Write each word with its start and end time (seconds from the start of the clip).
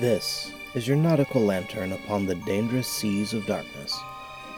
This 0.00 0.50
is 0.72 0.88
your 0.88 0.96
nautical 0.96 1.42
lantern 1.42 1.92
upon 1.92 2.24
the 2.24 2.34
dangerous 2.34 2.88
seas 2.88 3.34
of 3.34 3.44
darkness. 3.44 4.00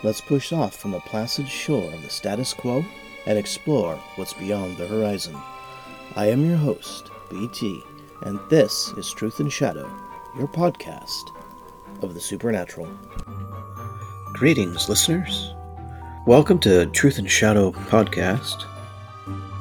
Let's 0.04 0.20
push 0.20 0.52
off 0.52 0.76
from 0.76 0.92
the 0.92 1.00
placid 1.00 1.48
shore 1.48 1.92
of 1.92 2.00
the 2.00 2.10
status 2.10 2.54
quo 2.54 2.84
and 3.26 3.36
explore 3.36 3.96
what's 4.14 4.34
beyond 4.34 4.76
the 4.76 4.86
horizon. 4.86 5.36
I 6.14 6.26
am 6.26 6.46
your 6.46 6.58
host, 6.58 7.10
BT, 7.28 7.82
and 8.22 8.38
this 8.50 8.92
is 8.96 9.12
Truth 9.12 9.40
and 9.40 9.52
Shadow, 9.52 9.90
your 10.38 10.46
podcast 10.46 11.34
of 12.02 12.14
the 12.14 12.20
supernatural. 12.20 12.88
Greetings, 14.34 14.88
listeners. 14.88 15.54
Welcome 16.24 16.60
to 16.60 16.86
Truth 16.86 17.18
and 17.18 17.28
Shadow 17.28 17.72
podcast. 17.72 18.64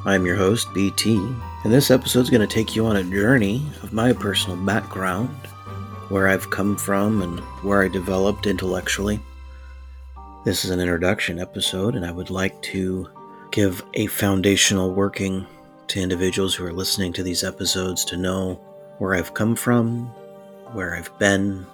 I'm 0.04 0.26
your 0.26 0.36
host, 0.36 0.72
BT, 0.74 1.16
and 1.64 1.72
this 1.72 1.90
episode 1.90 2.20
is 2.20 2.30
going 2.30 2.40
to 2.40 2.46
take 2.46 2.76
you 2.76 2.86
on 2.86 2.98
a 2.98 3.02
journey 3.02 3.66
of 3.82 3.92
my 3.92 4.12
personal 4.12 4.56
background, 4.64 5.36
where 6.12 6.28
I've 6.28 6.50
come 6.50 6.76
from, 6.76 7.22
and 7.22 7.40
where 7.64 7.82
I 7.82 7.88
developed 7.88 8.46
intellectually. 8.46 9.18
This 10.44 10.62
is 10.62 10.70
an 10.70 10.78
introduction 10.78 11.38
episode, 11.38 11.94
and 11.94 12.04
I 12.04 12.12
would 12.12 12.28
like 12.28 12.60
to 12.64 13.08
give 13.50 13.82
a 13.94 14.08
foundational 14.08 14.92
working 14.92 15.46
to 15.88 16.02
individuals 16.02 16.54
who 16.54 16.66
are 16.66 16.72
listening 16.72 17.14
to 17.14 17.22
these 17.22 17.42
episodes 17.42 18.04
to 18.04 18.18
know 18.18 18.60
where 18.98 19.14
I've 19.14 19.32
come 19.32 19.56
from, 19.56 20.04
where 20.74 20.94
I've 20.94 21.18
been, 21.18 21.64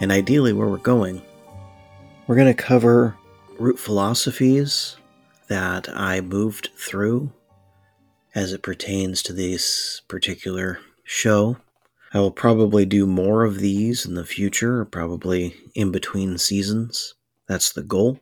and 0.00 0.10
ideally 0.10 0.52
where 0.52 0.66
we're 0.66 0.78
going. 0.78 1.22
We're 2.26 2.34
going 2.34 2.52
to 2.52 2.62
cover 2.62 3.16
root 3.60 3.78
philosophies 3.78 4.96
that 5.46 5.88
I 5.88 6.20
moved 6.20 6.70
through 6.76 7.30
as 8.34 8.52
it 8.52 8.60
pertains 8.60 9.22
to 9.22 9.32
this 9.32 10.02
particular 10.08 10.80
show. 11.04 11.58
I 12.14 12.20
will 12.20 12.30
probably 12.30 12.86
do 12.86 13.06
more 13.06 13.42
of 13.42 13.58
these 13.58 14.06
in 14.06 14.14
the 14.14 14.24
future, 14.24 14.84
probably 14.84 15.56
in 15.74 15.90
between 15.90 16.38
seasons. 16.38 17.14
That's 17.48 17.72
the 17.72 17.82
goal 17.82 18.20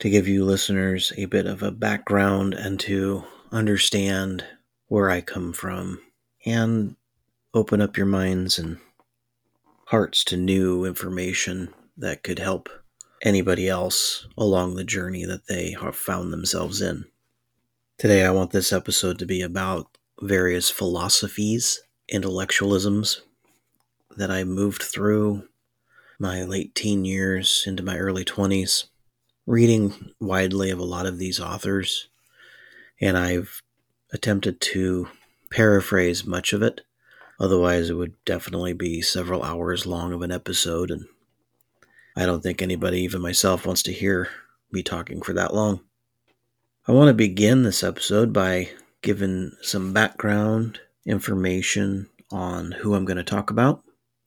to 0.00 0.10
give 0.10 0.26
you 0.26 0.44
listeners 0.44 1.12
a 1.16 1.26
bit 1.26 1.46
of 1.46 1.62
a 1.62 1.70
background 1.70 2.54
and 2.54 2.80
to 2.80 3.22
understand 3.52 4.44
where 4.88 5.10
I 5.10 5.20
come 5.20 5.52
from 5.52 6.00
and 6.44 6.96
open 7.54 7.80
up 7.80 7.96
your 7.96 8.06
minds 8.06 8.58
and 8.58 8.78
hearts 9.86 10.24
to 10.24 10.36
new 10.36 10.84
information 10.84 11.72
that 11.96 12.24
could 12.24 12.40
help 12.40 12.68
anybody 13.22 13.68
else 13.68 14.26
along 14.36 14.74
the 14.74 14.84
journey 14.84 15.24
that 15.24 15.46
they 15.46 15.76
have 15.80 15.94
found 15.94 16.32
themselves 16.32 16.80
in. 16.80 17.04
Today, 17.96 18.24
I 18.24 18.30
want 18.32 18.50
this 18.50 18.72
episode 18.72 19.20
to 19.20 19.26
be 19.26 19.42
about 19.42 19.86
various 20.20 20.68
philosophies, 20.68 21.80
intellectualisms 22.12 23.20
that 24.16 24.30
I 24.30 24.44
moved 24.44 24.82
through 24.82 25.48
my 26.18 26.42
late 26.42 26.74
teen 26.74 27.04
years 27.04 27.64
into 27.66 27.82
my 27.82 27.96
early 27.96 28.24
20s, 28.24 28.84
reading 29.46 30.12
widely 30.20 30.70
of 30.70 30.78
a 30.78 30.84
lot 30.84 31.06
of 31.06 31.18
these 31.18 31.40
authors, 31.40 32.08
and 33.00 33.16
I've 33.16 33.62
attempted 34.12 34.60
to 34.60 35.08
paraphrase 35.50 36.26
much 36.26 36.52
of 36.52 36.62
it. 36.62 36.82
Otherwise, 37.38 37.88
it 37.88 37.94
would 37.94 38.22
definitely 38.24 38.74
be 38.74 39.00
several 39.00 39.42
hours 39.42 39.86
long 39.86 40.12
of 40.12 40.20
an 40.22 40.30
episode, 40.30 40.90
and 40.90 41.06
I 42.16 42.26
don't 42.26 42.42
think 42.42 42.60
anybody, 42.60 43.00
even 43.00 43.22
myself, 43.22 43.64
wants 43.64 43.82
to 43.84 43.92
hear 43.92 44.28
me 44.70 44.82
talking 44.82 45.22
for 45.22 45.32
that 45.32 45.54
long. 45.54 45.80
I 46.86 46.92
want 46.92 47.08
to 47.08 47.14
begin 47.14 47.62
this 47.62 47.82
episode 47.82 48.32
by 48.32 48.70
giving 49.00 49.52
some 49.62 49.92
background 49.92 50.80
information 51.10 52.08
on 52.30 52.72
who 52.72 52.94
I'm 52.94 53.04
going 53.04 53.16
to 53.16 53.24
talk 53.24 53.50
about. 53.50 53.82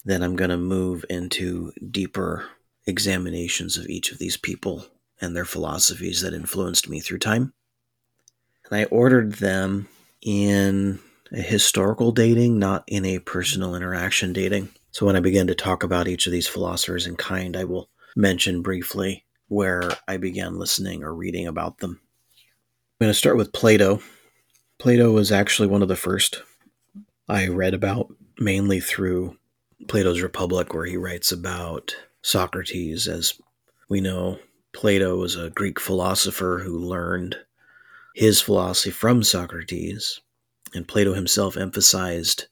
Then 0.05 0.21
I'm 0.21 0.35
going 0.35 0.49
to 0.49 0.57
move 0.57 1.05
into 1.09 1.71
deeper 1.89 2.45
examinations 2.85 3.77
of 3.77 3.88
each 3.88 4.11
of 4.11 4.19
these 4.19 4.35
people 4.35 4.85
and 5.21 5.35
their 5.35 5.45
philosophies 5.45 6.21
that 6.21 6.33
influenced 6.33 6.89
me 6.89 6.99
through 6.99 7.19
time. 7.19 7.53
And 8.69 8.79
I 8.79 8.83
ordered 8.85 9.35
them 9.35 9.88
in 10.21 10.99
a 11.31 11.41
historical 11.41 12.11
dating, 12.11 12.59
not 12.59 12.83
in 12.88 13.05
a 13.05 13.19
personal 13.19 13.75
interaction 13.75 14.33
dating. 14.33 14.69
So 14.91 15.05
when 15.05 15.15
I 15.15 15.21
begin 15.21 15.47
to 15.47 15.55
talk 15.55 15.83
about 15.83 16.07
each 16.07 16.27
of 16.27 16.31
these 16.31 16.47
philosophers 16.47 17.07
in 17.07 17.15
kind, 17.15 17.55
I 17.55 17.63
will 17.63 17.89
mention 18.15 18.61
briefly 18.61 19.25
where 19.47 19.89
I 20.07 20.17
began 20.17 20.59
listening 20.59 21.03
or 21.03 21.13
reading 21.13 21.47
about 21.47 21.79
them. 21.79 22.00
I'm 22.01 23.05
going 23.05 23.09
to 23.09 23.17
start 23.17 23.38
with 23.38 23.53
Plato. 23.53 24.01
Plato 24.77 25.11
was 25.11 25.31
actually 25.31 25.67
one 25.67 25.81
of 25.81 25.88
the 25.88 25.95
first 25.95 26.41
I 27.29 27.47
read 27.47 27.73
about, 27.73 28.13
mainly 28.38 28.79
through 28.79 29.38
Plato's 29.88 30.22
Republic, 30.22 30.73
where 30.73 30.85
he 30.85 30.97
writes 30.97 31.31
about 31.31 31.95
Socrates. 32.22 33.07
As 33.07 33.34
we 33.89 34.01
know, 34.01 34.39
Plato 34.73 35.17
was 35.17 35.35
a 35.35 35.50
Greek 35.50 35.79
philosopher 35.79 36.62
who 36.63 36.78
learned 36.78 37.38
his 38.16 38.41
philosophy 38.41 38.91
from 38.91 39.23
Socrates, 39.23 40.19
and 40.73 40.88
Plato 40.88 41.13
himself 41.13 41.56
emphasized 41.56 42.47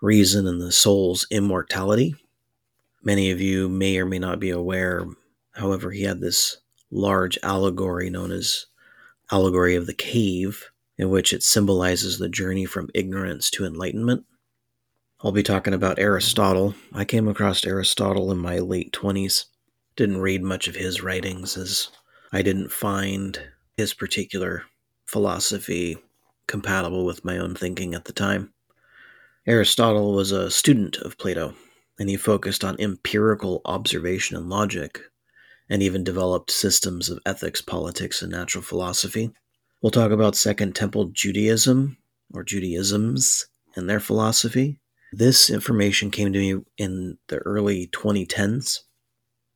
reason 0.00 0.46
and 0.46 0.60
the 0.60 0.72
soul's 0.72 1.26
immortality. 1.30 2.14
Many 3.02 3.30
of 3.30 3.40
you 3.40 3.68
may 3.68 3.98
or 3.98 4.06
may 4.06 4.18
not 4.18 4.40
be 4.40 4.50
aware, 4.50 5.06
however, 5.52 5.90
he 5.90 6.02
had 6.02 6.20
this 6.20 6.58
large 6.90 7.38
allegory 7.42 8.10
known 8.10 8.32
as 8.32 8.66
allegory 9.30 9.76
of 9.76 9.86
the 9.86 9.94
cave, 9.94 10.70
in 10.98 11.10
which 11.10 11.32
it 11.32 11.42
symbolizes 11.42 12.18
the 12.18 12.28
journey 12.28 12.64
from 12.64 12.90
ignorance 12.94 13.50
to 13.50 13.64
enlightenment. 13.64 14.24
I'll 15.20 15.32
be 15.32 15.42
talking 15.42 15.74
about 15.74 15.98
Aristotle. 15.98 16.74
I 16.92 17.04
came 17.04 17.28
across 17.28 17.64
Aristotle 17.64 18.30
in 18.30 18.38
my 18.38 18.58
late 18.58 18.92
20s. 18.92 19.46
Didn't 19.96 20.20
read 20.20 20.42
much 20.42 20.68
of 20.68 20.76
his 20.76 21.02
writings 21.02 21.56
as 21.56 21.88
I 22.32 22.42
didn't 22.42 22.70
find 22.70 23.40
his 23.76 23.94
particular 23.94 24.64
philosophy 25.06 25.96
compatible 26.46 27.04
with 27.04 27.24
my 27.24 27.38
own 27.38 27.54
thinking 27.54 27.94
at 27.94 28.04
the 28.04 28.12
time. 28.12 28.52
Aristotle 29.46 30.14
was 30.14 30.32
a 30.32 30.50
student 30.50 30.96
of 30.98 31.16
Plato, 31.16 31.54
and 31.98 32.08
he 32.08 32.16
focused 32.16 32.64
on 32.64 32.76
empirical 32.78 33.60
observation 33.64 34.36
and 34.36 34.48
logic, 34.48 35.00
and 35.68 35.82
even 35.82 36.04
developed 36.04 36.50
systems 36.50 37.08
of 37.08 37.18
ethics, 37.24 37.60
politics, 37.60 38.20
and 38.22 38.32
natural 38.32 38.62
philosophy. 38.62 39.30
We'll 39.80 39.92
talk 39.92 40.10
about 40.10 40.34
Second 40.34 40.74
Temple 40.74 41.10
Judaism, 41.12 41.98
or 42.34 42.42
Judaisms, 42.42 43.46
and 43.76 43.88
their 43.88 44.00
philosophy. 44.00 44.80
This 45.12 45.48
information 45.48 46.10
came 46.10 46.32
to 46.32 46.38
me 46.38 46.64
in 46.76 47.18
the 47.28 47.36
early 47.38 47.86
2010s. 47.86 48.80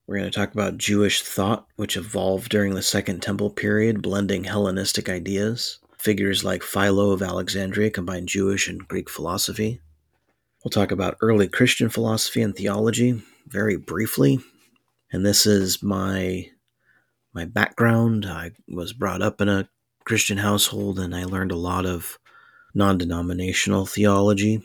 We're 0.06 0.18
going 0.18 0.30
to 0.30 0.38
talk 0.38 0.52
about 0.52 0.78
Jewish 0.78 1.22
thought, 1.22 1.66
which 1.74 1.96
evolved 1.96 2.50
during 2.50 2.74
the 2.74 2.82
Second 2.82 3.20
Temple 3.20 3.50
period, 3.50 4.00
blending 4.00 4.44
Hellenistic 4.44 5.08
ideas. 5.08 5.80
Figures 5.98 6.44
like 6.44 6.62
Philo 6.62 7.10
of 7.10 7.20
Alexandria 7.20 7.90
combined 7.90 8.28
Jewish 8.28 8.68
and 8.68 8.86
Greek 8.86 9.10
philosophy. 9.10 9.80
We'll 10.62 10.70
talk 10.70 10.92
about 10.92 11.16
early 11.20 11.48
Christian 11.48 11.88
philosophy 11.88 12.42
and 12.42 12.54
theology 12.54 13.20
very 13.48 13.76
briefly, 13.76 14.38
and 15.12 15.26
this 15.26 15.46
is 15.46 15.82
my 15.82 16.48
my 17.32 17.44
background. 17.44 18.24
I 18.24 18.52
was 18.68 18.92
brought 18.92 19.20
up 19.20 19.40
in 19.40 19.48
a 19.48 19.68
Christian 20.04 20.38
household 20.38 20.98
and 20.98 21.14
I 21.14 21.24
learned 21.24 21.52
a 21.52 21.56
lot 21.56 21.86
of 21.86 22.18
non-denominational 22.74 23.86
theology, 23.86 24.62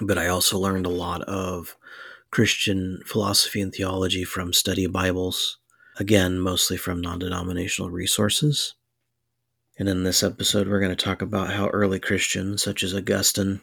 but 0.00 0.18
I 0.18 0.28
also 0.28 0.58
learned 0.58 0.86
a 0.86 0.90
lot 0.90 1.22
of 1.22 1.76
Christian 2.30 3.00
philosophy 3.06 3.60
and 3.60 3.72
theology 3.72 4.24
from 4.24 4.52
study 4.52 4.86
Bibles, 4.86 5.58
again, 5.98 6.38
mostly 6.38 6.76
from 6.76 7.00
non-denominational 7.00 7.90
resources. 7.90 8.74
And 9.78 9.88
in 9.88 10.04
this 10.04 10.22
episode, 10.22 10.68
we're 10.68 10.80
going 10.80 10.94
to 10.94 11.04
talk 11.04 11.22
about 11.22 11.52
how 11.52 11.68
early 11.68 11.98
Christians, 12.00 12.62
such 12.62 12.82
as 12.82 12.94
Augustine 12.94 13.60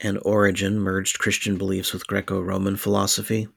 and 0.00 0.18
Origen, 0.22 0.78
merged 0.78 1.18
Christian 1.18 1.58
beliefs 1.58 1.92
with 1.92 2.06
Greco 2.06 2.40
Roman 2.40 2.76
philosophy 2.76 3.48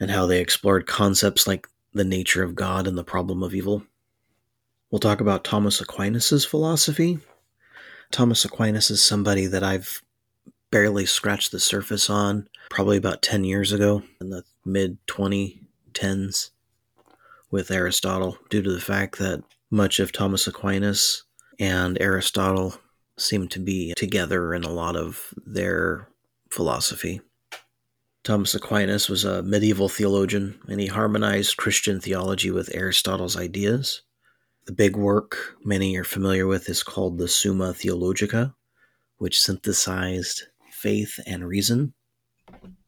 and 0.00 0.10
how 0.10 0.26
they 0.26 0.40
explored 0.40 0.86
concepts 0.86 1.46
like 1.46 1.68
the 1.92 2.04
nature 2.04 2.42
of 2.42 2.54
God 2.54 2.86
and 2.86 2.96
the 2.96 3.04
problem 3.04 3.42
of 3.42 3.54
evil. 3.54 3.84
We'll 4.90 4.98
talk 4.98 5.20
about 5.20 5.44
Thomas 5.44 5.80
Aquinas' 5.80 6.44
philosophy. 6.44 7.20
Thomas 8.10 8.44
Aquinas 8.44 8.90
is 8.90 9.00
somebody 9.00 9.46
that 9.46 9.62
I've 9.62 10.02
barely 10.72 11.06
scratched 11.06 11.52
the 11.52 11.60
surface 11.60 12.10
on, 12.10 12.48
probably 12.70 12.96
about 12.96 13.22
10 13.22 13.44
years 13.44 13.70
ago, 13.70 14.02
in 14.20 14.30
the 14.30 14.42
mid 14.64 14.98
2010s, 15.06 16.50
with 17.52 17.70
Aristotle, 17.70 18.38
due 18.48 18.62
to 18.62 18.72
the 18.72 18.80
fact 18.80 19.18
that 19.18 19.44
much 19.70 20.00
of 20.00 20.10
Thomas 20.10 20.48
Aquinas 20.48 21.22
and 21.60 21.96
Aristotle 22.00 22.74
seem 23.16 23.46
to 23.48 23.60
be 23.60 23.94
together 23.96 24.52
in 24.54 24.64
a 24.64 24.72
lot 24.72 24.96
of 24.96 25.32
their 25.46 26.08
philosophy. 26.50 27.20
Thomas 28.24 28.56
Aquinas 28.56 29.08
was 29.08 29.24
a 29.24 29.44
medieval 29.44 29.88
theologian, 29.88 30.58
and 30.66 30.80
he 30.80 30.88
harmonized 30.88 31.56
Christian 31.56 32.00
theology 32.00 32.50
with 32.50 32.74
Aristotle's 32.74 33.36
ideas. 33.36 34.02
The 34.70 34.76
big 34.76 34.94
work 34.94 35.56
many 35.64 35.96
are 35.96 36.04
familiar 36.04 36.46
with 36.46 36.68
is 36.68 36.84
called 36.84 37.18
the 37.18 37.26
Summa 37.26 37.74
Theologica, 37.74 38.54
which 39.18 39.42
synthesized 39.42 40.44
faith 40.70 41.18
and 41.26 41.48
reason. 41.48 41.92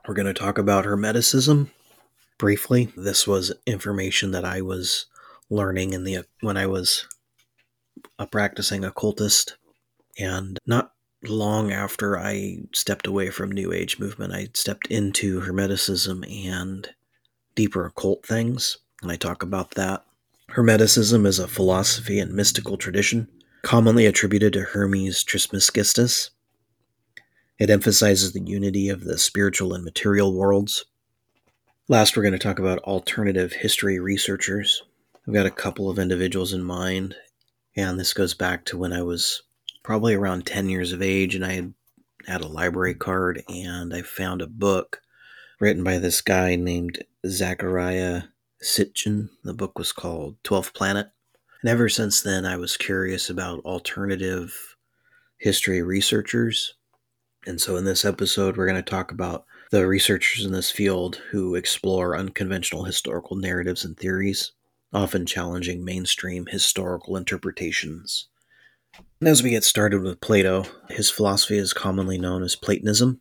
We're 0.06 0.14
going 0.14 0.32
to 0.32 0.32
talk 0.32 0.58
about 0.58 0.84
Hermeticism 0.84 1.70
briefly. 2.38 2.92
This 2.96 3.26
was 3.26 3.52
information 3.66 4.30
that 4.30 4.44
I 4.44 4.60
was 4.60 5.06
learning 5.50 5.92
in 5.92 6.04
the 6.04 6.24
when 6.40 6.56
I 6.56 6.68
was 6.68 7.08
a 8.16 8.28
practicing 8.28 8.84
occultist 8.84 9.56
and 10.16 10.60
not 10.64 10.92
long 11.24 11.72
after 11.72 12.16
I 12.16 12.58
stepped 12.72 13.08
away 13.08 13.30
from 13.30 13.50
New 13.50 13.72
Age 13.72 13.98
movement, 13.98 14.32
I 14.32 14.50
stepped 14.54 14.86
into 14.86 15.40
Hermeticism 15.40 16.46
and 16.46 16.88
deeper 17.56 17.84
occult 17.86 18.24
things, 18.24 18.78
and 19.02 19.10
I 19.10 19.16
talk 19.16 19.42
about 19.42 19.72
that. 19.72 20.04
Hermeticism 20.54 21.24
is 21.24 21.38
a 21.38 21.48
philosophy 21.48 22.18
and 22.18 22.34
mystical 22.34 22.76
tradition 22.76 23.26
commonly 23.62 24.04
attributed 24.04 24.52
to 24.52 24.60
Hermes 24.60 25.24
Trismegistus. 25.24 26.28
It 27.58 27.70
emphasizes 27.70 28.34
the 28.34 28.42
unity 28.44 28.90
of 28.90 29.04
the 29.04 29.16
spiritual 29.16 29.72
and 29.72 29.82
material 29.82 30.34
worlds. 30.34 30.84
Last, 31.88 32.14
we're 32.14 32.22
going 32.22 32.32
to 32.34 32.38
talk 32.38 32.58
about 32.58 32.80
alternative 32.80 33.54
history 33.54 33.98
researchers. 33.98 34.82
I've 35.26 35.32
got 35.32 35.46
a 35.46 35.50
couple 35.50 35.88
of 35.88 35.98
individuals 35.98 36.52
in 36.52 36.62
mind, 36.62 37.16
and 37.74 37.98
this 37.98 38.12
goes 38.12 38.34
back 38.34 38.66
to 38.66 38.76
when 38.76 38.92
I 38.92 39.00
was 39.00 39.44
probably 39.82 40.12
around 40.12 40.44
10 40.44 40.68
years 40.68 40.92
of 40.92 41.00
age 41.00 41.34
and 41.34 41.46
I 41.46 41.70
had 42.30 42.42
a 42.42 42.46
library 42.46 42.94
card 42.94 43.42
and 43.48 43.94
I 43.94 44.02
found 44.02 44.42
a 44.42 44.46
book 44.46 45.00
written 45.60 45.82
by 45.82 45.96
this 45.96 46.20
guy 46.20 46.56
named 46.56 47.02
Zecharia 47.24 48.28
Sitchin. 48.62 49.28
The 49.44 49.54
book 49.54 49.78
was 49.78 49.92
called 49.92 50.42
12th 50.44 50.74
Planet. 50.74 51.08
And 51.62 51.70
ever 51.70 51.88
since 51.88 52.22
then, 52.22 52.46
I 52.46 52.56
was 52.56 52.76
curious 52.76 53.30
about 53.30 53.64
alternative 53.64 54.76
history 55.38 55.82
researchers. 55.82 56.74
And 57.46 57.60
so 57.60 57.76
in 57.76 57.84
this 57.84 58.04
episode, 58.04 58.56
we're 58.56 58.66
going 58.66 58.82
to 58.82 58.90
talk 58.90 59.10
about 59.10 59.44
the 59.70 59.86
researchers 59.86 60.44
in 60.44 60.52
this 60.52 60.70
field 60.70 61.16
who 61.30 61.54
explore 61.54 62.16
unconventional 62.16 62.84
historical 62.84 63.36
narratives 63.36 63.84
and 63.84 63.96
theories, 63.96 64.52
often 64.92 65.26
challenging 65.26 65.84
mainstream 65.84 66.46
historical 66.46 67.16
interpretations. 67.16 68.28
And 69.20 69.28
as 69.28 69.42
we 69.42 69.50
get 69.50 69.64
started 69.64 70.02
with 70.02 70.20
Plato, 70.20 70.64
his 70.90 71.10
philosophy 71.10 71.56
is 71.56 71.72
commonly 71.72 72.18
known 72.18 72.42
as 72.42 72.54
Platonism. 72.54 73.20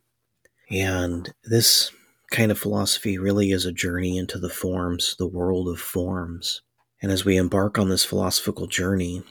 And 0.70 1.32
this 1.44 1.90
kind 2.32 2.50
of 2.50 2.58
philosophy 2.58 3.18
really 3.18 3.50
is 3.50 3.64
a 3.64 3.72
journey 3.72 4.16
into 4.16 4.38
the 4.38 4.48
forms, 4.48 5.14
the 5.18 5.26
world 5.26 5.68
of 5.68 5.78
forms. 5.78 6.62
And 7.00 7.12
as 7.12 7.24
we 7.24 7.36
embark 7.36 7.78
on 7.78 7.88
this 7.88 8.04
philosophical 8.04 8.66
journey, 8.66 9.22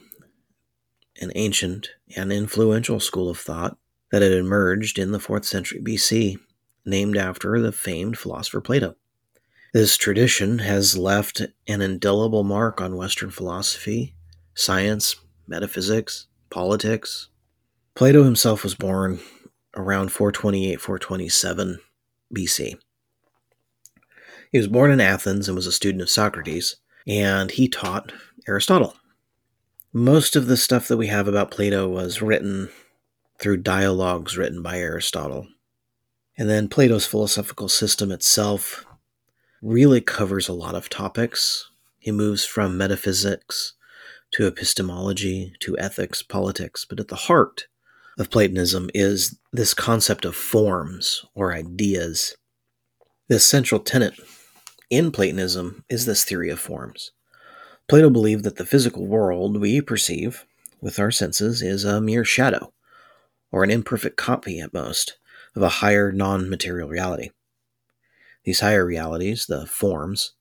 an 1.19 1.31
ancient 1.36 1.89
and 2.15 2.31
influential 2.31 3.00
school 3.00 3.30
of 3.30 3.39
thought 3.39 3.77
that 4.12 4.21
had 4.21 4.31
emerged 4.31 5.00
in 5.00 5.12
the 5.12 5.19
4th 5.19 5.45
century 5.45 5.81
BC, 5.81 6.38
named 6.86 7.18
after 7.18 7.59
the 7.59 7.71
famed 7.71 8.18
philosopher 8.18 8.62
Plato. 8.62 8.95
This 9.74 9.98
tradition 9.98 10.59
has 10.59 10.98
left 10.98 11.42
an 11.68 11.81
indelible 11.81 12.44
mark 12.44 12.81
on 12.81 12.98
Western 12.98 13.30
philosophy, 13.30 14.15
science, 14.53 15.15
metaphysics, 15.48 16.27
politics. 16.50 17.30
Plato 17.95 18.24
himself 18.24 18.63
was 18.63 18.75
born 18.75 19.19
around 19.75 20.12
428 20.12 20.81
427 20.81 21.80
BC. 22.36 22.77
He 24.51 24.57
was 24.57 24.68
born 24.68 24.92
in 24.92 25.00
Athens 25.00 25.48
and 25.48 25.56
was 25.56 25.68
a 25.68 25.71
student 25.71 26.01
of 26.01 26.09
Socrates, 26.09 26.75
and 27.07 27.51
he 27.51 27.69
taught 27.69 28.12
Aristotle. 28.48 28.95
Most 29.94 30.36
of 30.36 30.48
the 30.48 30.57
stuff 30.57 30.88
that 30.89 30.98
we 30.98 31.07
have 31.07 31.27
about 31.27 31.51
Plato 31.51 31.88
was 31.88 32.21
written 32.21 32.69
through 33.39 33.57
dialogues 33.57 34.38
written 34.38 34.62
by 34.62 34.77
Aristotle. 34.77 35.48
And 36.38 36.50
then 36.50 36.68
Plato's 36.68 37.06
philosophical 37.06 37.69
system 37.69 38.12
itself 38.12 38.86
really 39.62 40.01
covers 40.01 40.50
a 40.50 40.53
lot 40.53 40.75
of 40.75 40.89
topics. 40.89 41.69
He 41.98 42.12
moves 42.12 42.45
from 42.45 42.77
metaphysics 42.77 43.74
to 44.31 44.48
epistemology, 44.48 45.53
to 45.62 45.77
ethics, 45.77 46.24
politics, 46.24 46.86
but 46.88 47.00
at 47.00 47.07
the 47.07 47.15
heart 47.15 47.68
of 48.18 48.30
Platonism 48.30 48.89
is 48.94 49.39
this 49.53 49.74
concept 49.74 50.25
of 50.25 50.36
forms 50.36 51.25
or 51.36 51.53
ideas. 51.53 52.36
This 53.27 53.45
central 53.45 53.80
tenet 53.80 54.13
in 54.91 55.09
Platonism 55.09 55.85
is 55.89 56.05
this 56.05 56.25
theory 56.25 56.49
of 56.49 56.59
forms. 56.59 57.13
Plato 57.88 58.09
believed 58.09 58.43
that 58.43 58.57
the 58.57 58.65
physical 58.65 59.07
world 59.07 59.59
we 59.59 59.79
perceive 59.79 60.45
with 60.81 60.99
our 60.99 61.11
senses 61.11 61.61
is 61.61 61.85
a 61.85 62.01
mere 62.01 62.25
shadow, 62.25 62.73
or 63.51 63.63
an 63.63 63.71
imperfect 63.71 64.17
copy 64.17 64.59
at 64.59 64.73
most, 64.73 65.17
of 65.55 65.61
a 65.61 65.69
higher 65.69 66.11
non 66.11 66.49
material 66.49 66.89
reality. 66.89 67.29
These 68.43 68.59
higher 68.59 68.85
realities, 68.85 69.45
the 69.45 69.65
forms, 69.65 70.33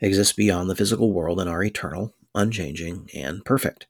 exist 0.00 0.36
beyond 0.36 0.70
the 0.70 0.76
physical 0.76 1.12
world 1.12 1.40
and 1.40 1.50
are 1.50 1.64
eternal, 1.64 2.14
unchanging, 2.36 3.10
and 3.14 3.44
perfect. 3.44 3.88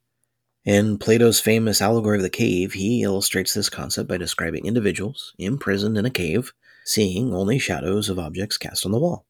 In 0.65 0.97
Plato's 0.97 1.41
famous 1.41 1.83
allegory 1.83 2.17
of 2.17 2.23
the 2.23 2.31
cave, 2.31 2.73
he 2.73 3.03
illustrates 3.03 3.53
this 3.53 3.69
concept 3.69 4.09
by 4.09 4.17
describing 4.17 4.65
individuals 4.65 5.35
imprisoned 5.39 5.99
in 5.99 6.07
a 6.07 6.11
cave, 6.11 6.53
seeing 6.85 7.35
only 7.35 7.59
shadows 7.59 8.09
of 8.09 8.19
objects 8.19 8.57
cast 8.57 8.87
on 8.87 8.93
the 8.93 8.99
wall. 8.99 9.27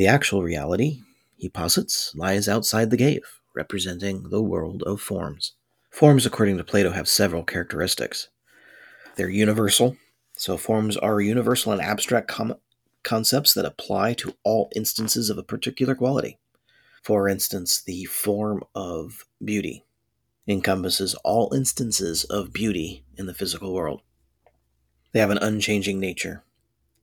The 0.00 0.06
actual 0.06 0.42
reality, 0.42 1.02
he 1.36 1.50
posits, 1.50 2.14
lies 2.14 2.48
outside 2.48 2.88
the 2.88 2.96
cave, 2.96 3.42
representing 3.54 4.30
the 4.30 4.40
world 4.40 4.82
of 4.84 4.98
forms. 5.02 5.52
Forms, 5.90 6.24
according 6.24 6.56
to 6.56 6.64
Plato, 6.64 6.92
have 6.92 7.06
several 7.06 7.44
characteristics. 7.44 8.28
They're 9.16 9.28
universal, 9.28 9.98
so 10.38 10.56
forms 10.56 10.96
are 10.96 11.20
universal 11.20 11.70
and 11.72 11.82
abstract 11.82 12.28
com- 12.28 12.56
concepts 13.02 13.52
that 13.52 13.66
apply 13.66 14.14
to 14.14 14.34
all 14.42 14.70
instances 14.74 15.28
of 15.28 15.36
a 15.36 15.42
particular 15.42 15.94
quality. 15.94 16.38
For 17.02 17.28
instance, 17.28 17.82
the 17.82 18.06
form 18.06 18.64
of 18.74 19.26
beauty 19.44 19.84
encompasses 20.48 21.14
all 21.16 21.52
instances 21.52 22.24
of 22.24 22.54
beauty 22.54 23.04
in 23.18 23.26
the 23.26 23.34
physical 23.34 23.74
world. 23.74 24.00
They 25.12 25.20
have 25.20 25.28
an 25.28 25.36
unchanging 25.36 26.00
nature. 26.00 26.42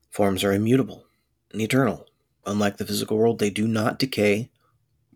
Forms 0.10 0.44
are 0.44 0.52
immutable 0.52 1.06
and 1.52 1.62
eternal. 1.62 2.06
Unlike 2.48 2.78
the 2.78 2.86
physical 2.86 3.18
world, 3.18 3.38
they 3.38 3.52
do 3.52 3.68
not 3.68 4.00
decay 4.00 4.50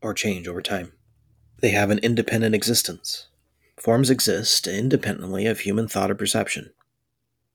or 0.01 0.13
change 0.13 0.47
over 0.47 0.61
time. 0.61 0.92
They 1.61 1.69
have 1.69 1.90
an 1.90 2.00
independent 2.00 2.54
existence. 2.54 3.28
Forms 3.80 4.11
exist 4.11 4.68
independently 4.68 5.47
of 5.47 5.61
human 5.61 5.88
thought 5.88 6.11
or 6.11 6.16
perception. 6.16 6.71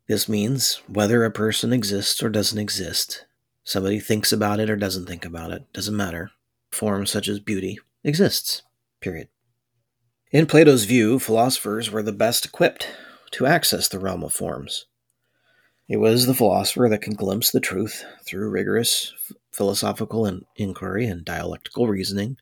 This 0.09 0.29
means 0.29 0.81
whether 0.89 1.25
a 1.25 1.31
person 1.31 1.73
exists 1.73 2.23
or 2.23 2.29
doesn't 2.29 2.59
exist, 2.59 3.27
somebody 3.63 4.01
thinks 4.01 4.33
about 4.33 4.59
it 4.59 4.71
or 4.71 4.77
doesn't 4.77 5.07
think 5.07 5.25
about 5.25 5.53
it, 5.53 5.73
doesn't 5.73 5.97
matter 5.97 6.31
Forms 6.71 7.11
such 7.11 7.29
as 7.29 7.41
beauty 7.41 7.79
exists. 8.05 8.63
Period. 9.01 9.29
In 10.31 10.47
Plato's 10.47 10.85
view, 10.85 11.19
philosophers 11.19 11.91
were 11.91 12.03
the 12.03 12.13
best 12.13 12.45
equipped 12.45 12.89
to 13.33 13.47
access 13.47 13.89
the 13.89 13.99
realm 13.99 14.23
of 14.23 14.35
forms. 14.35 14.87
It 15.89 15.99
was 15.99 16.27
the 16.27 16.35
philosopher 16.35 16.89
that 16.91 17.03
can 17.03 17.15
glimpse 17.15 17.53
the 17.53 17.61
truth 17.61 18.05
through 18.25 18.51
rigorous 18.51 19.15
philosophical 19.53 20.27
inquiry 20.57 21.07
and 21.07 21.25
dialectical 21.25 21.87
reasoning 21.87 22.39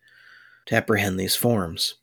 to 0.66 0.76
apprehend 0.76 1.20
these 1.20 1.36
forms. 1.36 1.96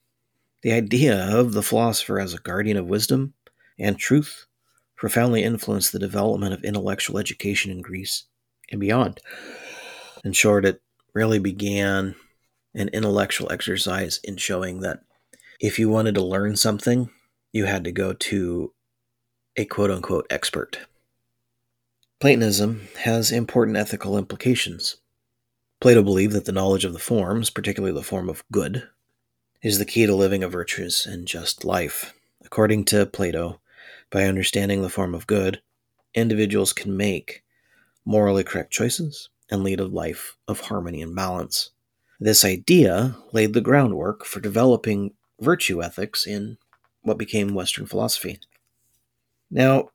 The 0.61 0.71
idea 0.71 1.17
of 1.35 1.53
the 1.53 1.63
philosopher 1.63 2.19
as 2.19 2.35
a 2.35 2.39
guardian 2.39 2.77
of 2.77 2.85
wisdom 2.85 3.33
and 3.79 3.97
truth 3.97 4.45
profoundly 4.95 5.43
influenced 5.43 5.91
the 5.91 5.97
development 5.97 6.53
of 6.53 6.63
intellectual 6.63 7.17
education 7.17 7.71
in 7.71 7.81
Greece 7.81 8.25
and 8.69 8.79
beyond. 8.79 9.19
In 10.23 10.33
short, 10.33 10.63
it 10.63 10.79
really 11.15 11.39
began 11.39 12.13
an 12.75 12.89
intellectual 12.89 13.51
exercise 13.51 14.19
in 14.23 14.37
showing 14.37 14.81
that 14.81 14.99
if 15.59 15.79
you 15.79 15.89
wanted 15.89 16.13
to 16.15 16.23
learn 16.23 16.55
something, 16.55 17.09
you 17.51 17.65
had 17.65 17.83
to 17.85 17.91
go 17.91 18.13
to 18.13 18.73
a 19.57 19.65
quote 19.65 19.89
unquote 19.89 20.27
expert. 20.29 20.77
Platonism 22.21 22.87
has 22.99 23.31
important 23.31 23.77
ethical 23.77 24.15
implications. 24.15 24.97
Plato 25.79 26.03
believed 26.03 26.33
that 26.33 26.45
the 26.45 26.51
knowledge 26.51 26.85
of 26.85 26.93
the 26.93 26.99
forms, 26.99 27.49
particularly 27.49 27.95
the 27.95 28.03
form 28.03 28.29
of 28.29 28.43
good, 28.51 28.87
is 29.63 29.79
the 29.79 29.85
key 29.85 30.05
to 30.05 30.13
living 30.13 30.43
a 30.43 30.47
virtuous 30.47 31.07
and 31.07 31.27
just 31.27 31.65
life. 31.65 32.13
According 32.45 32.85
to 32.85 33.07
Plato, 33.07 33.59
by 34.11 34.25
understanding 34.25 34.83
the 34.83 34.89
form 34.89 35.15
of 35.15 35.25
good, 35.25 35.63
individuals 36.13 36.73
can 36.73 36.95
make 36.95 37.43
morally 38.05 38.43
correct 38.43 38.71
choices 38.71 39.29
and 39.49 39.63
lead 39.63 39.79
a 39.79 39.85
life 39.85 40.37
of 40.47 40.59
harmony 40.59 41.01
and 41.01 41.15
balance. 41.15 41.71
This 42.19 42.45
idea 42.45 43.15
laid 43.33 43.53
the 43.53 43.61
groundwork 43.61 44.25
for 44.25 44.41
developing 44.41 45.15
virtue 45.39 45.81
ethics 45.81 46.27
in 46.27 46.59
what 47.01 47.17
became 47.17 47.55
Western 47.55 47.87
philosophy. 47.87 48.39
Now, 49.49 49.89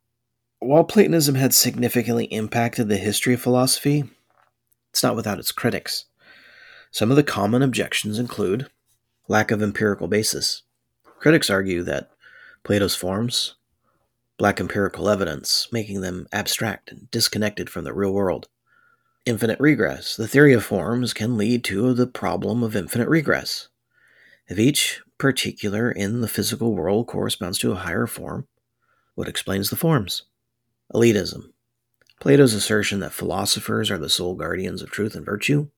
while 0.59 0.85
Platonism 0.85 1.35
had 1.35 1.55
significantly 1.55 2.25
impacted 2.27 2.89
the 2.89 2.97
history 2.97 3.35
of 3.35 3.41
philosophy, 3.41 4.05
it's 4.91 5.03
not 5.03 5.17
without 5.17 5.39
its 5.39 5.53
critics. 5.53 6.07
Some 6.91 7.11
of 7.11 7.17
the 7.17 7.23
common 7.23 7.63
objections 7.63 8.19
include 8.19 8.71
lack 9.29 9.51
of 9.51 9.63
empirical 9.63 10.09
basis. 10.09 10.63
Critics 11.19 11.51
argue 11.51 11.83
that 11.83 12.11
Plato's 12.65 12.95
forms 12.95 13.55
lack 14.39 14.61
empirical 14.61 15.09
evidence, 15.09 15.69
making 15.73 16.01
them 16.01 16.27
abstract 16.33 16.91
and 16.91 17.11
disconnected 17.11 17.71
from 17.71 17.85
the 17.85 17.95
real 17.95 18.13
world. 18.13 18.49
infinite 19.27 19.59
regress. 19.59 20.17
The 20.17 20.29
theory 20.29 20.55
of 20.55 20.65
forms 20.65 21.13
can 21.13 21.37
lead 21.37 21.65
to 21.65 21.93
the 21.93 22.07
problem 22.07 22.63
of 22.63 22.77
infinite 22.77 23.09
regress. 23.09 23.69
If 24.49 24.59
each 24.59 25.03
particular 25.19 25.91
in 25.91 26.21
the 26.21 26.29
physical 26.29 26.75
world 26.75 27.09
corresponds 27.09 27.59
to 27.59 27.73
a 27.73 27.77
higher 27.77 28.07
form, 28.07 28.47
what 29.17 29.29
explains 29.29 29.69
the 29.69 29.77
forms? 29.77 30.23
Elitism. 30.93 31.53
Plato's 32.21 32.55
assertion 32.55 33.01
that 33.01 33.13
philosophers 33.13 33.91
are 33.91 33.99
the 33.99 34.09
sole 34.09 34.35
guardians 34.35 34.83
of 34.83 34.91
truth 34.91 35.15
and 35.15 35.27
virtue 35.27 35.69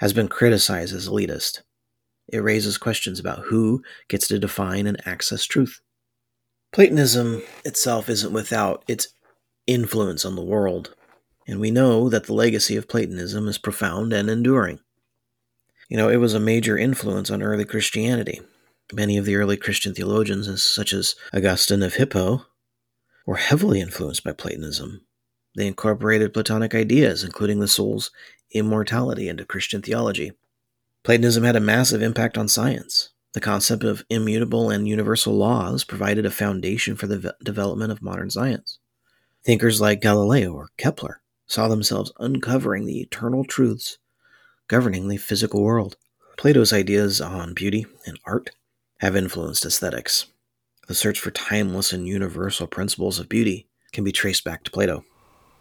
has 0.00 0.12
been 0.12 0.28
criticized 0.28 0.94
as 0.94 1.08
elitist. 1.08 1.62
It 2.28 2.38
raises 2.38 2.78
questions 2.78 3.20
about 3.20 3.44
who 3.46 3.82
gets 4.08 4.26
to 4.28 4.38
define 4.38 4.86
and 4.86 5.00
access 5.06 5.44
truth. 5.44 5.80
Platonism 6.72 7.42
itself 7.64 8.08
isn't 8.08 8.32
without 8.32 8.84
its 8.88 9.08
influence 9.66 10.24
on 10.24 10.34
the 10.34 10.42
world, 10.42 10.94
and 11.46 11.60
we 11.60 11.70
know 11.70 12.08
that 12.08 12.24
the 12.24 12.34
legacy 12.34 12.76
of 12.76 12.88
Platonism 12.88 13.46
is 13.46 13.58
profound 13.58 14.12
and 14.12 14.28
enduring. 14.28 14.80
You 15.88 15.96
know, 15.96 16.08
it 16.08 16.16
was 16.16 16.34
a 16.34 16.40
major 16.40 16.76
influence 16.76 17.30
on 17.30 17.42
early 17.42 17.64
Christianity. 17.64 18.40
Many 18.92 19.16
of 19.16 19.24
the 19.24 19.36
early 19.36 19.56
Christian 19.56 19.94
theologians, 19.94 20.62
such 20.62 20.92
as 20.92 21.14
Augustine 21.32 21.82
of 21.82 21.94
Hippo, 21.94 22.46
were 23.26 23.36
heavily 23.36 23.80
influenced 23.80 24.24
by 24.24 24.32
Platonism. 24.32 25.04
They 25.56 25.66
incorporated 25.66 26.34
Platonic 26.34 26.74
ideas, 26.74 27.22
including 27.24 27.60
the 27.60 27.68
soul's 27.68 28.10
immortality, 28.50 29.28
into 29.28 29.44
Christian 29.44 29.82
theology. 29.82 30.32
Platonism 31.02 31.44
had 31.44 31.56
a 31.56 31.60
massive 31.60 32.02
impact 32.02 32.36
on 32.36 32.48
science. 32.48 33.10
The 33.32 33.40
concept 33.40 33.84
of 33.84 34.04
immutable 34.08 34.70
and 34.70 34.86
universal 34.86 35.34
laws 35.34 35.84
provided 35.84 36.24
a 36.24 36.30
foundation 36.30 36.96
for 36.96 37.06
the 37.06 37.34
development 37.42 37.92
of 37.92 38.02
modern 38.02 38.30
science. 38.30 38.78
Thinkers 39.44 39.80
like 39.80 40.00
Galileo 40.00 40.52
or 40.52 40.68
Kepler 40.76 41.20
saw 41.46 41.68
themselves 41.68 42.12
uncovering 42.18 42.86
the 42.86 43.00
eternal 43.00 43.44
truths 43.44 43.98
governing 44.68 45.08
the 45.08 45.16
physical 45.16 45.62
world. 45.62 45.96
Plato's 46.36 46.72
ideas 46.72 47.20
on 47.20 47.54
beauty 47.54 47.86
and 48.06 48.18
art 48.24 48.50
have 48.98 49.16
influenced 49.16 49.66
aesthetics. 49.66 50.26
The 50.86 50.94
search 50.94 51.18
for 51.18 51.30
timeless 51.30 51.92
and 51.92 52.06
universal 52.06 52.66
principles 52.66 53.18
of 53.18 53.28
beauty 53.28 53.68
can 53.92 54.04
be 54.04 54.12
traced 54.12 54.44
back 54.44 54.64
to 54.64 54.70
Plato. 54.70 55.04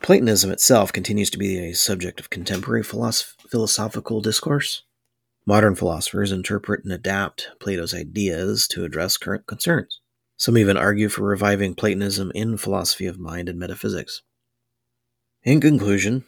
Platonism 0.01 0.51
itself 0.51 0.91
continues 0.91 1.29
to 1.29 1.37
be 1.37 1.57
a 1.57 1.73
subject 1.73 2.19
of 2.19 2.29
contemporary 2.29 2.83
philosoph- 2.83 3.35
philosophical 3.49 4.19
discourse. 4.19 4.83
Modern 5.45 5.75
philosophers 5.75 6.31
interpret 6.31 6.83
and 6.83 6.91
adapt 6.91 7.51
Plato's 7.59 7.93
ideas 7.93 8.67
to 8.69 8.83
address 8.83 9.15
current 9.15 9.47
concerns. 9.47 10.01
Some 10.35 10.57
even 10.57 10.75
argue 10.75 11.07
for 11.07 11.23
reviving 11.23 11.73
Platonism 11.73 12.31
in 12.35 12.57
philosophy 12.57 13.05
of 13.05 13.17
mind 13.17 13.47
and 13.47 13.57
metaphysics. 13.57 14.23
In 15.43 15.61
conclusion, 15.61 16.25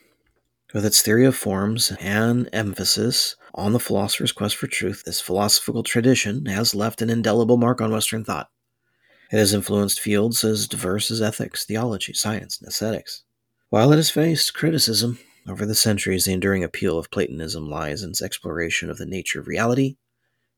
with 0.73 0.85
its 0.85 1.01
theory 1.01 1.25
of 1.25 1.35
forms 1.35 1.91
and 1.99 2.49
emphasis 2.53 3.35
on 3.53 3.73
the 3.73 3.79
philosopher's 3.79 4.31
quest 4.31 4.55
for 4.55 4.67
truth, 4.67 5.03
this 5.05 5.19
philosophical 5.19 5.83
tradition 5.83 6.45
has 6.45 6.75
left 6.75 7.01
an 7.01 7.09
indelible 7.09 7.57
mark 7.57 7.81
on 7.81 7.91
Western 7.91 8.23
thought. 8.23 8.49
It 9.31 9.37
has 9.37 9.53
influenced 9.53 9.99
fields 9.99 10.43
as 10.43 10.67
diverse 10.67 11.09
as 11.09 11.21
ethics, 11.21 11.65
theology, 11.65 12.13
science, 12.13 12.59
and 12.59 12.67
aesthetics. 12.67 13.23
While 13.69 13.91
it 13.91 13.97
has 13.97 14.09
faced 14.09 14.53
criticism, 14.53 15.19
over 15.47 15.65
the 15.65 15.75
centuries, 15.75 16.25
the 16.25 16.33
enduring 16.33 16.63
appeal 16.63 16.97
of 16.97 17.11
Platonism 17.11 17.69
lies 17.69 18.01
in 18.01 18.09
its 18.09 18.21
exploration 18.21 18.89
of 18.89 18.97
the 18.97 19.05
nature 19.05 19.39
of 19.39 19.47
reality 19.47 19.97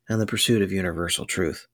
and 0.08 0.22
the 0.22 0.26
pursuit 0.26 0.62
of 0.62 0.72
universal 0.72 1.26
truth. 1.26 1.68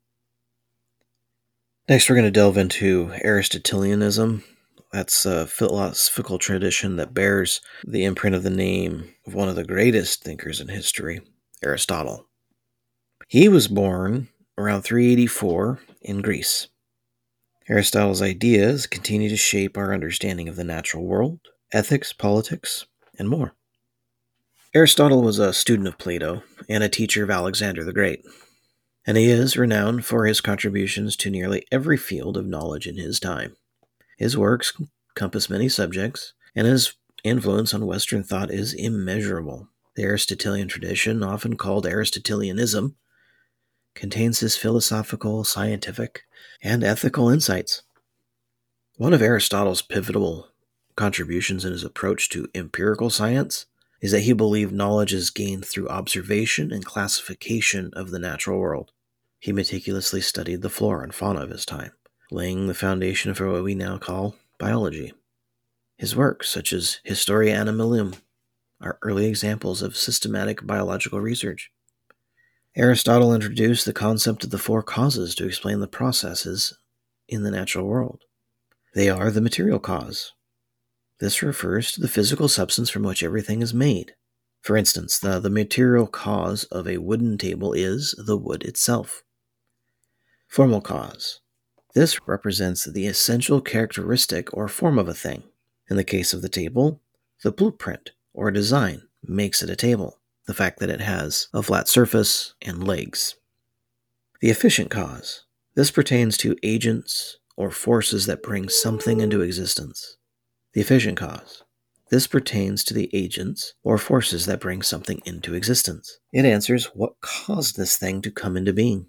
Next, 1.88 2.10
we're 2.10 2.16
going 2.16 2.26
to 2.26 2.32
delve 2.32 2.58
into 2.58 3.12
Aristotelianism. 3.24 4.44
That's 4.92 5.26
a 5.26 5.46
philosophical 5.46 6.40
tradition 6.40 6.96
that 6.96 7.14
bears 7.14 7.62
the 7.86 8.06
imprint 8.06 8.36
of 8.36 8.44
the 8.44 8.50
name 8.50 9.14
of 9.28 9.34
one 9.34 9.50
of 9.50 9.56
the 9.56 9.64
greatest 9.64 10.24
thinkers 10.24 10.62
in 10.62 10.70
history, 10.70 11.22
Aristotle. 11.64 12.28
He 13.28 13.50
was 13.50 13.68
born 13.68 14.30
around 14.58 14.84
384 14.84 15.80
in 16.02 16.22
Greece. 16.22 16.68
Aristotle's 17.70 18.22
ideas 18.22 18.88
continue 18.88 19.29
to 19.29 19.38
shape 19.38 19.77
our 19.77 19.93
understanding 19.93 20.50
of 20.50 20.58
the 20.58 20.65
natural 20.65 21.05
world, 21.05 21.39
ethics, 21.72 22.12
politics, 22.12 22.86
and 23.17 23.29
more. 23.29 23.55
Aristotle 24.75 25.22
was 25.22 25.39
a 25.39 25.53
student 25.53 25.88
of 25.88 25.98
Plato 25.98 26.43
and 26.67 26.84
a 26.84 26.89
teacher 26.89 27.24
of 27.24 27.29
Alexander 27.29 27.84
the 27.84 27.93
Great, 27.93 28.25
and 29.05 29.15
he 29.15 29.29
is 29.29 29.55
renowned 29.55 30.05
for 30.05 30.25
his 30.25 30.41
contributions 30.41 31.15
to 31.17 31.29
nearly 31.29 31.65
every 31.72 31.96
field 31.96 32.36
of 32.36 32.46
knowledge 32.46 32.86
in 32.86 32.98
his 32.98 33.20
time. 33.20 33.55
His 34.17 34.38
works 34.38 34.74
compass 35.15 35.50
many 35.50 35.70
subjects, 35.70 36.34
and 36.55 36.67
his 36.67 36.96
influence 37.24 37.74
on 37.74 37.86
Western 37.86 38.24
thought 38.24 38.51
is 38.51 38.74
immeasurable. 38.74 39.70
The 39.96 40.03
Aristotelian 40.03 40.67
tradition, 40.67 41.24
often 41.24 41.55
called 41.55 41.86
Aristotelianism, 41.86 42.96
contains 43.96 44.40
his 44.40 44.58
philosophical, 44.58 45.44
scientific, 45.44 46.24
and 46.62 46.84
ethical 46.84 47.30
insights. 47.30 47.84
One 48.98 49.14
of 49.14 49.22
Aristotle's 49.22 49.82
pivotal 49.82 50.50
contributions 50.96 51.66
in 51.66 51.72
his 51.72 51.84
approach 51.84 52.30
to 52.30 52.48
empirical 52.54 53.10
science 53.10 53.66
is 54.02 54.12
that 54.12 54.22
he 54.22 54.34
believed 54.34 54.74
knowledge 54.74 55.14
is 55.14 55.30
gained 55.30 55.66
through 55.66 55.90
observation 55.90 56.72
and 56.72 56.86
classification 56.86 57.90
of 57.94 58.12
the 58.12 58.20
natural 58.20 58.60
world. 58.60 58.92
He 59.40 59.52
meticulously 59.52 60.22
studied 60.22 60.62
the 60.62 60.70
flora 60.70 61.04
and 61.04 61.14
fauna 61.14 61.42
of 61.42 61.50
his 61.50 61.66
time, 61.66 61.92
laying 62.32 62.68
the 62.68 62.74
foundation 62.74 63.34
for 63.34 63.52
what 63.52 63.64
we 63.64 63.76
now 63.76 63.98
call 63.98 64.36
biology. 64.58 65.14
His 65.98 66.16
works, 66.16 66.50
such 66.50 66.72
as 66.72 67.00
Historia 67.04 67.56
Animalium, 67.56 68.16
are 68.80 69.00
early 69.02 69.26
examples 69.26 69.82
of 69.82 69.98
systematic 69.98 70.66
biological 70.66 71.20
research. 71.20 71.72
Aristotle 72.75 73.34
introduced 73.34 73.86
the 73.86 73.94
concept 73.94 74.44
of 74.44 74.50
the 74.50 74.58
four 74.58 74.82
causes 74.82 75.36
to 75.36 75.46
explain 75.46 75.80
the 75.80 75.88
processes 75.88 76.77
in 77.27 77.44
the 77.44 77.51
natural 77.51 77.86
world. 77.86 78.24
They 78.96 79.10
are 79.10 79.32
the 79.32 79.42
material 79.42 79.80
cause, 79.80 80.34
this 81.24 81.42
refers 81.42 81.94
to 81.94 82.01
the 82.01 82.10
physical 82.10 82.50
substance 82.50 82.89
from 82.89 83.03
which 83.03 83.24
everything 83.24 83.62
is 83.62 83.74
made. 83.74 84.13
For 84.62 84.75
instance, 84.75 85.18
the, 85.18 85.39
the 85.39 85.50
material 85.50 86.06
cause 86.06 86.65
of 86.65 86.86
a 86.86 86.98
wooden 86.98 87.38
table 87.38 87.72
is 87.72 88.13
the 88.18 88.36
wood 88.36 88.63
itself. 88.63 89.24
Formal 90.50 90.82
cause. 90.82 91.39
This 91.96 92.27
represents 92.27 92.84
the 92.84 93.08
essential 93.08 93.62
characteristic 93.62 94.53
or 94.53 94.68
form 94.68 95.00
of 95.00 95.08
a 95.08 95.13
thing. 95.13 95.44
In 95.89 95.96
the 95.96 96.03
case 96.03 96.34
of 96.34 96.42
the 96.42 96.50
table, 96.50 97.00
the 97.42 97.53
blueprint 97.53 98.12
or 98.34 98.51
design 98.51 99.03
makes 99.24 99.63
it 99.63 99.70
a 99.70 99.77
table, 99.77 100.20
the 100.46 100.54
fact 100.54 100.80
that 100.80 100.90
it 100.90 101.02
has 101.02 101.48
a 101.54 101.64
flat 101.64 101.88
surface 101.88 102.54
and 102.62 102.86
legs. 102.86 103.36
The 104.42 104.50
efficient 104.50 104.90
cause. 104.90 105.46
This 105.76 105.90
pertains 105.90 106.38
to 106.38 106.58
agents 106.64 107.38
or 107.56 107.72
forces 107.72 108.26
that 108.26 108.44
bring 108.44 108.70
something 108.70 109.22
into 109.22 109.42
existence. 109.42 110.18
The 110.74 110.82
efficient 110.82 111.18
cause. 111.18 111.64
This 112.10 112.28
pertains 112.28 112.84
to 112.84 112.94
the 112.94 113.10
agents 113.14 113.74
or 113.84 113.98
forces 113.98 114.46
that 114.46 114.60
bring 114.60 114.82
something 114.82 115.22
into 115.26 115.56
existence. 115.56 116.20
It 116.32 116.46
answers 116.46 116.88
what 116.94 117.22
caused 117.22 117.78
this 117.78 117.98
thing 117.98 118.22
to 118.22 118.32
come 118.32 118.58
into 118.58 118.74
being. 118.74 119.08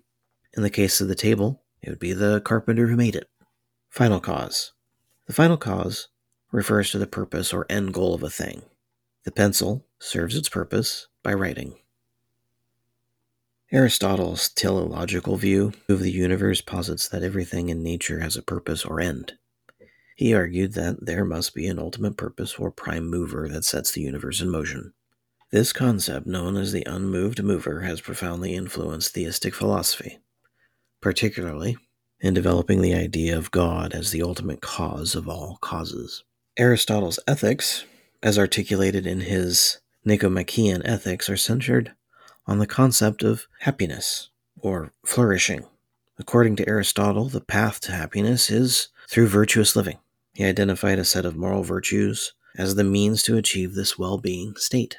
In 0.57 0.63
the 0.63 0.71
case 0.71 1.01
of 1.01 1.09
the 1.09 1.15
table, 1.15 1.63
it 1.83 1.91
would 1.91 1.99
be 1.99 2.13
the 2.13 2.41
carpenter 2.41 2.87
who 2.87 2.97
made 2.97 3.17
it. 3.17 3.29
Final 3.91 4.21
cause. 4.21 4.73
The 5.27 5.33
final 5.33 5.57
cause 5.57 6.09
refers 6.53 6.91
to 6.93 6.99
the 6.99 7.07
purpose 7.07 7.53
or 7.53 7.67
end 7.69 7.93
goal 7.93 8.15
of 8.15 8.23
a 8.23 8.31
thing. 8.31 8.63
The 9.25 9.33
pencil 9.33 9.87
serves 9.99 10.37
its 10.37 10.49
purpose 10.49 11.09
by 11.25 11.35
writing. 11.35 11.75
Aristotle's 13.73 14.51
teleological 14.51 15.37
view 15.37 15.73
of 15.89 15.99
the 15.99 16.13
universe 16.13 16.61
posits 16.61 17.09
that 17.09 17.25
everything 17.25 17.71
in 17.71 17.83
nature 17.83 18.21
has 18.21 18.37
a 18.37 18.43
purpose 18.43 18.85
or 18.85 19.01
end. 19.01 19.33
He 20.15 20.33
argued 20.33 20.75
that 20.75 21.05
there 21.05 21.25
must 21.25 21.55
be 21.55 21.67
an 21.67 21.81
ultimate 21.81 22.17
purpose 22.17 22.55
or 22.55 22.71
prime 22.71 23.11
mover 23.11 23.49
that 23.49 23.65
sets 23.65 23.91
the 23.91 24.03
universe 24.03 24.41
in 24.41 24.49
motion. 24.49 24.93
This 25.51 25.73
concept, 25.73 26.27
known 26.27 26.57
as 26.57 26.71
the 26.71 26.85
unmoved 26.87 27.43
mover, 27.43 27.81
has 27.81 28.01
profoundly 28.01 28.55
influenced 28.55 29.15
theistic 29.15 29.55
philosophy, 29.55 30.19
particularly 31.01 31.77
in 32.21 32.35
developing 32.35 32.81
the 32.81 32.95
idea 32.95 33.37
of 33.37 33.51
God 33.51 33.93
as 33.93 34.13
the 34.13 34.23
ultimate 34.23 34.61
cause 34.61 35.17
of 35.17 35.29
all 35.29 35.59
causes. 35.61 36.23
Aristotle's 36.57 37.19
ethics, 37.27 37.85
as 38.23 38.39
articulated 38.39 39.07
in 39.07 39.21
his 39.21 39.79
Nicomachean 40.05 40.85
Ethics, 40.85 41.31
are 41.31 41.37
centered 41.37 41.93
on 42.47 42.59
the 42.59 42.67
concept 42.67 43.23
of 43.23 43.47
happiness 43.61 44.29
or 44.61 44.93
flourishing. 45.05 45.65
According 46.19 46.57
to 46.57 46.69
Aristotle, 46.69 47.29
the 47.29 47.41
path 47.41 47.81
to 47.83 47.93
happiness 47.93 48.51
is 48.51 48.89
through 49.09 49.29
virtuous 49.29 49.75
living. 49.75 49.99
He 50.35 50.45
identified 50.45 50.99
a 50.99 51.05
set 51.05 51.25
of 51.25 51.37
moral 51.37 51.63
virtues 51.63 52.35
as 52.57 52.75
the 52.75 52.85
means 52.85 53.23
to 53.23 53.37
achieve 53.37 53.75
this 53.75 53.99
well 53.99 54.19
being 54.19 54.55
state. 54.57 54.99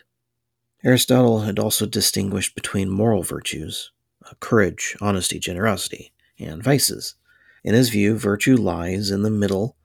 Aristotle 0.83 1.41
had 1.41 1.59
also 1.59 1.85
distinguished 1.85 2.55
between 2.55 2.89
moral 2.89 3.24
virtues 3.24 3.91
uh, 4.25 4.33
courage, 4.39 4.97
honesty, 5.01 5.39
generosity, 5.39 6.12
and 6.39 6.63
vices. 6.63 7.15
In 7.63 7.74
his 7.74 7.89
view, 7.89 8.17
virtue 8.17 8.55
lies 8.55 9.12
in 9.12 9.21
the 9.21 9.29
middle 9.29 9.75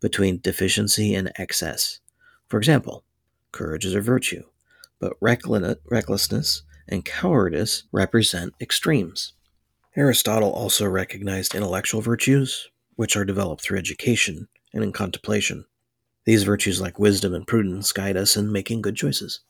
between 0.00 0.40
deficiency 0.40 1.14
and 1.14 1.32
excess. 1.36 2.00
For 2.48 2.58
example, 2.58 3.04
courage 3.52 3.84
is 3.84 3.94
a 3.94 4.00
virtue, 4.00 4.44
but 5.00 5.14
recklessness 5.20 6.62
and 6.88 7.04
cowardice 7.04 7.84
represent 7.92 8.54
extremes. 8.60 9.32
Aristotle 9.96 10.52
also 10.52 10.86
recognized 10.86 11.54
intellectual 11.54 12.00
virtues, 12.00 12.68
which 12.96 13.16
are 13.16 13.24
developed 13.24 13.62
through 13.62 13.78
education 13.78 14.48
and 14.72 14.84
in 14.84 14.92
contemplation. 14.92 15.64
These 16.26 16.42
virtues, 16.42 16.80
like 16.80 16.98
wisdom 16.98 17.34
and 17.34 17.46
prudence, 17.46 17.92
guide 17.92 18.16
us 18.16 18.36
in 18.36 18.52
making 18.52 18.82
good 18.82 18.96
choices. 18.96 19.40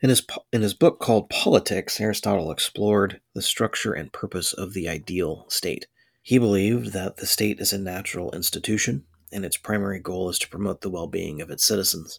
In 0.00 0.08
his, 0.08 0.26
in 0.52 0.62
his 0.62 0.74
book 0.74 0.98
called 0.98 1.30
Politics, 1.30 2.00
Aristotle 2.00 2.50
explored 2.50 3.20
the 3.34 3.42
structure 3.42 3.92
and 3.92 4.12
purpose 4.12 4.52
of 4.52 4.72
the 4.72 4.88
ideal 4.88 5.46
state. 5.48 5.86
He 6.22 6.38
believed 6.38 6.92
that 6.92 7.18
the 7.18 7.26
state 7.26 7.60
is 7.60 7.72
a 7.72 7.78
natural 7.78 8.32
institution, 8.32 9.04
and 9.32 9.44
its 9.44 9.56
primary 9.56 10.00
goal 10.00 10.28
is 10.28 10.38
to 10.40 10.48
promote 10.48 10.80
the 10.80 10.90
well 10.90 11.06
being 11.06 11.40
of 11.40 11.50
its 11.50 11.64
citizens. 11.64 12.18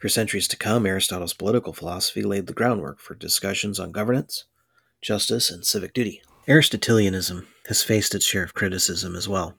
For 0.00 0.08
centuries 0.08 0.48
to 0.48 0.56
come, 0.56 0.86
Aristotle's 0.86 1.34
political 1.34 1.74
philosophy 1.74 2.22
laid 2.22 2.46
the 2.46 2.54
groundwork 2.54 3.00
for 3.00 3.14
discussions 3.14 3.78
on 3.78 3.92
governance, 3.92 4.46
justice, 5.02 5.50
and 5.50 5.64
civic 5.64 5.92
duty. 5.92 6.22
Aristotelianism 6.48 7.46
has 7.68 7.82
faced 7.82 8.14
its 8.14 8.24
share 8.24 8.42
of 8.42 8.54
criticism 8.54 9.14
as 9.14 9.28
well. 9.28 9.58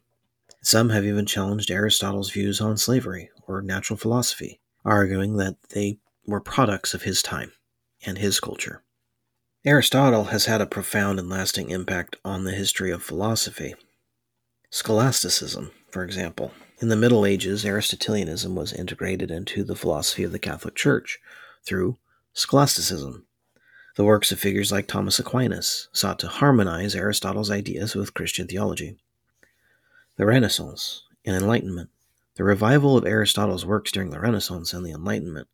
Some 0.64 0.90
have 0.90 1.06
even 1.06 1.28
challenged 1.28 1.70
Aristotle's 1.70 2.32
views 2.32 2.60
on 2.60 2.78
slavery 2.78 3.30
or 3.48 3.62
natural 3.62 3.98
philosophy, 3.98 4.60
arguing 4.84 5.38
that 5.38 5.58
they 5.70 6.00
were 6.26 6.42
products 6.42 6.96
of 6.96 7.04
his 7.04 7.22
time 7.22 7.52
and 8.04 8.18
his 8.18 8.40
culture. 8.40 8.84
Aristotle 9.64 10.26
has 10.26 10.46
had 10.46 10.60
a 10.60 10.66
profound 10.66 11.20
and 11.20 11.30
lasting 11.30 11.70
impact 11.70 12.16
on 12.26 12.46
the 12.46 12.52
history 12.52 12.90
of 12.90 13.04
philosophy. 13.04 13.76
Scholasticism, 14.72 15.70
for 15.92 16.04
example. 16.04 16.52
In 16.82 16.88
the 16.88 16.96
Middle 16.96 17.28
Ages, 17.28 17.64
Aristotelianism 17.64 18.56
was 18.56 18.74
integrated 18.74 19.30
into 19.30 19.64
the 19.64 19.76
philosophy 19.76 20.24
of 20.24 20.32
the 20.32 20.40
Catholic 20.40 20.74
Church 20.74 21.20
through 21.64 22.00
scholasticism. 22.34 23.28
The 23.98 24.04
works 24.04 24.32
of 24.32 24.40
figures 24.40 24.72
like 24.72 24.88
Thomas 24.88 25.20
Aquinas 25.20 25.90
sought 25.92 26.18
to 26.20 26.28
harmonize 26.28 26.96
Aristotle's 26.96 27.52
ideas 27.52 27.94
with 27.94 28.16
Christian 28.16 28.48
theology. 28.48 28.98
The 30.16 30.26
Renaissance 30.26 31.04
and 31.24 31.36
Enlightenment. 31.36 31.92
The 32.34 32.44
revival 32.44 32.98
of 32.98 33.06
Aristotle's 33.06 33.64
works 33.64 33.92
during 33.92 34.10
the 34.10 34.20
Renaissance 34.20 34.74
and 34.74 34.84
the 34.84 34.92
Enlightenment 34.92 35.50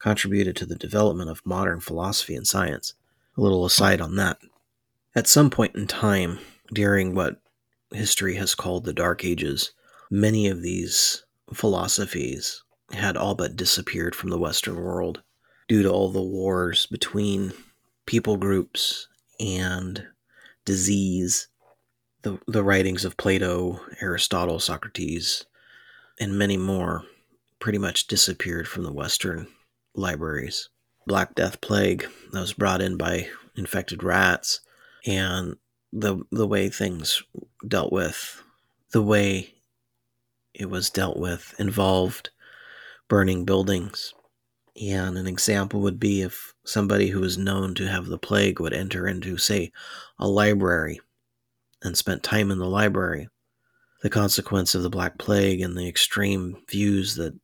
contributed 0.00 0.56
to 0.56 0.66
the 0.66 0.74
development 0.74 1.30
of 1.30 1.46
modern 1.46 1.78
philosophy 1.78 2.34
and 2.34 2.46
science. 2.46 2.94
A 3.36 3.40
little 3.40 3.64
aside 3.64 4.00
on 4.00 4.16
that. 4.16 4.38
At 5.14 5.28
some 5.28 5.48
point 5.48 5.76
in 5.76 5.86
time 5.86 6.40
during 6.72 7.14
what 7.14 7.40
history 7.92 8.34
has 8.34 8.56
called 8.56 8.84
the 8.84 8.92
Dark 8.92 9.24
Ages, 9.24 9.70
many 10.10 10.48
of 10.48 10.62
these 10.62 11.24
philosophies 11.52 12.62
had 12.92 13.16
all 13.16 13.34
but 13.34 13.56
disappeared 13.56 14.14
from 14.14 14.30
the 14.30 14.38
Western 14.38 14.76
world 14.76 15.22
due 15.68 15.82
to 15.82 15.90
all 15.90 16.10
the 16.10 16.22
wars 16.22 16.86
between 16.86 17.52
people 18.06 18.36
groups 18.36 19.08
and 19.40 20.06
disease. 20.64 21.48
The, 22.22 22.38
the 22.46 22.64
writings 22.64 23.04
of 23.04 23.16
Plato, 23.16 23.80
Aristotle, 24.00 24.58
Socrates, 24.58 25.44
and 26.18 26.38
many 26.38 26.56
more 26.56 27.04
pretty 27.60 27.78
much 27.78 28.06
disappeared 28.06 28.66
from 28.66 28.82
the 28.82 28.92
Western 28.92 29.46
libraries. 29.94 30.68
Black 31.06 31.34
Death 31.34 31.60
Plague 31.60 32.06
that 32.32 32.40
was 32.40 32.52
brought 32.52 32.80
in 32.80 32.96
by 32.96 33.28
infected 33.56 34.02
rats, 34.02 34.60
and 35.06 35.56
the 35.92 36.18
the 36.32 36.46
way 36.46 36.68
things 36.68 37.22
dealt 37.66 37.92
with, 37.92 38.42
the 38.90 39.02
way 39.02 39.54
it 40.58 40.70
was 40.70 40.90
dealt 40.90 41.18
with 41.18 41.54
involved 41.58 42.30
burning 43.08 43.44
buildings. 43.44 44.14
And 44.80 45.16
an 45.16 45.26
example 45.26 45.80
would 45.80 46.00
be 46.00 46.22
if 46.22 46.54
somebody 46.64 47.08
who 47.08 47.20
was 47.20 47.38
known 47.38 47.74
to 47.76 47.88
have 47.88 48.06
the 48.06 48.18
plague 48.18 48.60
would 48.60 48.72
enter 48.72 49.06
into, 49.06 49.38
say, 49.38 49.70
a 50.18 50.26
library 50.26 51.00
and 51.82 51.96
spent 51.96 52.22
time 52.22 52.50
in 52.50 52.58
the 52.58 52.66
library. 52.66 53.28
The 54.02 54.10
consequence 54.10 54.74
of 54.74 54.82
the 54.82 54.90
Black 54.90 55.18
Plague 55.18 55.60
and 55.60 55.76
the 55.76 55.88
extreme 55.88 56.62
views 56.68 57.14
that 57.16 57.34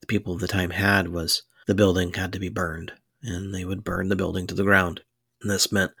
the 0.00 0.06
people 0.06 0.34
of 0.34 0.40
the 0.40 0.48
time 0.48 0.70
had 0.70 1.08
was 1.08 1.42
the 1.66 1.74
building 1.74 2.12
had 2.12 2.32
to 2.32 2.38
be 2.38 2.48
burned, 2.48 2.92
and 3.22 3.54
they 3.54 3.64
would 3.64 3.84
burn 3.84 4.08
the 4.08 4.16
building 4.16 4.46
to 4.46 4.54
the 4.54 4.64
ground. 4.64 5.02
And 5.42 5.50
this 5.50 5.70
meant 5.70 5.92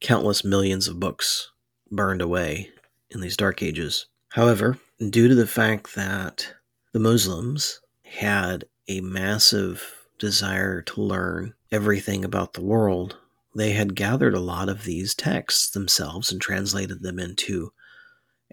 countless 0.00 0.44
millions 0.44 0.88
of 0.88 1.00
books 1.00 1.50
burned 1.90 2.20
away 2.20 2.70
in 3.10 3.20
these 3.20 3.36
dark 3.36 3.62
ages. 3.62 4.06
However, 4.30 4.78
due 4.98 5.28
to 5.28 5.34
the 5.34 5.46
fact 5.46 5.94
that 5.94 6.54
the 6.92 6.98
Muslims 6.98 7.80
had 8.02 8.64
a 8.88 9.00
massive 9.02 10.06
desire 10.18 10.80
to 10.80 11.02
learn 11.02 11.52
everything 11.70 12.24
about 12.24 12.54
the 12.54 12.62
world, 12.62 13.18
they 13.54 13.72
had 13.72 13.94
gathered 13.94 14.34
a 14.34 14.40
lot 14.40 14.68
of 14.68 14.84
these 14.84 15.14
texts 15.14 15.70
themselves 15.70 16.32
and 16.32 16.40
translated 16.40 17.02
them 17.02 17.18
into 17.18 17.72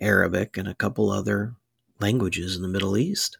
Arabic 0.01 0.57
and 0.57 0.67
a 0.67 0.75
couple 0.75 1.09
other 1.09 1.55
languages 2.01 2.55
in 2.57 2.61
the 2.61 2.67
Middle 2.67 2.97
East. 2.97 3.37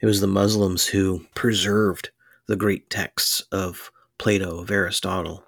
It 0.00 0.06
was 0.06 0.20
the 0.20 0.26
Muslims 0.26 0.86
who 0.86 1.26
preserved 1.34 2.10
the 2.48 2.56
Greek 2.56 2.88
texts 2.88 3.42
of 3.52 3.92
Plato, 4.18 4.58
of 4.58 4.70
Aristotle, 4.70 5.44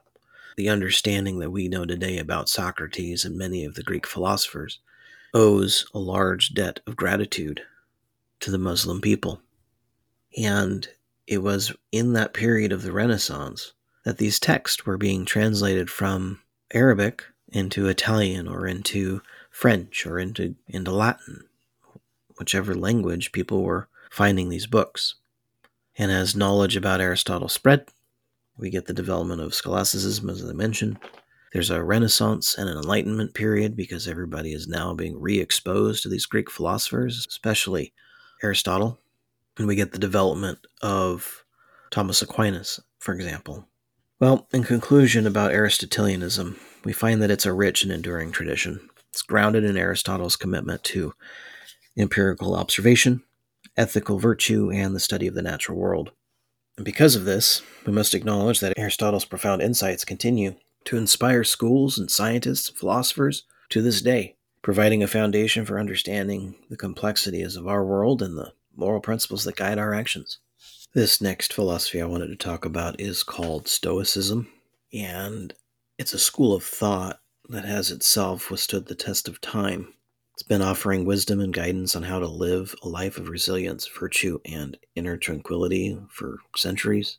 the 0.57 0.69
understanding 0.69 1.41
that 1.41 1.51
we 1.51 1.69
know 1.69 1.85
today 1.85 2.19
about 2.19 2.49
Socrates 2.49 3.25
and 3.25 3.37
many 3.37 3.65
of 3.65 3.75
the 3.75 3.83
Greek 3.83 4.07
philosophers 4.07 4.79
owes 5.35 5.87
a 5.95 5.99
large 5.99 6.55
debt 6.55 6.81
of 6.87 6.97
gratitude 6.97 7.63
to 8.41 8.51
the 8.51 8.59
Muslim 8.59 9.01
people. 9.01 9.41
And 10.37 10.89
it 11.27 11.43
was 11.43 11.73
in 11.93 12.13
that 12.15 12.35
period 12.35 12.73
of 12.73 12.83
the 12.83 12.93
Renaissance 12.93 13.73
that 14.05 14.19
these 14.19 14.41
texts 14.41 14.87
were 14.87 14.97
being 14.97 15.25
translated 15.25 15.91
from 15.91 16.41
Arabic 16.73 17.25
into 17.49 17.89
Italian 17.89 18.49
or 18.49 18.67
into 18.67 19.21
French 19.51 20.07
or 20.07 20.19
into, 20.19 20.55
into 20.67 20.91
Latin, 20.91 21.45
whichever 22.39 22.75
language 22.75 23.33
people 23.33 23.63
were 23.63 23.89
finding 24.11 24.49
these 24.49 24.67
books. 24.67 25.17
And 25.97 26.13
as 26.13 26.37
knowledge 26.37 26.77
about 26.77 27.01
Aristotle 27.01 27.49
spread, 27.49 27.89
we 28.57 28.71
get 28.71 28.87
the 28.87 28.95
development 28.95 29.41
of 29.41 29.55
scholasticism, 29.55 30.31
as 30.31 30.45
I 30.45 30.53
mentioned. 30.53 30.99
There's 31.53 31.71
a 31.71 31.83
Renaissance 31.83 32.57
and 32.57 32.69
an 32.69 32.77
Enlightenment 32.77 33.33
period 33.35 33.75
because 33.75 34.07
everybody 34.07 34.53
is 34.53 34.69
now 34.69 34.93
being 34.93 35.19
re 35.21 35.41
exposed 35.41 36.03
to 36.03 36.09
these 36.09 36.27
Greek 36.27 36.51
philosophers, 36.51 37.27
especially 37.29 37.93
Aristotle. 38.43 39.01
And 39.57 39.67
we 39.67 39.75
get 39.75 39.93
the 39.93 39.99
development 39.99 40.59
of 40.83 41.45
Thomas 41.91 42.21
Aquinas, 42.23 42.81
for 42.99 43.15
example. 43.15 43.67
Well, 44.21 44.47
in 44.53 44.63
conclusion 44.63 45.27
about 45.27 45.53
Aristotelianism, 45.53 46.59
we 46.85 46.93
find 46.93 47.23
that 47.23 47.31
it's 47.31 47.47
a 47.47 47.53
rich 47.53 47.83
and 47.83 47.93
enduring 47.93 48.31
tradition. 48.31 48.89
It's 49.11 49.23
grounded 49.23 49.65
in 49.65 49.77
Aristotle's 49.77 50.37
commitment 50.37 50.85
to 50.85 51.15
empirical 51.97 52.55
observation, 52.55 53.23
ethical 53.77 54.19
virtue, 54.19 54.71
and 54.71 54.95
the 54.95 55.01
study 55.01 55.27
of 55.27 55.35
the 55.35 55.43
natural 55.43 55.79
world. 55.79 56.13
And 56.77 56.85
because 56.85 57.17
of 57.17 57.25
this, 57.25 57.63
we 57.87 57.93
must 57.93 58.15
acknowledge 58.15 58.61
that 58.61 58.79
Aristotle's 58.79 59.25
profound 59.25 59.63
insights 59.63 60.05
continue 60.05 60.55
to 60.89 60.97
inspire 60.97 61.45
schools 61.45 61.99
and 61.99 62.11
scientists 62.11 62.69
and 62.69 62.77
philosophers 62.77 63.45
to 63.71 63.81
this 63.81 64.03
day, 64.03 64.37
providing 64.63 65.03
a 65.03 65.07
foundation 65.07 65.65
for 65.65 65.79
understanding 65.79 66.55
the 66.69 66.77
complexities 66.77 67.57
of 67.57 67.67
our 67.67 67.85
world 67.85 68.21
and 68.21 68.37
the 68.37 68.53
moral 68.77 69.01
principles 69.01 69.45
that 69.45 69.57
guide 69.57 69.79
our 69.79 69.95
actions. 69.95 70.39
This 70.95 71.21
next 71.21 71.53
philosophy 71.53 72.01
I 72.01 72.07
wanted 72.07 72.29
to 72.29 72.37
talk 72.37 72.65
about 72.65 73.01
is 73.01 73.23
called 73.23 73.69
Stoicism, 73.69 74.49
and 74.93 75.55
it's 75.99 76.15
a 76.15 76.19
school 76.19 76.55
of 76.55 76.65
thought 76.65 77.21
that 77.49 77.65
has 77.65 77.91
itself 77.91 78.51
withstood 78.51 78.87
the 78.87 78.95
test 78.95 79.29
of 79.29 79.41
time 79.41 79.95
it's 80.39 80.45
been 80.45 80.63
offering 80.63 81.05
wisdom 81.05 81.41
and 81.41 81.53
guidance 81.53 81.97
on 81.97 82.05
how 82.05 82.21
to 82.21 82.29
live 82.29 82.73
a 82.85 82.89
life 82.89 83.19
of 83.19 83.29
resilience, 83.29 83.89
virtue, 83.89 84.39
and 84.45 84.79
inner 84.95 85.17
tranquility 85.17 86.01
for 86.11 86.39
centuries. 86.55 87.19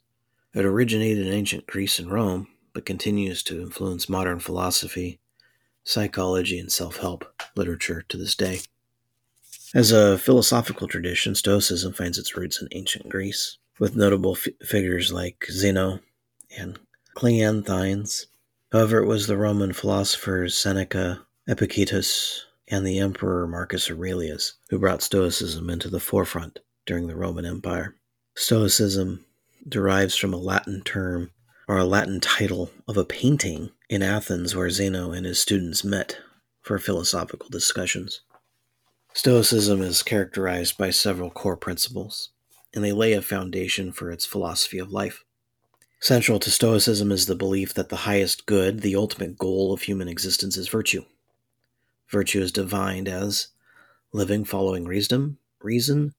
It 0.53 0.63
originated 0.63 1.27
in 1.27 1.33
ancient 1.33 1.67
Greece 1.67 1.99
and 1.99 2.09
Rome, 2.09 2.47
but 2.79 2.85
continues 2.85 3.43
to 3.43 3.59
influence 3.59 4.07
modern 4.07 4.39
philosophy, 4.39 5.19
psychology, 5.83 6.57
and 6.57 6.71
self 6.71 6.95
help 6.95 7.25
literature 7.53 8.05
to 8.07 8.15
this 8.15 8.35
day. 8.35 8.61
As 9.75 9.91
a 9.91 10.17
philosophical 10.17 10.87
tradition, 10.87 11.35
Stoicism 11.35 11.91
finds 11.91 12.17
its 12.17 12.37
roots 12.37 12.61
in 12.61 12.69
ancient 12.71 13.09
Greece, 13.09 13.57
with 13.79 13.97
notable 13.97 14.37
f- 14.37 14.47
figures 14.65 15.11
like 15.11 15.45
Zeno 15.51 15.99
and 16.57 16.79
Cleanthes. 17.17 18.27
However, 18.71 18.99
it 18.99 19.07
was 19.07 19.27
the 19.27 19.35
Roman 19.35 19.73
philosophers 19.73 20.55
Seneca, 20.55 21.25
Epictetus, 21.49 22.45
and 22.69 22.87
the 22.87 22.99
Emperor 22.99 23.45
Marcus 23.45 23.91
Aurelius, 23.91 24.53
who 24.69 24.79
brought 24.79 25.01
Stoicism 25.01 25.69
into 25.69 25.89
the 25.89 25.99
forefront 25.99 26.59
during 26.85 27.07
the 27.07 27.17
Roman 27.17 27.45
Empire. 27.45 27.97
Stoicism 28.35 29.25
derives 29.67 30.15
from 30.15 30.33
a 30.33 30.37
Latin 30.37 30.81
term 30.85 31.31
or 31.69 31.77
a 31.77 31.85
Latin 31.85 32.19
title 32.19 32.71
of 32.87 32.97
a 32.97 33.05
painting 33.05 33.69
in 33.89 34.01
Athens 34.01 34.55
where 34.55 34.71
Zeno 34.71 35.11
and 35.11 35.23
his 35.23 35.39
students 35.39 35.83
met 35.83 36.17
for 36.63 36.79
philosophical 36.79 37.47
discussions. 37.47 38.21
Stoicism 39.13 39.79
is 39.83 40.01
characterized 40.01 40.79
by 40.79 40.89
several 40.89 41.29
core 41.29 41.55
principles 41.55 42.31
and 42.73 42.83
they 42.83 42.91
lay 42.91 43.13
a 43.13 43.21
foundation 43.21 43.91
for 43.91 44.09
its 44.09 44.25
philosophy 44.25 44.79
of 44.79 44.91
life. 44.91 45.23
Central 45.99 46.39
to 46.39 46.49
Stoicism 46.49 47.11
is 47.11 47.27
the 47.27 47.35
belief 47.35 47.75
that 47.75 47.89
the 47.89 47.97
highest 47.97 48.47
good, 48.47 48.79
the 48.79 48.95
ultimate 48.95 49.37
goal 49.37 49.71
of 49.71 49.83
human 49.83 50.07
existence, 50.07 50.57
is 50.57 50.69
virtue. 50.69 51.05
Virtue 52.09 52.41
is 52.41 52.51
defined 52.51 53.07
as 53.07 53.49
living 54.11 54.43
following 54.43 54.85
reason, 54.85 55.37
reason, 55.61 56.15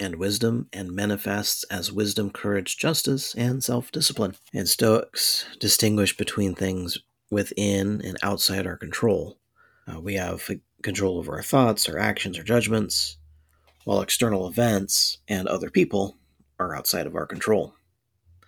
and 0.00 0.16
wisdom, 0.16 0.68
and 0.72 0.92
manifests 0.92 1.64
as 1.64 1.92
wisdom, 1.92 2.30
courage, 2.30 2.78
justice, 2.78 3.34
and 3.34 3.62
self 3.62 3.92
discipline. 3.92 4.34
And 4.54 4.68
Stoics 4.68 5.44
distinguish 5.60 6.16
between 6.16 6.54
things 6.54 6.98
within 7.30 8.00
and 8.02 8.16
outside 8.22 8.66
our 8.66 8.76
control. 8.76 9.38
Uh, 9.86 10.00
we 10.00 10.14
have 10.14 10.50
control 10.82 11.18
over 11.18 11.34
our 11.36 11.42
thoughts, 11.42 11.88
our 11.88 11.98
actions, 11.98 12.38
our 12.38 12.44
judgments, 12.44 13.18
while 13.84 14.00
external 14.00 14.48
events 14.48 15.18
and 15.28 15.46
other 15.46 15.70
people 15.70 16.16
are 16.58 16.74
outside 16.74 17.06
of 17.06 17.14
our 17.14 17.26
control. 17.26 17.74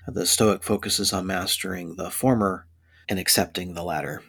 The 0.07 0.27
Stoic 0.27 0.65
focuses 0.65 1.13
on 1.13 1.27
mastering 1.27 1.97
the 1.97 2.11
former 2.11 2.67
and 3.09 3.19
accepting 3.19 3.75
the 3.75 3.85
latter. 3.85 4.23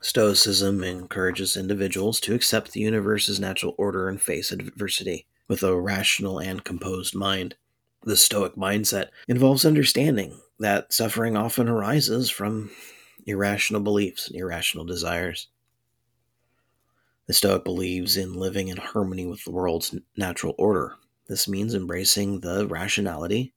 Stoicism 0.00 0.82
encourages 0.82 1.56
individuals 1.56 2.20
to 2.20 2.34
accept 2.34 2.72
the 2.72 2.80
universe's 2.80 3.38
natural 3.38 3.74
order 3.76 4.08
and 4.08 4.20
face 4.20 4.50
adversity 4.50 5.26
with 5.50 5.64
a 5.64 5.78
rational 5.78 6.38
and 6.38 6.62
composed 6.62 7.12
mind. 7.12 7.56
The 8.04 8.16
Stoic 8.16 8.54
mindset 8.54 9.08
involves 9.26 9.66
understanding 9.66 10.40
that 10.60 10.92
suffering 10.92 11.36
often 11.36 11.68
arises 11.68 12.30
from 12.30 12.70
irrational 13.26 13.80
beliefs 13.80 14.28
and 14.28 14.36
irrational 14.36 14.84
desires. 14.84 15.48
The 17.26 17.34
Stoic 17.34 17.64
believes 17.64 18.16
in 18.16 18.34
living 18.34 18.68
in 18.68 18.76
harmony 18.76 19.26
with 19.26 19.42
the 19.42 19.50
world's 19.50 19.92
natural 20.16 20.54
order. 20.56 20.94
This 21.26 21.48
means 21.48 21.74
embracing 21.74 22.40
the 22.40 22.68
rationality 22.68 23.52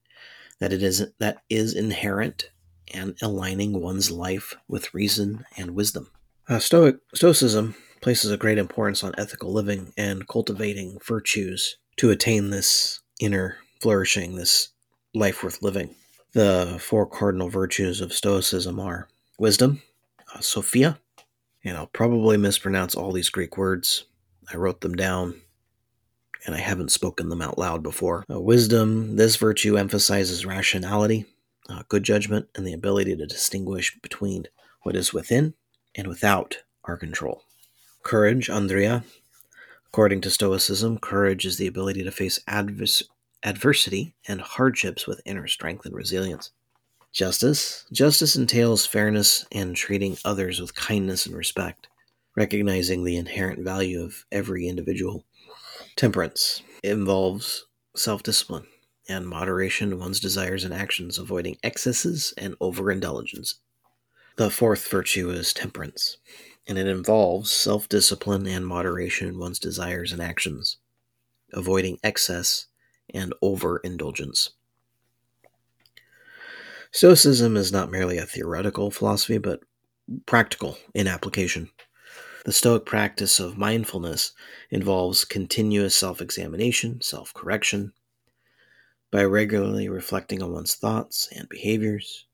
that 0.59 0.73
it 0.73 0.81
is 0.81 1.05
that 1.19 1.43
is 1.47 1.75
inherent 1.75 2.49
and 2.91 3.15
aligning 3.21 3.79
one's 3.79 4.09
life 4.09 4.55
with 4.67 4.95
reason 4.95 5.45
and 5.57 5.75
wisdom. 5.75 6.09
Uh, 6.49 6.57
Stoic 6.57 6.97
Stoicism 7.13 7.75
places 8.01 8.31
a 8.31 8.37
great 8.37 8.57
importance 8.57 9.03
on 9.03 9.13
ethical 9.15 9.53
living 9.53 9.93
and 9.95 10.27
cultivating 10.27 10.97
virtues 11.07 11.77
to 11.97 12.11
attain 12.11 12.49
this 12.49 13.01
inner 13.19 13.57
flourishing, 13.81 14.35
this 14.35 14.69
life 15.13 15.43
worth 15.43 15.61
living. 15.61 15.95
The 16.33 16.77
four 16.79 17.05
cardinal 17.05 17.49
virtues 17.49 18.01
of 18.01 18.13
Stoicism 18.13 18.79
are 18.79 19.07
wisdom, 19.37 19.81
uh, 20.33 20.39
Sophia, 20.39 20.99
and 21.63 21.77
I'll 21.77 21.87
probably 21.87 22.37
mispronounce 22.37 22.95
all 22.95 23.11
these 23.11 23.29
Greek 23.29 23.57
words. 23.57 24.05
I 24.51 24.57
wrote 24.57 24.81
them 24.81 24.95
down 24.95 25.41
and 26.45 26.55
I 26.55 26.59
haven't 26.59 26.91
spoken 26.91 27.29
them 27.29 27.41
out 27.41 27.57
loud 27.57 27.83
before. 27.83 28.25
Uh, 28.29 28.39
wisdom, 28.39 29.15
this 29.15 29.35
virtue 29.37 29.77
emphasizes 29.77 30.45
rationality, 30.45 31.25
uh, 31.69 31.83
good 31.87 32.03
judgment, 32.03 32.47
and 32.55 32.67
the 32.67 32.73
ability 32.73 33.15
to 33.15 33.25
distinguish 33.25 33.97
between 34.01 34.45
what 34.81 34.95
is 34.95 35.13
within 35.13 35.53
and 35.95 36.07
without 36.07 36.57
our 36.83 36.97
control. 36.97 37.43
Courage, 38.03 38.47
Andreia. 38.49 39.03
According 39.93 40.21
to 40.21 40.31
Stoicism, 40.31 40.97
courage 40.97 41.45
is 41.45 41.57
the 41.57 41.67
ability 41.67 42.03
to 42.03 42.09
face 42.09 42.39
advers- 42.47 43.03
adversity 43.43 44.15
and 44.27 44.41
hardships 44.41 45.05
with 45.05 45.21
inner 45.23 45.47
strength 45.47 45.85
and 45.85 45.93
resilience. 45.93 46.49
Justice. 47.11 47.85
Justice 47.91 48.35
entails 48.35 48.87
fairness 48.87 49.45
and 49.51 49.75
treating 49.75 50.17
others 50.25 50.59
with 50.59 50.73
kindness 50.73 51.27
and 51.27 51.35
respect, 51.35 51.89
recognizing 52.35 53.03
the 53.03 53.17
inherent 53.17 53.63
value 53.63 54.01
of 54.01 54.25
every 54.31 54.67
individual. 54.67 55.25
Temperance 55.95 56.63
involves 56.83 57.67
self 57.95 58.23
discipline 58.23 58.65
and 59.07 59.27
moderation 59.27 59.91
in 59.91 59.99
one's 59.99 60.19
desires 60.19 60.63
and 60.63 60.73
actions, 60.73 61.19
avoiding 61.19 61.57
excesses 61.61 62.33
and 62.35 62.55
overindulgence. 62.59 63.59
The 64.37 64.49
fourth 64.49 64.87
virtue 64.87 65.29
is 65.29 65.53
temperance, 65.53 66.17
and 66.67 66.77
it 66.77 66.87
involves 66.87 67.51
self 67.51 67.89
discipline 67.89 68.47
and 68.47 68.65
moderation 68.65 69.27
in 69.27 69.39
one's 69.39 69.59
desires 69.59 70.11
and 70.11 70.21
actions, 70.21 70.77
avoiding 71.51 71.99
excess 72.03 72.67
and 73.13 73.33
overindulgence. 73.41 74.51
Stoicism 76.91 77.57
is 77.57 77.71
not 77.71 77.91
merely 77.91 78.17
a 78.17 78.25
theoretical 78.25 78.91
philosophy, 78.91 79.37
but 79.37 79.61
practical 80.25 80.77
in 80.93 81.07
application. 81.07 81.69
The 82.45 82.51
Stoic 82.51 82.85
practice 82.85 83.39
of 83.39 83.57
mindfulness 83.57 84.33
involves 84.69 85.25
continuous 85.25 85.95
self 85.95 86.21
examination, 86.21 87.01
self 87.01 87.33
correction. 87.33 87.93
By 89.11 89.23
regularly 89.23 89.89
reflecting 89.89 90.41
on 90.41 90.51
one's 90.51 90.75
thoughts 90.75 91.29
and 91.35 91.47
behaviors, 91.47 92.25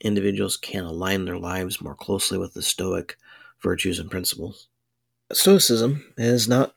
individuals 0.00 0.56
can 0.56 0.84
align 0.84 1.24
their 1.24 1.38
lives 1.38 1.80
more 1.80 1.94
closely 1.94 2.38
with 2.38 2.54
the 2.54 2.62
Stoic 2.62 3.16
virtues 3.62 3.98
and 3.98 4.10
principles. 4.10 4.68
Stoicism 5.32 6.12
is 6.16 6.48
not 6.48 6.74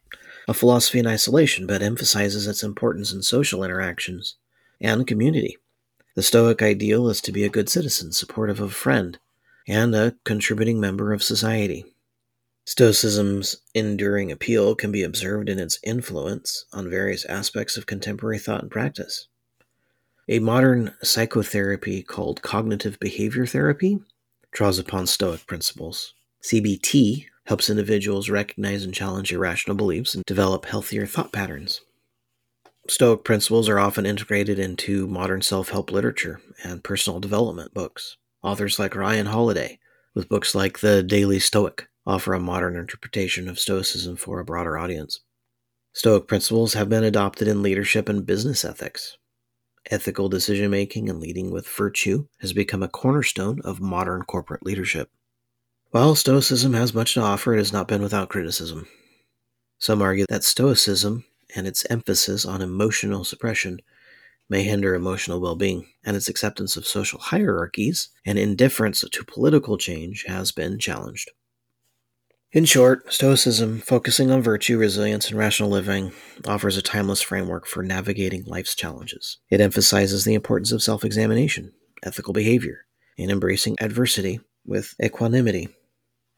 a 0.47 0.53
philosophy 0.53 0.99
in 0.99 1.07
isolation, 1.07 1.65
but 1.65 1.81
emphasizes 1.81 2.47
its 2.47 2.63
importance 2.63 3.11
in 3.11 3.21
social 3.21 3.63
interactions 3.63 4.35
and 4.79 5.07
community. 5.07 5.57
The 6.15 6.23
Stoic 6.23 6.61
ideal 6.61 7.09
is 7.09 7.21
to 7.21 7.31
be 7.31 7.43
a 7.43 7.49
good 7.49 7.69
citizen, 7.69 8.11
supportive 8.11 8.59
of 8.59 8.69
a 8.69 8.73
friend, 8.73 9.17
and 9.67 9.95
a 9.95 10.15
contributing 10.25 10.79
member 10.79 11.13
of 11.13 11.23
society. 11.23 11.85
Stoicism's 12.65 13.57
enduring 13.73 14.31
appeal 14.31 14.75
can 14.75 14.91
be 14.91 15.03
observed 15.03 15.49
in 15.49 15.59
its 15.59 15.79
influence 15.83 16.65
on 16.71 16.89
various 16.89 17.25
aspects 17.25 17.75
of 17.75 17.85
contemporary 17.85 18.39
thought 18.39 18.61
and 18.61 18.71
practice. 18.71 19.27
A 20.29 20.39
modern 20.39 20.93
psychotherapy 21.01 22.01
called 22.03 22.41
cognitive 22.41 22.99
behavior 22.99 23.45
therapy 23.45 23.99
draws 24.51 24.79
upon 24.79 25.07
Stoic 25.07 25.45
principles. 25.45 26.13
CBT 26.43 27.27
helps 27.45 27.69
individuals 27.69 28.29
recognize 28.29 28.83
and 28.83 28.93
challenge 28.93 29.31
irrational 29.31 29.77
beliefs 29.77 30.13
and 30.13 30.25
develop 30.25 30.65
healthier 30.65 31.05
thought 31.05 31.31
patterns. 31.31 31.81
Stoic 32.89 33.23
principles 33.23 33.69
are 33.69 33.79
often 33.79 34.05
integrated 34.05 34.59
into 34.59 35.07
modern 35.07 35.41
self 35.41 35.69
help 35.69 35.89
literature 35.89 36.41
and 36.61 36.83
personal 36.83 37.21
development 37.21 37.73
books. 37.73 38.17
Authors 38.43 38.77
like 38.77 38.93
Ryan 38.93 39.27
Holiday, 39.27 39.79
with 40.13 40.27
books 40.27 40.53
like 40.53 40.79
The 40.79 41.01
Daily 41.01 41.39
Stoic, 41.39 41.87
offer 42.05 42.33
a 42.33 42.41
modern 42.41 42.75
interpretation 42.75 43.47
of 43.47 43.57
Stoicism 43.57 44.17
for 44.17 44.41
a 44.41 44.45
broader 44.45 44.77
audience. 44.77 45.21
Stoic 45.93 46.27
principles 46.27 46.73
have 46.73 46.89
been 46.89 47.05
adopted 47.05 47.47
in 47.47 47.63
leadership 47.63 48.09
and 48.09 48.25
business 48.25 48.65
ethics. 48.65 49.17
Ethical 49.89 50.27
decision 50.27 50.71
making 50.71 51.09
and 51.09 51.21
leading 51.21 51.51
with 51.51 51.69
virtue 51.69 52.27
has 52.41 52.51
become 52.51 52.83
a 52.83 52.89
cornerstone 52.89 53.61
of 53.63 53.79
modern 53.79 54.23
corporate 54.23 54.65
leadership. 54.65 55.09
While 55.93 56.15
Stoicism 56.15 56.73
has 56.73 56.91
much 56.95 57.13
to 57.13 57.21
offer, 57.21 57.53
it 57.53 57.59
has 57.59 57.71
not 57.71 57.87
been 57.87 58.01
without 58.01 58.27
criticism. 58.27 58.87
Some 59.77 60.01
argue 60.01 60.25
that 60.27 60.43
Stoicism 60.43 61.23
and 61.55 61.67
its 61.67 61.85
emphasis 61.87 62.47
on 62.47 62.63
emotional 62.63 63.23
suppression 63.23 63.79
may 64.49 64.63
hinder 64.63 64.95
emotional 64.95 65.39
well 65.39 65.53
being, 65.53 65.85
and 66.03 66.17
its 66.17 66.27
acceptance 66.27 66.75
of 66.75 66.87
social 66.87 67.19
hierarchies 67.19 68.09
and 68.25 68.39
indifference 68.39 69.01
to 69.07 69.23
political 69.23 69.77
change 69.77 70.25
has 70.27 70.51
been 70.51 70.79
challenged. 70.79 71.29
In 72.51 72.65
short, 72.65 73.13
Stoicism, 73.13 73.77
focusing 73.77 74.31
on 74.31 74.41
virtue, 74.41 74.79
resilience, 74.79 75.29
and 75.29 75.37
rational 75.37 75.69
living, 75.69 76.11
offers 76.47 76.75
a 76.75 76.81
timeless 76.81 77.21
framework 77.21 77.67
for 77.67 77.83
navigating 77.83 78.45
life's 78.45 78.73
challenges. 78.73 79.37
It 79.51 79.61
emphasizes 79.61 80.23
the 80.23 80.33
importance 80.33 80.71
of 80.71 80.81
self 80.81 81.05
examination, 81.05 81.71
ethical 82.01 82.33
behavior, 82.33 82.87
and 83.15 83.29
embracing 83.29 83.75
adversity 83.79 84.39
with 84.65 84.95
equanimity 84.99 85.69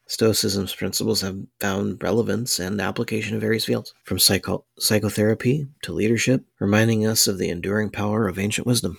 Stoicism's 0.07 0.75
principles 0.75 1.21
have 1.21 1.39
found 1.59 2.01
relevance 2.01 2.59
and 2.59 2.79
application 2.79 3.35
in 3.35 3.39
various 3.39 3.65
fields, 3.65 3.93
from 4.03 4.19
psycho- 4.19 4.65
psychotherapy 4.77 5.67
to 5.81 5.93
leadership, 5.93 6.43
reminding 6.59 7.07
us 7.07 7.27
of 7.27 7.37
the 7.37 7.49
enduring 7.49 7.89
power 7.89 8.27
of 8.27 8.37
ancient 8.37 8.67
wisdom. 8.67 8.97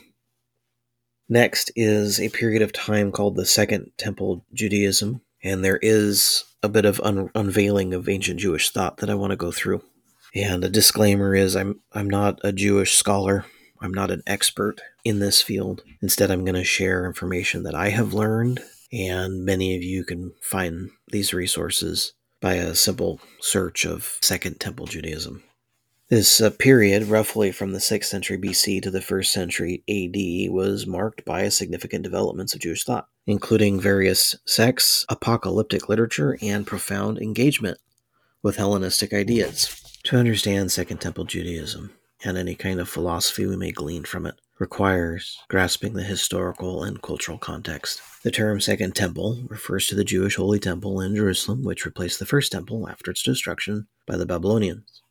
Next 1.28 1.70
is 1.76 2.20
a 2.20 2.28
period 2.28 2.62
of 2.62 2.72
time 2.72 3.12
called 3.12 3.36
the 3.36 3.46
Second 3.46 3.92
Temple 3.96 4.44
Judaism, 4.52 5.20
and 5.42 5.64
there 5.64 5.78
is 5.82 6.44
a 6.62 6.68
bit 6.68 6.84
of 6.84 7.00
un- 7.00 7.30
unveiling 7.34 7.94
of 7.94 8.08
ancient 8.08 8.40
Jewish 8.40 8.70
thought 8.70 8.98
that 8.98 9.10
I 9.10 9.14
want 9.14 9.30
to 9.30 9.36
go 9.36 9.52
through. 9.52 9.82
And 10.34 10.64
a 10.64 10.68
disclaimer 10.68 11.34
is 11.34 11.56
I'm 11.56 11.80
I'm 11.92 12.10
not 12.10 12.40
a 12.44 12.52
Jewish 12.52 12.94
scholar. 12.94 13.44
I'm 13.80 13.94
not 13.94 14.10
an 14.10 14.22
expert 14.26 14.80
in 15.04 15.18
this 15.18 15.42
field. 15.42 15.82
Instead, 16.00 16.30
I'm 16.30 16.44
going 16.44 16.54
to 16.54 16.64
share 16.64 17.06
information 17.06 17.62
that 17.64 17.74
I 17.74 17.90
have 17.90 18.14
learned 18.14 18.60
and 18.92 19.44
many 19.44 19.76
of 19.76 19.82
you 19.82 20.04
can 20.04 20.32
find 20.40 20.90
these 21.08 21.34
resources 21.34 22.12
by 22.40 22.54
a 22.54 22.74
simple 22.74 23.20
search 23.40 23.84
of 23.84 24.18
Second 24.20 24.60
Temple 24.60 24.86
Judaism. 24.86 25.42
This 26.08 26.40
uh, 26.40 26.50
period, 26.50 27.04
roughly 27.08 27.50
from 27.50 27.72
the 27.72 27.80
6th 27.80 28.04
century 28.04 28.38
BC 28.38 28.80
to 28.82 28.92
the 28.92 29.00
1st 29.00 29.26
century 29.26 29.82
AD, 29.88 30.52
was 30.52 30.86
marked 30.86 31.24
by 31.24 31.48
significant 31.48 32.04
developments 32.04 32.54
of 32.54 32.60
Jewish 32.60 32.84
thought, 32.84 33.08
including 33.26 33.80
various 33.80 34.36
sects, 34.44 35.04
apocalyptic 35.08 35.88
literature, 35.88 36.38
and 36.40 36.64
profound 36.64 37.18
engagement 37.18 37.78
with 38.40 38.56
Hellenistic 38.56 39.12
ideas. 39.12 39.82
To 40.04 40.16
understand 40.16 40.70
Second 40.70 40.98
Temple 40.98 41.24
Judaism 41.24 41.90
and 42.22 42.38
any 42.38 42.54
kind 42.54 42.78
of 42.78 42.88
philosophy 42.88 43.44
we 43.44 43.56
may 43.56 43.72
glean 43.72 44.04
from 44.04 44.26
it 44.26 44.36
requires 44.58 45.38
grasping 45.48 45.92
the 45.92 46.02
historical 46.02 46.82
and 46.82 47.02
cultural 47.02 47.38
context. 47.38 48.00
The 48.22 48.30
term 48.30 48.60
Second 48.60 48.94
Temple 48.94 49.44
refers 49.48 49.86
to 49.86 49.94
the 49.94 50.04
Jewish 50.04 50.36
Holy 50.36 50.58
Temple 50.58 51.00
in 51.00 51.14
Jerusalem, 51.14 51.62
which 51.62 51.84
replaced 51.84 52.18
the 52.18 52.26
First 52.26 52.52
Temple 52.52 52.88
after 52.88 53.10
its 53.10 53.22
destruction 53.22 53.86
by 54.06 54.16
the 54.16 54.26
Babylonians. 54.26 55.02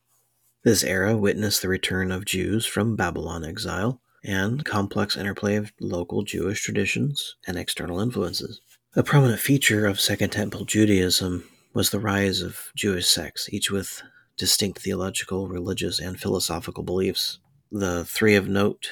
This 0.63 0.84
era 0.84 1.15
witnessed 1.15 1.62
the 1.62 1.69
return 1.69 2.12
of 2.12 2.25
Jews 2.25 2.65
from 2.65 2.95
Babylon 2.95 3.45
exile 3.45 4.01
and 4.23 4.65
complex 4.65 5.15
interplay 5.15 5.55
of 5.55 5.71
local 5.79 6.23
Jewish 6.23 6.63
traditions 6.63 7.36
and 7.45 7.58
external 7.58 7.99
influences. 7.99 8.62
A 8.95 9.03
prominent 9.03 9.39
feature 9.39 9.86
of 9.86 9.99
Second 9.99 10.31
Temple 10.31 10.65
Judaism 10.65 11.43
was 11.75 11.91
the 11.91 11.99
rise 11.99 12.41
of 12.41 12.71
Jewish 12.75 13.08
sects, 13.08 13.47
each 13.53 13.69
with 13.69 14.01
distinct 14.38 14.79
theological, 14.79 15.47
religious, 15.47 15.99
and 15.99 16.19
philosophical 16.19 16.84
beliefs. 16.84 17.39
The 17.71 18.05
three 18.05 18.36
of 18.36 18.47
note 18.47 18.91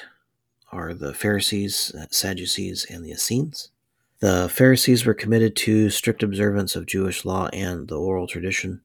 are 0.74 0.92
the 0.92 1.14
Pharisees, 1.14 1.94
uh, 1.98 2.06
Sadducees, 2.10 2.84
and 2.90 3.04
the 3.04 3.12
Essenes. 3.12 3.70
The 4.18 4.48
Pharisees 4.48 5.06
were 5.06 5.14
committed 5.14 5.54
to 5.56 5.88
strict 5.88 6.22
observance 6.22 6.74
of 6.74 6.86
Jewish 6.86 7.24
law 7.24 7.48
and 7.52 7.86
the 7.86 7.98
oral 7.98 8.26
tradition. 8.26 8.80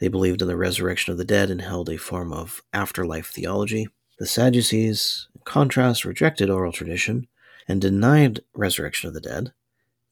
They 0.00 0.08
believed 0.08 0.40
in 0.40 0.48
the 0.48 0.56
resurrection 0.56 1.12
of 1.12 1.18
the 1.18 1.24
dead 1.24 1.50
and 1.50 1.60
held 1.60 1.90
a 1.90 1.98
form 1.98 2.32
of 2.32 2.62
afterlife 2.72 3.26
theology. 3.26 3.88
The 4.18 4.26
Sadducees, 4.26 5.28
in 5.34 5.42
contrast, 5.44 6.04
rejected 6.04 6.48
oral 6.48 6.72
tradition 6.72 7.26
and 7.66 7.80
denied 7.80 8.40
resurrection 8.54 9.08
of 9.08 9.14
the 9.14 9.20
dead. 9.20 9.52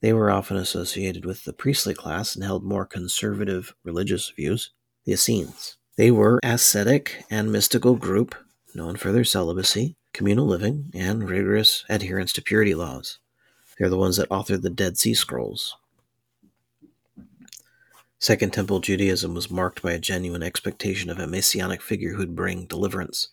They 0.03 0.13
were 0.13 0.31
often 0.31 0.57
associated 0.57 1.25
with 1.25 1.45
the 1.45 1.53
priestly 1.53 1.95
class 1.95 2.35
and 2.35 2.45
held 2.45 2.63
more 2.63 2.85
conservative 2.85 3.75
religious 3.85 4.29
views. 4.29 4.73
The 5.05 5.13
Essenes. 5.13 5.79
They 5.97 6.11
were 6.11 6.41
ascetic 6.43 7.25
and 7.31 7.51
mystical 7.51 7.95
group 7.95 8.35
known 8.75 8.97
for 8.97 9.13
their 9.13 9.25
celibacy, 9.25 9.97
communal 10.17 10.47
living, 10.47 10.91
and 10.95 11.29
rigorous 11.29 11.85
adherence 11.91 12.33
to 12.33 12.41
purity 12.41 12.75
laws. 12.75 13.19
They're 13.79 13.91
the 13.91 13.99
ones 13.99 14.17
that 14.17 14.31
authored 14.31 14.63
the 14.63 14.71
Dead 14.71 14.97
Sea 14.97 15.13
Scrolls. 15.13 15.77
Second 18.19 18.55
Temple 18.55 18.81
Judaism 18.81 19.35
was 19.35 19.51
marked 19.51 19.83
by 19.83 19.93
a 19.93 19.99
genuine 19.99 20.43
expectation 20.43 21.11
of 21.11 21.19
a 21.19 21.27
messianic 21.27 21.83
figure 21.83 22.15
who'd 22.15 22.35
bring 22.35 22.65
deliverance 22.65 23.29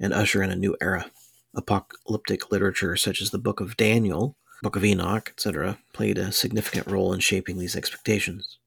and 0.00 0.12
usher 0.12 0.42
in 0.42 0.50
a 0.50 0.56
new 0.56 0.76
era. 0.80 1.12
Apocalyptic 1.54 2.50
literature 2.50 2.96
such 2.96 3.22
as 3.22 3.30
the 3.30 3.38
Book 3.38 3.60
of 3.60 3.76
Daniel, 3.76 4.36
Book 4.62 4.74
of 4.74 4.84
Enoch, 4.84 5.30
etc., 5.30 5.78
played 5.92 6.18
a 6.18 6.32
significant 6.32 6.88
role 6.88 7.12
in 7.12 7.20
shaping 7.20 7.58
these 7.58 7.76
expectations. 7.76 8.58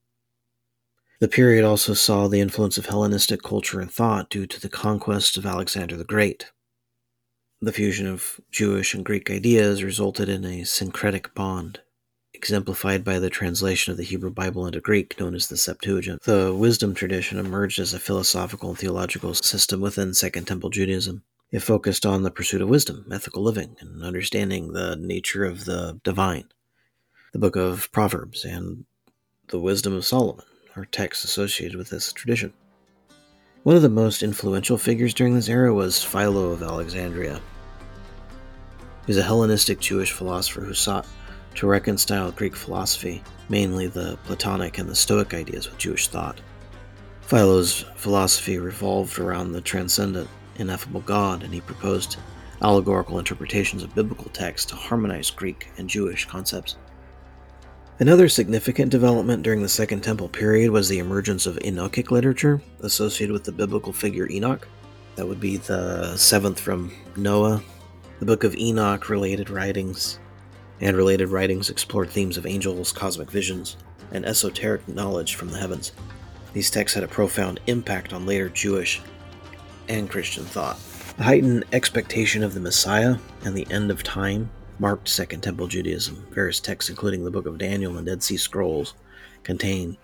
The 1.19 1.28
period 1.28 1.65
also 1.65 1.93
saw 1.93 2.30
the 2.30 2.39
influence 2.39 2.78
of 2.78 2.86
Hellenistic 2.86 3.43
culture 3.43 3.82
and 3.82 3.91
thought 3.91 4.30
due 4.30 4.48
to 4.48 4.62
the 4.62 4.69
conquest 4.69 5.36
of 5.36 5.45
Alexander 5.45 5.98
the 5.98 6.06
Great. 6.06 6.52
The 7.62 7.74
fusion 7.74 8.08
of 8.08 8.39
Jewish 8.52 8.93
and 8.93 9.04
Greek 9.04 9.30
ideas 9.30 9.84
resulted 9.84 10.30
in 10.30 10.45
a 10.45 10.63
syncretic 10.63 11.36
bond, 11.36 11.82
exemplified 12.34 13.04
by 13.04 13.19
the 13.19 13.30
translation 13.30 13.91
of 13.91 13.98
the 13.98 14.06
Hebrew 14.06 14.30
Bible 14.30 14.65
into 14.65 14.80
Greek, 14.80 15.19
known 15.19 15.36
as 15.36 15.48
the 15.48 15.58
Septuagint. 15.58 16.24
The 16.24 16.56
wisdom 16.56 16.93
tradition 16.93 17.38
emerged 17.38 17.78
as 17.78 17.93
a 17.93 18.00
philosophical 18.00 18.69
and 18.69 18.80
theological 18.80 19.34
system 19.34 19.82
within 19.82 20.13
Second 20.13 20.45
Temple 20.45 20.69
Judaism. 20.69 21.24
It 21.52 21.60
focused 21.60 22.06
on 22.06 22.24
the 22.24 22.32
pursuit 22.32 22.62
of 22.62 22.69
wisdom, 22.69 23.06
ethical 23.12 23.43
living, 23.43 23.76
and 23.82 24.04
understanding 24.04 24.72
the 24.72 24.95
nature 24.95 25.43
of 25.43 25.65
the 25.65 26.00
divine. 26.02 26.45
The 27.34 27.39
book 27.39 27.58
of 27.58 27.91
Proverbs 27.91 28.45
and 28.45 28.86
the 29.48 29.60
wisdom 29.60 29.93
of 29.93 30.06
Solomon 30.06 30.45
are 30.78 30.86
texts 30.86 31.26
associated 31.26 31.76
with 31.76 31.89
this 31.89 32.13
tradition. 32.13 32.54
One 33.63 33.76
of 33.76 33.82
the 33.82 33.89
most 33.89 34.24
influential 34.24 34.78
figures 34.78 35.13
during 35.13 35.36
this 35.36 35.50
era 35.50 35.74
was 35.74 36.02
Philo 36.02 36.52
of 36.52 36.63
Alexandria. 36.63 37.41
He 39.06 39.08
was 39.08 39.17
a 39.17 39.24
Hellenistic 39.24 39.82
Jewish 39.82 40.13
philosopher 40.13 40.62
who 40.62 40.74
sought 40.74 41.06
to 41.56 41.67
reconcile 41.67 42.32
Greek 42.32 42.56
philosophy, 42.56 43.22
mainly 43.50 43.88
the 43.88 44.17
Platonic 44.24 44.78
and 44.78 44.88
the 44.88 44.95
Stoic 44.95 45.34
ideas, 45.34 45.69
with 45.69 45.78
Jewish 45.78 46.08
thought. 46.08 46.39
Philo's 47.19 47.82
philosophy 47.98 48.58
revolved 48.60 49.19
around 49.19 49.52
the 49.52 49.60
transcendent, 49.60 50.30
ineffable 50.56 51.02
God, 51.02 51.43
and 51.43 51.54
he 51.54 51.60
proposed 51.60 52.15
allegorical 52.62 53.19
interpretations 53.19 53.84
of 53.84 53.93
biblical 53.93 54.32
texts 54.32 54.69
to 54.69 54.78
harmonize 54.78 55.32
Greek 55.32 55.69
and 55.78 55.89
Jewish 55.89 56.24
concepts. 56.24 56.78
Another 58.02 58.30
significant 58.30 58.92
development 58.92 59.44
during 59.44 59.62
the 59.62 59.68
Second 59.68 60.02
Temple 60.06 60.30
period 60.30 60.72
was 60.72 60.88
the 60.88 61.00
emergence 61.00 61.46
of 61.46 61.58
Enochic 61.58 62.12
literature 62.12 62.62
associated 62.80 63.34
with 63.34 63.44
the 63.44 63.52
biblical 63.52 63.92
figure 63.92 64.26
Enoch. 64.32 64.70
That 65.18 65.28
would 65.28 65.42
be 65.42 65.58
the 65.58 66.16
seventh 66.16 66.62
from 66.62 66.94
Noah. 67.18 67.62
The 68.20 68.26
Book 68.26 68.46
of 68.46 68.56
Enoch 68.56 69.10
related 69.10 69.50
writings 69.50 70.18
and 70.80 70.96
related 70.96 71.28
writings 71.28 71.70
explored 71.70 72.10
themes 72.10 72.38
of 72.38 72.46
angels, 72.46 72.94
cosmic 72.94 73.30
visions, 73.30 73.76
and 74.12 74.26
esoteric 74.26 74.88
knowledge 74.88 75.36
from 75.36 75.50
the 75.50 75.60
heavens. 75.60 75.92
These 76.54 76.72
texts 76.72 76.96
had 76.96 77.04
a 77.04 77.08
profound 77.10 77.60
impact 77.68 78.14
on 78.14 78.26
later 78.26 78.48
Jewish 78.48 79.02
and 79.90 80.10
Christian 80.10 80.46
thought. 80.46 80.80
The 81.18 81.24
heightened 81.24 81.66
expectation 81.74 82.44
of 82.44 82.54
the 82.54 82.62
Messiah 82.62 83.18
and 83.44 83.58
the 83.58 83.68
end 83.70 83.92
of 83.92 84.04
time 84.04 84.50
marked 84.80 85.08
Second 85.08 85.42
Temple 85.42 85.68
Judaism. 85.68 86.26
Various 86.32 86.60
texts, 86.60 86.89
including 86.89 87.24
the 87.24 87.32
Book 87.32 87.46
of 87.46 87.58
Daniel 87.58 87.98
and 87.98 88.08
Dead 88.08 88.24
Sea 88.24 88.38
Scrolls, 88.38 88.96
contain 89.44 89.98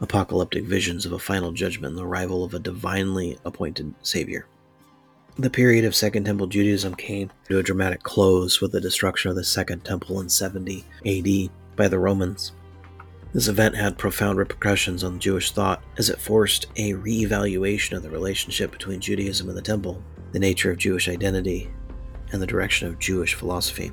apocalyptic 0.00 0.64
visions 0.64 1.06
of 1.06 1.12
a 1.12 1.18
final 1.18 1.52
judgment 1.52 1.92
and 1.92 1.98
the 1.98 2.06
arrival 2.06 2.44
of 2.44 2.54
a 2.54 2.58
divinely 2.58 3.38
appointed 3.44 3.94
Savior. 4.02 4.46
The 5.38 5.50
period 5.50 5.84
of 5.84 5.94
Second 5.94 6.24
Temple 6.24 6.46
Judaism 6.46 6.94
came 6.94 7.30
to 7.48 7.58
a 7.58 7.62
dramatic 7.62 8.02
close 8.02 8.60
with 8.60 8.72
the 8.72 8.80
destruction 8.80 9.30
of 9.30 9.36
the 9.36 9.44
Second 9.44 9.84
Temple 9.84 10.20
in 10.20 10.28
70 10.28 10.84
AD 11.04 11.50
by 11.76 11.88
the 11.88 11.98
Romans. 11.98 12.52
This 13.34 13.48
event 13.48 13.74
had 13.74 13.98
profound 13.98 14.38
repercussions 14.38 15.04
on 15.04 15.20
Jewish 15.20 15.52
thought 15.52 15.82
as 15.98 16.08
it 16.08 16.20
forced 16.20 16.66
a 16.76 16.94
re-evaluation 16.94 17.96
of 17.96 18.02
the 18.02 18.08
relationship 18.08 18.70
between 18.70 18.98
Judaism 18.98 19.48
and 19.48 19.58
the 19.58 19.62
Temple, 19.62 20.02
the 20.32 20.38
nature 20.38 20.70
of 20.70 20.78
Jewish 20.78 21.06
identity, 21.06 21.70
and 22.32 22.40
the 22.40 22.46
direction 22.46 22.88
of 22.88 22.98
Jewish 22.98 23.34
philosophy. 23.34 23.92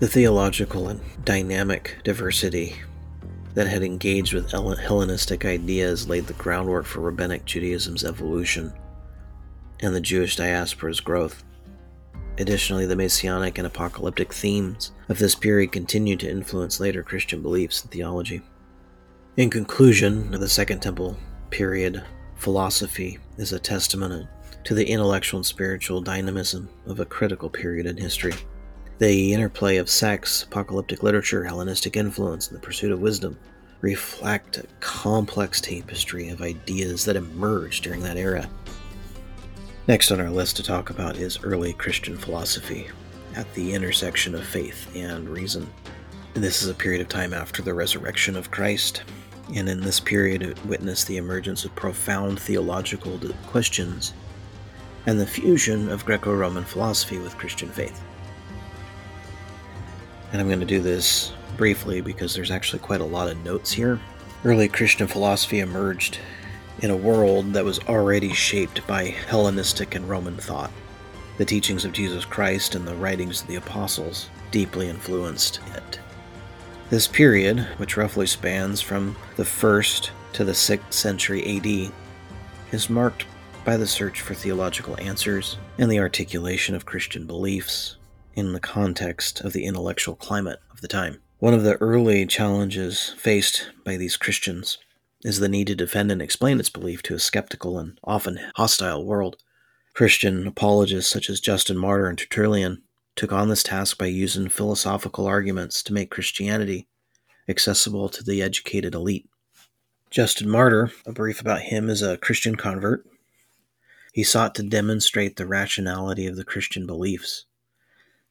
The 0.00 0.06
theological 0.06 0.88
and 0.88 1.00
dynamic 1.24 1.96
diversity 2.04 2.76
that 3.54 3.66
had 3.66 3.82
engaged 3.82 4.32
with 4.32 4.52
Hellenistic 4.52 5.44
ideas 5.44 6.08
laid 6.08 6.28
the 6.28 6.34
groundwork 6.34 6.86
for 6.86 7.00
Rabbinic 7.00 7.44
Judaism's 7.44 8.04
evolution 8.04 8.72
and 9.80 9.92
the 9.92 10.00
Jewish 10.00 10.36
diaspora's 10.36 11.00
growth. 11.00 11.42
Additionally, 12.38 12.86
the 12.86 12.94
messianic 12.94 13.58
and 13.58 13.66
apocalyptic 13.66 14.32
themes 14.32 14.92
of 15.08 15.18
this 15.18 15.34
period 15.34 15.72
continued 15.72 16.20
to 16.20 16.30
influence 16.30 16.78
later 16.78 17.02
Christian 17.02 17.42
beliefs 17.42 17.82
and 17.82 17.90
theology. 17.90 18.40
In 19.36 19.50
conclusion, 19.50 20.30
the 20.30 20.48
Second 20.48 20.80
Temple 20.80 21.16
period 21.50 22.04
philosophy 22.36 23.18
is 23.36 23.52
a 23.52 23.58
testament 23.58 24.28
to 24.62 24.74
the 24.74 24.86
intellectual 24.86 25.38
and 25.38 25.46
spiritual 25.46 26.00
dynamism 26.00 26.68
of 26.86 27.00
a 27.00 27.04
critical 27.04 27.50
period 27.50 27.84
in 27.86 27.96
history. 27.96 28.34
The 28.98 29.32
interplay 29.32 29.76
of 29.76 29.88
sects, 29.88 30.42
apocalyptic 30.42 31.04
literature, 31.04 31.44
Hellenistic 31.44 31.96
influence, 31.96 32.48
and 32.48 32.56
the 32.56 32.66
pursuit 32.66 32.90
of 32.90 33.00
wisdom 33.00 33.38
reflect 33.80 34.58
a 34.58 34.66
complex 34.80 35.60
tapestry 35.60 36.30
of 36.30 36.42
ideas 36.42 37.04
that 37.04 37.14
emerged 37.14 37.84
during 37.84 38.02
that 38.02 38.16
era. 38.16 38.50
Next 39.86 40.10
on 40.10 40.20
our 40.20 40.30
list 40.30 40.56
to 40.56 40.64
talk 40.64 40.90
about 40.90 41.16
is 41.16 41.38
early 41.44 41.74
Christian 41.74 42.18
philosophy 42.18 42.88
at 43.36 43.52
the 43.54 43.72
intersection 43.72 44.34
of 44.34 44.44
faith 44.44 44.90
and 44.96 45.28
reason. 45.28 45.70
And 46.34 46.42
This 46.42 46.60
is 46.60 46.68
a 46.68 46.74
period 46.74 47.00
of 47.00 47.08
time 47.08 47.32
after 47.32 47.62
the 47.62 47.74
resurrection 47.74 48.34
of 48.34 48.50
Christ, 48.50 49.04
and 49.54 49.68
in 49.68 49.80
this 49.80 50.00
period 50.00 50.42
it 50.42 50.66
witnessed 50.66 51.06
the 51.06 51.18
emergence 51.18 51.64
of 51.64 51.72
profound 51.76 52.40
theological 52.40 53.16
questions 53.46 54.12
and 55.06 55.20
the 55.20 55.26
fusion 55.26 55.88
of 55.88 56.04
Greco 56.04 56.34
Roman 56.34 56.64
philosophy 56.64 57.18
with 57.18 57.38
Christian 57.38 57.68
faith. 57.68 58.02
And 60.32 60.40
I'm 60.40 60.48
going 60.48 60.60
to 60.60 60.66
do 60.66 60.80
this 60.80 61.32
briefly 61.56 62.00
because 62.00 62.34
there's 62.34 62.50
actually 62.50 62.80
quite 62.80 63.00
a 63.00 63.04
lot 63.04 63.28
of 63.28 63.42
notes 63.44 63.72
here. 63.72 64.00
Early 64.44 64.68
Christian 64.68 65.06
philosophy 65.06 65.60
emerged 65.60 66.18
in 66.80 66.90
a 66.90 66.96
world 66.96 67.52
that 67.54 67.64
was 67.64 67.80
already 67.80 68.32
shaped 68.32 68.86
by 68.86 69.04
Hellenistic 69.04 69.94
and 69.94 70.08
Roman 70.08 70.36
thought. 70.36 70.70
The 71.38 71.44
teachings 71.44 71.84
of 71.84 71.92
Jesus 71.92 72.24
Christ 72.24 72.74
and 72.74 72.86
the 72.86 72.94
writings 72.94 73.42
of 73.42 73.48
the 73.48 73.56
apostles 73.56 74.28
deeply 74.50 74.88
influenced 74.88 75.60
it. 75.74 76.00
This 76.90 77.06
period, 77.06 77.60
which 77.76 77.96
roughly 77.96 78.26
spans 78.26 78.80
from 78.80 79.16
the 79.36 79.42
1st 79.42 80.10
to 80.34 80.44
the 80.44 80.52
6th 80.52 80.92
century 80.92 81.56
AD, 81.56 81.92
is 82.72 82.88
marked 82.90 83.26
by 83.64 83.76
the 83.76 83.86
search 83.86 84.20
for 84.20 84.34
theological 84.34 84.98
answers 85.00 85.58
and 85.78 85.90
the 85.90 85.98
articulation 85.98 86.74
of 86.74 86.86
Christian 86.86 87.26
beliefs 87.26 87.97
in 88.38 88.52
the 88.52 88.60
context 88.60 89.40
of 89.40 89.52
the 89.52 89.64
intellectual 89.64 90.14
climate 90.14 90.60
of 90.70 90.80
the 90.80 90.88
time. 90.88 91.20
One 91.40 91.54
of 91.54 91.64
the 91.64 91.74
early 91.76 92.24
challenges 92.24 93.14
faced 93.18 93.70
by 93.84 93.96
these 93.96 94.16
Christians 94.16 94.78
is 95.24 95.40
the 95.40 95.48
need 95.48 95.66
to 95.66 95.74
defend 95.74 96.12
and 96.12 96.22
explain 96.22 96.60
its 96.60 96.70
belief 96.70 97.02
to 97.02 97.14
a 97.14 97.18
skeptical 97.18 97.78
and 97.78 97.98
often 98.04 98.38
hostile 98.54 99.04
world. 99.04 99.36
Christian 99.92 100.46
apologists 100.46 101.10
such 101.10 101.28
as 101.28 101.40
Justin 101.40 101.76
Martyr 101.76 102.08
and 102.08 102.16
Tertullian 102.16 102.82
took 103.16 103.32
on 103.32 103.48
this 103.48 103.64
task 103.64 103.98
by 103.98 104.06
using 104.06 104.48
philosophical 104.48 105.26
arguments 105.26 105.82
to 105.82 105.92
make 105.92 106.10
Christianity 106.10 106.86
accessible 107.48 108.08
to 108.08 108.22
the 108.22 108.40
educated 108.40 108.94
elite. 108.94 109.28
Justin 110.10 110.48
Martyr, 110.48 110.92
a 111.04 111.12
brief 111.12 111.40
about 111.40 111.62
him, 111.62 111.90
is 111.90 112.02
a 112.02 112.16
Christian 112.16 112.54
convert. 112.54 113.04
He 114.12 114.22
sought 114.22 114.54
to 114.54 114.62
demonstrate 114.62 115.36
the 115.36 115.46
rationality 115.46 116.26
of 116.26 116.36
the 116.36 116.44
Christian 116.44 116.86
beliefs. 116.86 117.44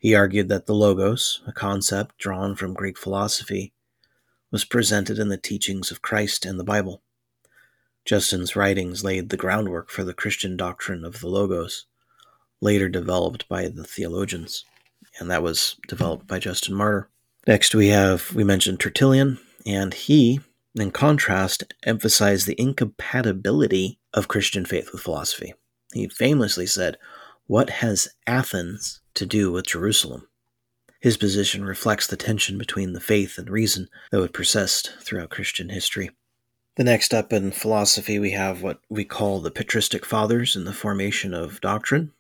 He 0.08 0.16
argued 0.16 0.48
that 0.48 0.68
the 0.68 0.74
Logos, 0.74 1.42
a 1.46 1.52
concept 1.52 2.18
drawn 2.18 2.56
from 2.56 2.74
Greek 2.74 2.98
philosophy, 2.98 3.74
was 4.52 4.64
presented 4.64 5.20
in 5.20 5.28
the 5.28 5.36
teachings 5.36 5.92
of 5.92 6.02
Christ 6.02 6.46
and 6.46 6.58
the 6.58 6.64
Bible. 6.64 7.02
Justin's 8.06 8.56
writings 8.56 9.04
laid 9.04 9.28
the 9.28 9.36
groundwork 9.36 9.90
for 9.90 10.06
the 10.06 10.14
Christian 10.14 10.56
doctrine 10.56 11.04
of 11.04 11.20
the 11.20 11.28
Logos, 11.28 11.88
later 12.62 12.88
developed 12.88 13.50
by 13.50 13.68
the 13.68 13.84
theologians, 13.84 14.64
and 15.20 15.30
that 15.30 15.44
was 15.44 15.76
developed 15.90 16.26
by 16.26 16.40
Justin 16.40 16.76
Martyr. 16.76 17.10
Next, 17.46 17.76
we 17.76 17.90
have, 17.90 18.34
we 18.34 18.46
mentioned 18.46 18.80
Tertullian, 18.80 19.40
and 19.66 19.94
he, 19.94 20.40
in 20.74 20.92
contrast, 20.92 21.74
emphasized 21.84 22.48
the 22.48 22.56
incompatibility 22.58 24.00
of 24.14 24.30
Christian 24.30 24.64
faith 24.64 24.94
with 24.94 25.02
philosophy. 25.02 25.54
He 25.92 26.08
famously 26.08 26.66
said, 26.66 26.98
What 27.46 27.70
has 27.70 28.08
Athens 28.26 29.02
to 29.18 29.26
do 29.26 29.52
with 29.52 29.68
Jerusalem? 29.68 30.28
His 31.00 31.18
position 31.18 31.64
reflects 31.64 32.08
the 32.08 32.18
tension 32.18 32.58
between 32.58 32.94
the 32.94 33.00
faith 33.00 33.38
and 33.38 33.50
reason 33.50 33.88
that 34.12 34.20
would 34.20 34.34
persist 34.34 34.94
throughout 35.02 35.30
Christian 35.30 35.70
history. 35.70 36.10
The 36.76 36.84
next 36.84 37.14
up 37.14 37.34
in 37.34 37.52
philosophy, 37.52 38.20
we 38.20 38.32
have 38.32 38.62
what 38.62 38.80
we 38.90 39.04
call 39.04 39.40
the 39.40 39.52
patristic 39.52 40.06
fathers 40.06 40.56
in 40.56 40.66
the 40.66 40.74
formation 40.74 41.34
of 41.34 41.62
doctrine. 41.62 42.12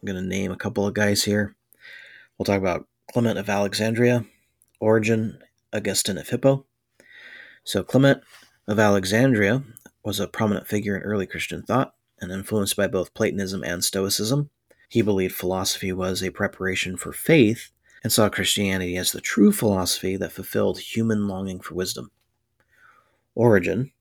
I'm 0.00 0.06
going 0.06 0.22
to 0.22 0.28
name 0.28 0.52
a 0.52 0.56
couple 0.56 0.86
of 0.86 0.94
guys 0.94 1.24
here. 1.24 1.54
We'll 2.38 2.44
talk 2.44 2.60
about 2.60 2.86
Clement 3.12 3.38
of 3.38 3.48
Alexandria, 3.48 4.24
Origen, 4.80 5.38
Augustine 5.72 6.18
of 6.18 6.28
Hippo. 6.28 6.64
So, 7.64 7.82
Clement 7.82 8.22
of 8.68 8.78
Alexandria 8.78 9.64
was 10.04 10.20
a 10.20 10.28
prominent 10.28 10.68
figure 10.68 10.96
in 10.96 11.02
early 11.02 11.26
Christian 11.26 11.62
thought 11.62 11.94
and 12.20 12.30
influenced 12.30 12.76
by 12.76 12.86
both 12.86 13.14
Platonism 13.14 13.64
and 13.64 13.82
Stoicism. 13.82 14.50
He 14.88 15.02
believed 15.02 15.34
philosophy 15.34 15.92
was 15.92 16.22
a 16.22 16.30
preparation 16.30 16.96
for 16.96 17.12
faith 17.12 17.70
and 18.02 18.12
saw 18.12 18.28
Christianity 18.28 18.96
as 18.96 19.12
the 19.12 19.20
true 19.20 19.52
philosophy 19.52 20.16
that 20.16 20.32
fulfilled 20.32 20.78
human 20.78 21.26
longing 21.26 21.60
for 21.60 21.74
wisdom. 21.74 22.10
Origen, 23.34 23.92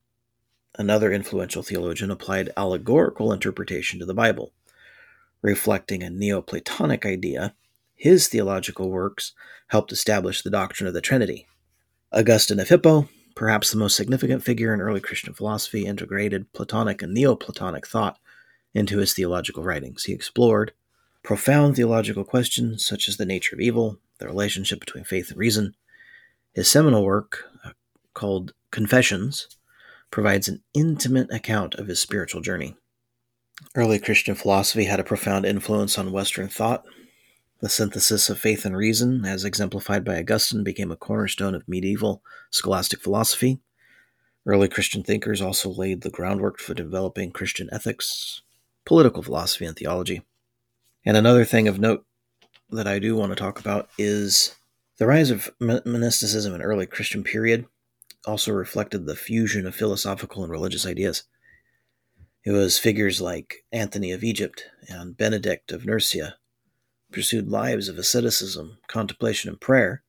another 0.77 1.11
influential 1.11 1.63
theologian, 1.63 2.11
applied 2.11 2.51
allegorical 2.55 3.31
interpretation 3.31 3.99
to 3.99 4.05
the 4.05 4.13
Bible, 4.13 4.53
reflecting 5.41 6.03
a 6.03 6.09
Neoplatonic 6.09 7.05
idea 7.05 7.55
his 7.95 8.27
theological 8.27 8.89
works 8.89 9.33
helped 9.67 9.91
establish 9.91 10.41
the 10.41 10.49
doctrine 10.49 10.87
of 10.87 10.93
the 10.93 11.01
Trinity. 11.01 11.47
Augustine 12.11 12.59
of 12.59 12.69
Hippo, 12.69 13.09
perhaps 13.35 13.71
the 13.71 13.77
most 13.77 13.95
significant 13.95 14.43
figure 14.43 14.73
in 14.73 14.81
early 14.81 14.99
Christian 14.99 15.33
philosophy, 15.33 15.85
integrated 15.85 16.51
Platonic 16.53 17.01
and 17.01 17.13
Neoplatonic 17.13 17.87
thought 17.87 18.19
into 18.75 18.99
his 18.99 19.13
theological 19.13 19.63
writings. 19.63 20.03
He 20.03 20.13
explored 20.13 20.73
profound 21.23 21.75
theological 21.75 22.23
questions 22.23 22.85
such 22.85 23.09
as 23.09 23.17
the 23.17 23.25
nature 23.25 23.55
of 23.55 23.59
evil, 23.59 23.97
the 24.19 24.27
relationship 24.27 24.79
between 24.79 25.03
faith 25.03 25.31
and 25.31 25.39
reason. 25.39 25.75
His 26.53 26.69
seminal 26.69 27.03
work, 27.03 27.45
uh, 27.63 27.71
called 28.13 28.53
Confessions, 28.69 29.47
provides 30.11 30.47
an 30.47 30.61
intimate 30.73 31.33
account 31.33 31.73
of 31.75 31.87
his 31.87 31.99
spiritual 31.99 32.41
journey. 32.41 32.75
Early 33.73 33.97
Christian 33.97 34.35
philosophy 34.35 34.83
had 34.83 34.99
a 34.99 35.03
profound 35.03 35.45
influence 35.45 35.97
on 35.97 36.11
Western 36.11 36.47
thought, 36.47 36.85
the 37.61 37.69
synthesis 37.69 38.29
of 38.29 38.37
faith 38.37 38.65
and 38.65 38.75
reason, 38.75 39.25
as 39.25 39.45
exemplified 39.45 40.03
by 40.03 40.19
Augustine, 40.19 40.63
became 40.63 40.91
a 40.91 40.97
cornerstone 40.97 41.55
of 41.55 41.67
medieval 41.67 42.21
scholastic 42.51 43.01
philosophy. 43.01 43.59
Early 44.45 44.67
Christian 44.67 45.03
thinkers 45.03 45.41
also 45.41 45.69
laid 45.69 46.01
the 46.01 46.09
groundwork 46.09 46.59
for 46.59 46.73
developing 46.73 47.31
Christian 47.31 47.69
ethics, 47.71 48.41
political 48.85 49.23
philosophy, 49.23 49.65
and 49.65 49.75
theology. 49.75 50.21
And 51.05 51.17
another 51.17 51.45
thing 51.45 51.67
of 51.67 51.79
note 51.79 52.05
that 52.69 52.87
I 52.87 52.99
do 52.99 53.15
want 53.15 53.31
to 53.31 53.35
talk 53.35 53.59
about 53.59 53.89
is 53.97 54.55
the 54.97 55.07
rise 55.07 55.29
of 55.29 55.49
monasticism 55.59 56.53
in 56.53 56.61
early 56.61 56.85
Christian 56.85 57.23
period 57.23 57.65
also 58.25 58.51
reflected 58.51 59.05
the 59.05 59.15
fusion 59.15 59.67
of 59.67 59.75
philosophical 59.75 60.43
and 60.43 60.51
religious 60.51 60.85
ideas. 60.85 61.23
It 62.43 62.51
was 62.51 62.79
figures 62.79 63.21
like 63.21 63.65
Anthony 63.71 64.11
of 64.11 64.23
Egypt 64.23 64.65
and 64.87 65.17
Benedict 65.17 65.71
of 65.71 65.85
Nursia 65.85 66.35
pursued 67.11 67.49
lives 67.49 67.87
of 67.87 67.97
asceticism, 67.97 68.77
contemplation, 68.87 69.49
and 69.49 69.61
prayer, 69.61 70.03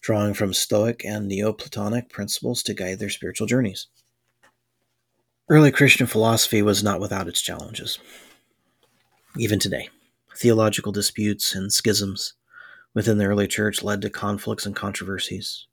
drawing 0.00 0.34
from 0.34 0.52
Stoic 0.52 1.04
and 1.04 1.28
Neoplatonic 1.28 2.08
principles 2.08 2.62
to 2.64 2.74
guide 2.74 2.98
their 2.98 3.10
spiritual 3.10 3.46
journeys. 3.46 3.86
Early 5.50 5.72
Christian 5.72 6.06
philosophy 6.06 6.62
was 6.62 6.84
not 6.84 7.00
without 7.00 7.26
its 7.26 7.42
challenges. 7.42 7.98
Even 9.36 9.58
today, 9.58 9.88
theological 10.36 10.92
disputes 10.92 11.56
and 11.56 11.72
schisms 11.72 12.34
within 12.94 13.18
the 13.18 13.24
early 13.24 13.48
church 13.48 13.82
led 13.82 14.00
to 14.02 14.10
conflicts 14.10 14.64
and 14.64 14.76
controversies. 14.76 15.66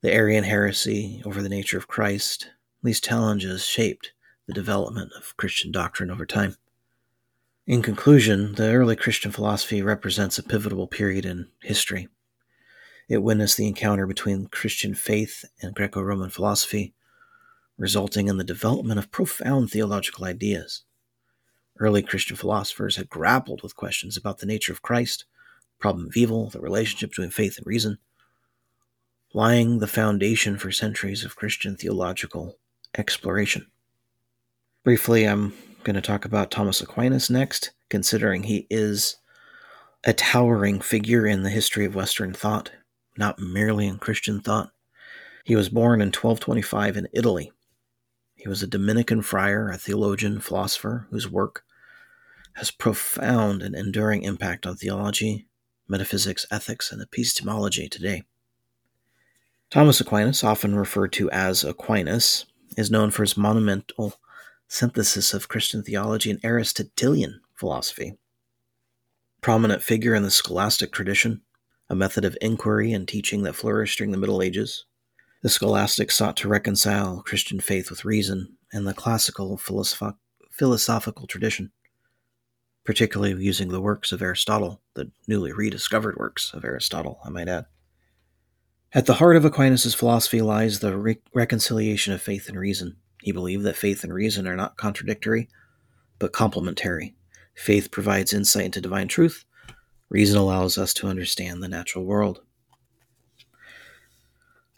The 0.00 0.12
Arian 0.12 0.42
heresy 0.42 1.22
over 1.24 1.40
the 1.40 1.48
nature 1.48 1.78
of 1.78 1.86
Christ, 1.86 2.50
these 2.82 3.00
challenges 3.00 3.64
shaped 3.64 4.10
the 4.48 4.54
development 4.54 5.12
of 5.16 5.36
Christian 5.36 5.70
doctrine 5.70 6.10
over 6.10 6.26
time. 6.26 6.56
In 7.64 7.80
conclusion, 7.80 8.56
the 8.56 8.72
early 8.72 8.96
Christian 8.96 9.30
philosophy 9.30 9.82
represents 9.82 10.36
a 10.36 10.42
pivotal 10.42 10.88
period 10.88 11.24
in 11.24 11.46
history. 11.62 12.08
It 13.08 13.22
witnessed 13.22 13.56
the 13.56 13.68
encounter 13.68 14.04
between 14.04 14.48
Christian 14.48 14.96
faith 14.96 15.44
and 15.62 15.76
Greco 15.76 16.00
Roman 16.00 16.30
philosophy, 16.30 16.92
resulting 17.78 18.28
in 18.28 18.36
the 18.36 18.44
development 18.44 18.98
of 18.98 19.10
profound 19.10 19.70
theological 19.70 20.24
ideas. 20.24 20.82
Early 21.78 22.02
Christian 22.02 22.36
philosophers 22.36 22.96
had 22.96 23.08
grappled 23.08 23.62
with 23.62 23.76
questions 23.76 24.16
about 24.16 24.38
the 24.38 24.46
nature 24.46 24.72
of 24.72 24.82
Christ, 24.82 25.24
problem 25.78 26.06
of 26.06 26.16
evil, 26.16 26.50
the 26.50 26.60
relationship 26.60 27.10
between 27.10 27.30
faith 27.30 27.56
and 27.56 27.66
reason, 27.66 27.98
laying 29.32 29.78
the 29.78 29.86
foundation 29.86 30.58
for 30.58 30.72
centuries 30.72 31.24
of 31.24 31.36
Christian 31.36 31.76
theological 31.76 32.58
exploration. 32.96 33.66
Briefly, 34.82 35.24
I'm 35.24 35.54
going 35.84 35.94
to 35.94 36.02
talk 36.02 36.24
about 36.24 36.50
Thomas 36.50 36.80
Aquinas 36.80 37.30
next, 37.30 37.70
considering 37.88 38.42
he 38.42 38.66
is 38.70 39.16
a 40.04 40.12
towering 40.12 40.80
figure 40.80 41.26
in 41.26 41.42
the 41.42 41.50
history 41.50 41.84
of 41.84 41.94
Western 41.94 42.32
thought, 42.32 42.72
not 43.16 43.38
merely 43.38 43.86
in 43.86 43.98
Christian 43.98 44.40
thought. 44.40 44.70
He 45.44 45.56
was 45.56 45.68
born 45.68 46.00
in 46.00 46.08
1225 46.08 46.96
in 46.96 47.08
Italy. 47.12 47.52
He 48.38 48.48
was 48.48 48.62
a 48.62 48.68
Dominican 48.68 49.20
friar, 49.20 49.68
a 49.68 49.76
theologian, 49.76 50.38
philosopher, 50.38 51.08
whose 51.10 51.28
work 51.28 51.64
has 52.54 52.70
profound 52.70 53.62
and 53.62 53.74
enduring 53.74 54.22
impact 54.22 54.64
on 54.64 54.76
theology, 54.76 55.48
metaphysics, 55.88 56.46
ethics, 56.48 56.92
and 56.92 57.02
epistemology 57.02 57.88
today. 57.88 58.22
Thomas 59.70 60.00
Aquinas, 60.00 60.44
often 60.44 60.76
referred 60.76 61.12
to 61.14 61.28
as 61.32 61.64
Aquinas, 61.64 62.46
is 62.76 62.92
known 62.92 63.10
for 63.10 63.22
his 63.22 63.36
monumental 63.36 64.14
synthesis 64.68 65.34
of 65.34 65.48
Christian 65.48 65.82
theology 65.82 66.30
and 66.30 66.40
Aristotelian 66.44 67.40
philosophy. 67.54 68.18
Prominent 69.40 69.82
figure 69.82 70.14
in 70.14 70.22
the 70.22 70.30
scholastic 70.30 70.92
tradition, 70.92 71.42
a 71.90 71.96
method 71.96 72.24
of 72.24 72.38
inquiry 72.40 72.92
and 72.92 73.08
teaching 73.08 73.42
that 73.42 73.56
flourished 73.56 73.98
during 73.98 74.12
the 74.12 74.18
Middle 74.18 74.42
Ages. 74.42 74.84
The 75.40 75.48
scholastics 75.48 76.16
sought 76.16 76.36
to 76.38 76.48
reconcile 76.48 77.22
Christian 77.22 77.60
faith 77.60 77.90
with 77.90 78.04
reason 78.04 78.56
and 78.72 78.86
the 78.86 78.94
classical 78.94 79.56
philosoph- 79.56 80.16
philosophical 80.50 81.28
tradition, 81.28 81.70
particularly 82.84 83.40
using 83.44 83.68
the 83.68 83.80
works 83.80 84.10
of 84.10 84.20
Aristotle, 84.20 84.82
the 84.94 85.12
newly 85.28 85.52
rediscovered 85.52 86.16
works 86.16 86.52
of 86.52 86.64
Aristotle, 86.64 87.20
I 87.24 87.30
might 87.30 87.48
add. 87.48 87.66
At 88.92 89.06
the 89.06 89.14
heart 89.14 89.36
of 89.36 89.44
Aquinas' 89.44 89.94
philosophy 89.94 90.40
lies 90.40 90.80
the 90.80 90.96
re- 90.96 91.20
reconciliation 91.32 92.12
of 92.12 92.22
faith 92.22 92.48
and 92.48 92.58
reason, 92.58 92.96
he 93.20 93.30
believed 93.30 93.62
that 93.64 93.76
faith 93.76 94.02
and 94.02 94.12
reason 94.12 94.48
are 94.48 94.56
not 94.56 94.76
contradictory, 94.76 95.48
but 96.18 96.32
complementary. 96.32 97.14
Faith 97.54 97.90
provides 97.90 98.32
insight 98.32 98.64
into 98.64 98.80
divine 98.80 99.06
truth, 99.06 99.44
reason 100.08 100.38
allows 100.38 100.78
us 100.78 100.94
to 100.94 101.06
understand 101.06 101.62
the 101.62 101.68
natural 101.68 102.04
world. 102.04 102.40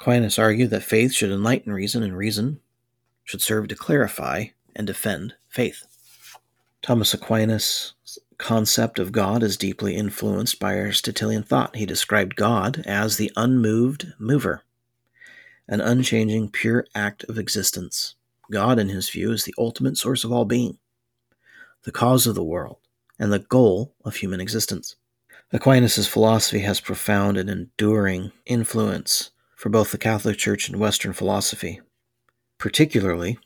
Aquinas 0.00 0.38
argued 0.38 0.70
that 0.70 0.82
faith 0.82 1.12
should 1.12 1.30
enlighten 1.30 1.74
reason, 1.74 2.02
and 2.02 2.16
reason 2.16 2.60
should 3.22 3.42
serve 3.42 3.68
to 3.68 3.76
clarify 3.76 4.46
and 4.74 4.86
defend 4.86 5.34
faith. 5.46 5.84
Thomas 6.80 7.12
Aquinas' 7.12 7.92
concept 8.38 8.98
of 8.98 9.12
God 9.12 9.42
is 9.42 9.58
deeply 9.58 9.94
influenced 9.94 10.58
by 10.58 10.74
Aristotelian 10.74 11.42
thought. 11.42 11.76
He 11.76 11.84
described 11.84 12.34
God 12.34 12.82
as 12.86 13.18
the 13.18 13.30
unmoved 13.36 14.14
mover, 14.18 14.62
an 15.68 15.82
unchanging, 15.82 16.48
pure 16.48 16.86
act 16.94 17.24
of 17.24 17.36
existence. 17.36 18.14
God, 18.50 18.78
in 18.78 18.88
his 18.88 19.10
view, 19.10 19.32
is 19.32 19.44
the 19.44 19.54
ultimate 19.58 19.98
source 19.98 20.24
of 20.24 20.32
all 20.32 20.46
being. 20.46 20.78
the 21.84 21.92
cause 21.92 22.26
of 22.26 22.34
the 22.34 22.42
world, 22.42 22.78
and 23.18 23.30
the 23.32 23.38
goal 23.38 23.94
of 24.04 24.16
human 24.16 24.40
existence. 24.40 24.96
Aquinas' 25.52 26.06
philosophy 26.06 26.60
has 26.60 26.80
profound 26.80 27.36
and 27.36 27.50
enduring 27.50 28.32
influence 28.46 29.30
for 29.60 29.68
both 29.68 29.92
the 29.92 29.98
Catholic 29.98 30.38
Church 30.38 30.70
and 30.70 30.80
Western 30.80 31.12
philosophy. 31.12 31.82
Particularly, 32.56 33.38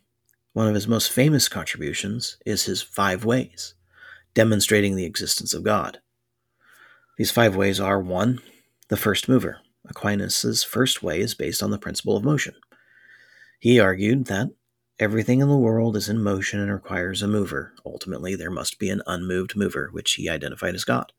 one 0.53 0.69
of 0.69 0.75
his 0.77 0.87
most 0.87 1.11
famous 1.11 1.49
contributions 1.49 2.37
is 2.47 2.67
his 2.67 2.81
Five 2.81 3.25
Ways, 3.25 3.75
demonstrating 4.33 4.95
the 4.95 5.07
existence 5.07 5.53
of 5.53 5.65
God. 5.65 5.99
These 7.19 7.33
five 7.33 7.57
ways 7.57 7.81
are 7.81 7.99
1. 7.99 8.41
The 8.91 8.97
first 8.97 9.29
mover. 9.29 9.59
Aquinas' 9.89 10.63
first 10.63 11.03
way 11.03 11.19
is 11.19 11.35
based 11.35 11.65
on 11.65 11.73
the 11.73 11.79
principle 11.79 12.17
of 12.17 12.23
motion. 12.23 12.55
He 13.59 13.81
argued 13.81 14.27
that 14.27 14.51
everything 15.01 15.41
in 15.41 15.49
the 15.49 15.57
world 15.57 15.97
is 15.97 16.09
in 16.09 16.23
motion 16.23 16.61
and 16.61 16.73
requires 16.73 17.23
a 17.23 17.27
mover. 17.27 17.75
Ultimately, 17.85 18.37
there 18.37 18.53
must 18.53 18.79
be 18.79 18.89
an 18.89 19.03
unmoved 19.09 19.57
mover, 19.57 19.89
which 19.91 20.13
he 20.13 20.29
identified 20.29 20.77
as 20.77 20.85
God. 20.85 21.11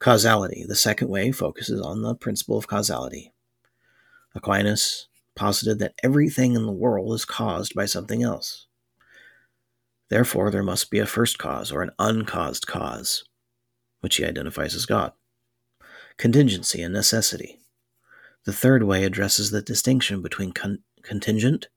Causality. 0.00 0.64
The 0.66 0.74
second 0.74 1.10
way 1.10 1.30
focuses 1.30 1.80
on 1.80 2.02
the 2.02 2.16
principle 2.16 2.58
of 2.58 2.66
causality. 2.66 3.30
Aquinas 4.34 5.08
posited 5.34 5.78
that 5.78 5.94
everything 6.02 6.54
in 6.54 6.66
the 6.66 6.72
world 6.72 7.12
is 7.14 7.24
caused 7.24 7.74
by 7.74 7.86
something 7.86 8.22
else. 8.22 8.66
Therefore, 10.10 10.50
there 10.50 10.62
must 10.62 10.90
be 10.90 10.98
a 10.98 11.06
first 11.06 11.38
cause 11.38 11.72
or 11.72 11.82
an 11.82 11.90
uncaused 11.98 12.66
cause, 12.66 13.24
which 14.00 14.16
he 14.16 14.24
identifies 14.24 14.74
as 14.74 14.86
God. 14.86 15.12
Contingency 16.16 16.82
and 16.82 16.92
necessity. 16.92 17.58
The 18.44 18.52
third 18.52 18.82
way 18.84 19.04
addresses 19.04 19.50
the 19.50 19.62
distinction 19.62 20.20
between 20.20 20.52
con- 20.52 20.82
contingent 21.02 21.68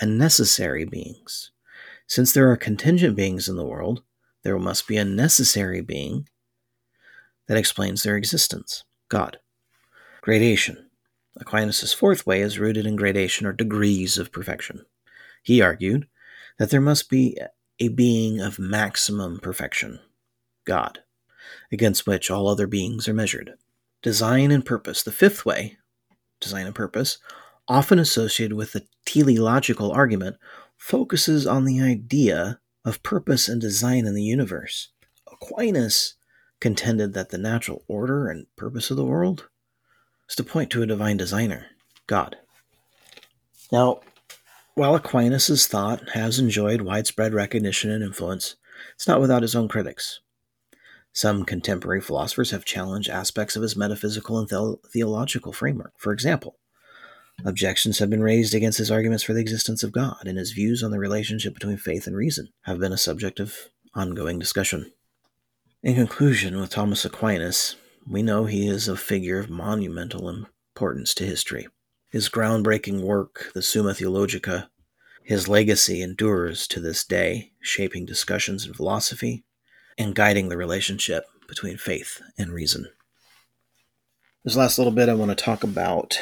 and 0.00 0.18
necessary 0.18 0.84
beings. 0.84 1.50
Since 2.06 2.32
there 2.32 2.50
are 2.50 2.56
contingent 2.56 3.16
beings 3.16 3.48
in 3.48 3.56
the 3.56 3.66
world, 3.66 4.02
there 4.42 4.58
must 4.58 4.86
be 4.86 4.96
a 4.96 5.04
necessary 5.04 5.80
being 5.80 6.28
that 7.48 7.56
explains 7.56 8.02
their 8.02 8.16
existence 8.16 8.84
God. 9.08 9.38
Gradation. 10.20 10.85
Aquinas' 11.38 11.92
fourth 11.92 12.26
way 12.26 12.40
is 12.40 12.58
rooted 12.58 12.86
in 12.86 12.96
gradation 12.96 13.46
or 13.46 13.52
degrees 13.52 14.18
of 14.18 14.32
perfection. 14.32 14.86
He 15.42 15.60
argued 15.60 16.08
that 16.58 16.70
there 16.70 16.80
must 16.80 17.10
be 17.10 17.38
a 17.78 17.88
being 17.88 18.40
of 18.40 18.58
maximum 18.58 19.38
perfection, 19.40 20.00
God, 20.64 21.00
against 21.70 22.06
which 22.06 22.30
all 22.30 22.48
other 22.48 22.66
beings 22.66 23.06
are 23.06 23.14
measured. 23.14 23.54
Design 24.02 24.50
and 24.50 24.64
purpose. 24.64 25.02
The 25.02 25.12
fifth 25.12 25.44
way, 25.44 25.76
design 26.40 26.66
and 26.66 26.74
purpose, 26.74 27.18
often 27.68 27.98
associated 27.98 28.56
with 28.56 28.72
the 28.72 28.86
teleological 29.04 29.92
argument, 29.92 30.36
focuses 30.76 31.46
on 31.46 31.64
the 31.64 31.80
idea 31.80 32.60
of 32.84 33.02
purpose 33.02 33.48
and 33.48 33.60
design 33.60 34.06
in 34.06 34.14
the 34.14 34.22
universe. 34.22 34.88
Aquinas 35.30 36.14
contended 36.60 37.12
that 37.12 37.30
the 37.30 37.38
natural 37.38 37.84
order 37.88 38.28
and 38.28 38.46
purpose 38.56 38.90
of 38.90 38.96
the 38.96 39.04
world 39.04 39.48
is 40.28 40.36
to 40.36 40.44
point 40.44 40.70
to 40.70 40.82
a 40.82 40.86
divine 40.86 41.16
designer, 41.16 41.66
God. 42.06 42.36
Now, 43.72 44.00
while 44.74 44.94
Aquinas' 44.94 45.66
thought 45.66 46.10
has 46.10 46.38
enjoyed 46.38 46.82
widespread 46.82 47.32
recognition 47.32 47.90
and 47.90 48.04
influence, 48.04 48.56
it's 48.94 49.08
not 49.08 49.20
without 49.20 49.42
his 49.42 49.54
own 49.54 49.68
critics. 49.68 50.20
Some 51.12 51.44
contemporary 51.44 52.02
philosophers 52.02 52.50
have 52.50 52.66
challenged 52.66 53.08
aspects 53.08 53.56
of 53.56 53.62
his 53.62 53.76
metaphysical 53.76 54.38
and 54.38 54.48
the- 54.48 54.76
theological 54.92 55.52
framework. 55.52 55.94
For 55.96 56.12
example, 56.12 56.58
objections 57.44 57.98
have 58.00 58.10
been 58.10 58.22
raised 58.22 58.54
against 58.54 58.78
his 58.78 58.90
arguments 58.90 59.24
for 59.24 59.32
the 59.32 59.40
existence 59.40 59.82
of 59.82 59.92
God, 59.92 60.24
and 60.26 60.36
his 60.36 60.52
views 60.52 60.82
on 60.82 60.90
the 60.90 60.98
relationship 60.98 61.54
between 61.54 61.78
faith 61.78 62.06
and 62.06 62.14
reason 62.14 62.48
have 62.62 62.78
been 62.78 62.92
a 62.92 62.98
subject 62.98 63.40
of 63.40 63.54
ongoing 63.94 64.38
discussion. 64.38 64.92
In 65.82 65.94
conclusion, 65.94 66.60
with 66.60 66.70
Thomas 66.70 67.04
Aquinas, 67.04 67.76
we 68.08 68.22
know 68.22 68.44
he 68.44 68.68
is 68.68 68.88
a 68.88 68.96
figure 68.96 69.38
of 69.38 69.50
monumental 69.50 70.28
importance 70.28 71.14
to 71.14 71.24
history. 71.24 71.68
His 72.10 72.28
groundbreaking 72.28 73.00
work, 73.02 73.50
the 73.54 73.62
Summa 73.62 73.94
Theologica, 73.94 74.70
his 75.24 75.48
legacy 75.48 76.02
endures 76.02 76.68
to 76.68 76.80
this 76.80 77.04
day, 77.04 77.52
shaping 77.60 78.06
discussions 78.06 78.64
in 78.64 78.74
philosophy 78.74 79.44
and 79.98 80.14
guiding 80.14 80.48
the 80.48 80.56
relationship 80.56 81.24
between 81.48 81.76
faith 81.76 82.20
and 82.38 82.52
reason. 82.52 82.86
This 84.44 84.56
last 84.56 84.78
little 84.78 84.92
bit, 84.92 85.08
I 85.08 85.14
want 85.14 85.36
to 85.36 85.44
talk 85.44 85.64
about 85.64 86.20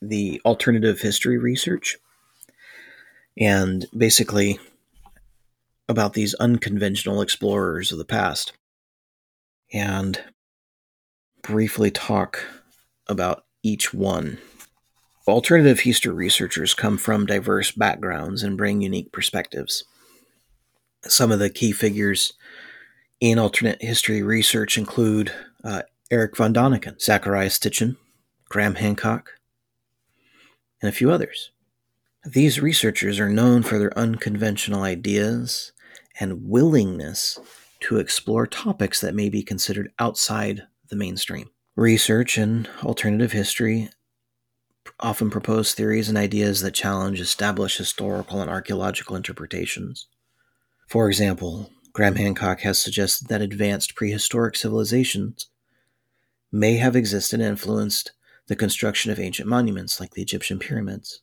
the 0.00 0.40
alternative 0.44 1.00
history 1.00 1.38
research 1.38 1.96
and 3.36 3.86
basically 3.96 4.60
about 5.88 6.12
these 6.12 6.34
unconventional 6.34 7.20
explorers 7.20 7.90
of 7.90 7.98
the 7.98 8.04
past 8.04 8.52
and 9.72 10.22
briefly 11.46 11.90
talk 11.90 12.44
about 13.06 13.44
each 13.62 13.94
one. 13.94 14.38
Alternative 15.28 15.80
history 15.80 16.12
researchers 16.12 16.74
come 16.74 16.98
from 16.98 17.26
diverse 17.26 17.70
backgrounds 17.72 18.42
and 18.42 18.56
bring 18.56 18.80
unique 18.80 19.12
perspectives. 19.12 19.84
Some 21.04 21.30
of 21.30 21.38
the 21.38 21.50
key 21.50 21.72
figures 21.72 22.32
in 23.20 23.38
alternate 23.38 23.80
history 23.80 24.22
research 24.22 24.76
include 24.76 25.32
uh, 25.64 25.82
Erich 26.10 26.36
von 26.36 26.52
Däniken, 26.52 26.98
Zecharia 26.98 27.48
Sitchin, 27.48 27.96
Graham 28.48 28.74
Hancock, 28.74 29.32
and 30.80 30.88
a 30.88 30.92
few 30.92 31.10
others. 31.10 31.50
These 32.24 32.60
researchers 32.60 33.20
are 33.20 33.28
known 33.28 33.62
for 33.62 33.78
their 33.78 33.96
unconventional 33.96 34.82
ideas 34.82 35.72
and 36.18 36.48
willingness 36.48 37.38
to 37.80 37.98
explore 37.98 38.46
topics 38.46 39.00
that 39.00 39.14
may 39.14 39.28
be 39.28 39.42
considered 39.42 39.92
outside 39.98 40.66
the 40.88 40.96
mainstream. 40.96 41.50
Research 41.74 42.38
and 42.38 42.68
alternative 42.82 43.32
history 43.32 43.90
often 45.00 45.30
propose 45.30 45.74
theories 45.74 46.08
and 46.08 46.16
ideas 46.16 46.60
that 46.60 46.74
challenge 46.74 47.20
established 47.20 47.78
historical 47.78 48.40
and 48.40 48.50
archaeological 48.50 49.16
interpretations. 49.16 50.06
For 50.88 51.08
example, 51.08 51.70
Graham 51.92 52.16
Hancock 52.16 52.60
has 52.60 52.80
suggested 52.80 53.28
that 53.28 53.42
advanced 53.42 53.94
prehistoric 53.94 54.56
civilizations 54.56 55.48
may 56.52 56.76
have 56.76 56.96
existed 56.96 57.40
and 57.40 57.48
influenced 57.50 58.12
the 58.46 58.56
construction 58.56 59.10
of 59.10 59.18
ancient 59.18 59.48
monuments 59.48 60.00
like 60.00 60.12
the 60.12 60.22
Egyptian 60.22 60.58
pyramids. 60.58 61.22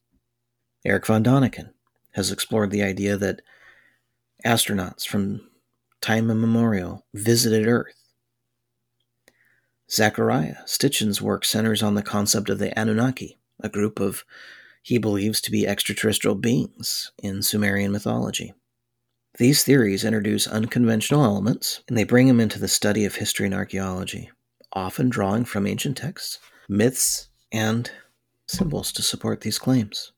Erich 0.86 1.06
von 1.06 1.24
Däniken 1.24 1.70
has 2.12 2.32
explored 2.32 2.72
the 2.72 2.84
idea 2.84 3.18
that 3.18 3.42
astronauts 4.46 5.08
from 5.08 5.42
time 6.02 6.30
immemorial, 6.30 7.06
visited 7.14 7.66
Earth. 7.66 8.03
Zecharia 9.94 10.68
Sitchin's 10.68 11.22
work 11.22 11.46
centers 11.46 11.84
on 11.84 11.94
the 11.94 12.02
concept 12.02 12.50
of 12.50 12.58
the 12.58 12.78
Anunnaki, 12.78 13.38
a 13.60 13.70
group 13.70 14.00
of 14.00 14.26
he 14.82 14.98
believes 14.98 15.40
to 15.42 15.52
be 15.52 15.68
extraterrestrial 15.68 16.36
beings 16.36 17.12
in 17.22 17.44
Sumerian 17.44 17.92
mythology. 17.92 18.54
These 19.38 19.64
theories 19.64 20.04
introduce 20.04 20.48
unconventional 20.48 21.24
elements 21.24 21.82
and 21.88 21.96
they 21.96 22.06
bring 22.06 22.28
them 22.28 22.40
into 22.40 22.58
the 22.58 22.68
study 22.68 23.06
of 23.06 23.16
history 23.16 23.46
and 23.46 23.54
archaeology, 23.54 24.32
often 24.74 25.10
drawing 25.10 25.46
from 25.46 25.68
ancient 25.68 25.98
texts, 25.98 26.40
myths, 26.68 27.30
and 27.52 27.92
symbols 28.48 28.92
to 28.94 29.04
support 29.04 29.42
these 29.42 29.60
claims. 29.60 30.12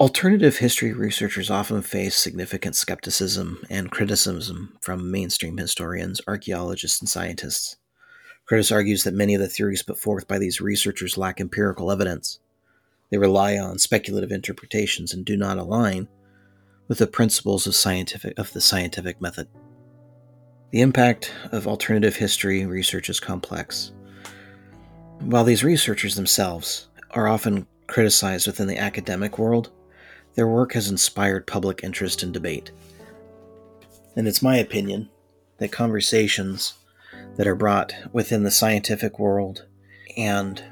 Alternative 0.00 0.56
history 0.56 0.92
researchers 0.92 1.48
often 1.48 1.80
face 1.80 2.16
significant 2.16 2.74
skepticism 2.74 3.62
and 3.70 3.92
criticism 3.92 4.76
from 4.80 5.12
mainstream 5.12 5.58
historians, 5.58 6.20
archaeologists, 6.26 7.00
and 7.00 7.08
scientists. 7.08 7.76
Curtis 8.46 8.72
argues 8.72 9.04
that 9.04 9.14
many 9.14 9.34
of 9.34 9.40
the 9.40 9.48
theories 9.48 9.82
put 9.82 9.98
forth 9.98 10.26
by 10.26 10.38
these 10.38 10.60
researchers 10.60 11.16
lack 11.16 11.40
empirical 11.40 11.90
evidence. 11.90 12.40
They 13.10 13.18
rely 13.18 13.58
on 13.58 13.78
speculative 13.78 14.32
interpretations 14.32 15.12
and 15.12 15.24
do 15.24 15.36
not 15.36 15.58
align 15.58 16.08
with 16.88 16.98
the 16.98 17.06
principles 17.06 17.66
of, 17.66 17.74
scientific, 17.74 18.38
of 18.38 18.52
the 18.52 18.60
scientific 18.60 19.20
method. 19.20 19.48
The 20.70 20.80
impact 20.80 21.32
of 21.52 21.66
alternative 21.66 22.16
history 22.16 22.64
research 22.66 23.10
is 23.10 23.20
complex. 23.20 23.92
While 25.20 25.44
these 25.44 25.62
researchers 25.62 26.16
themselves 26.16 26.88
are 27.10 27.28
often 27.28 27.66
criticized 27.86 28.46
within 28.46 28.66
the 28.66 28.78
academic 28.78 29.38
world, 29.38 29.70
their 30.34 30.48
work 30.48 30.72
has 30.72 30.90
inspired 30.90 31.46
public 31.46 31.84
interest 31.84 32.22
and 32.22 32.32
debate. 32.32 32.72
And 34.16 34.26
it's 34.26 34.42
my 34.42 34.56
opinion 34.56 35.10
that 35.58 35.72
conversations 35.72 36.74
that 37.36 37.46
are 37.46 37.54
brought 37.54 37.92
within 38.12 38.42
the 38.42 38.50
scientific 38.50 39.18
world 39.18 39.66
and 40.16 40.62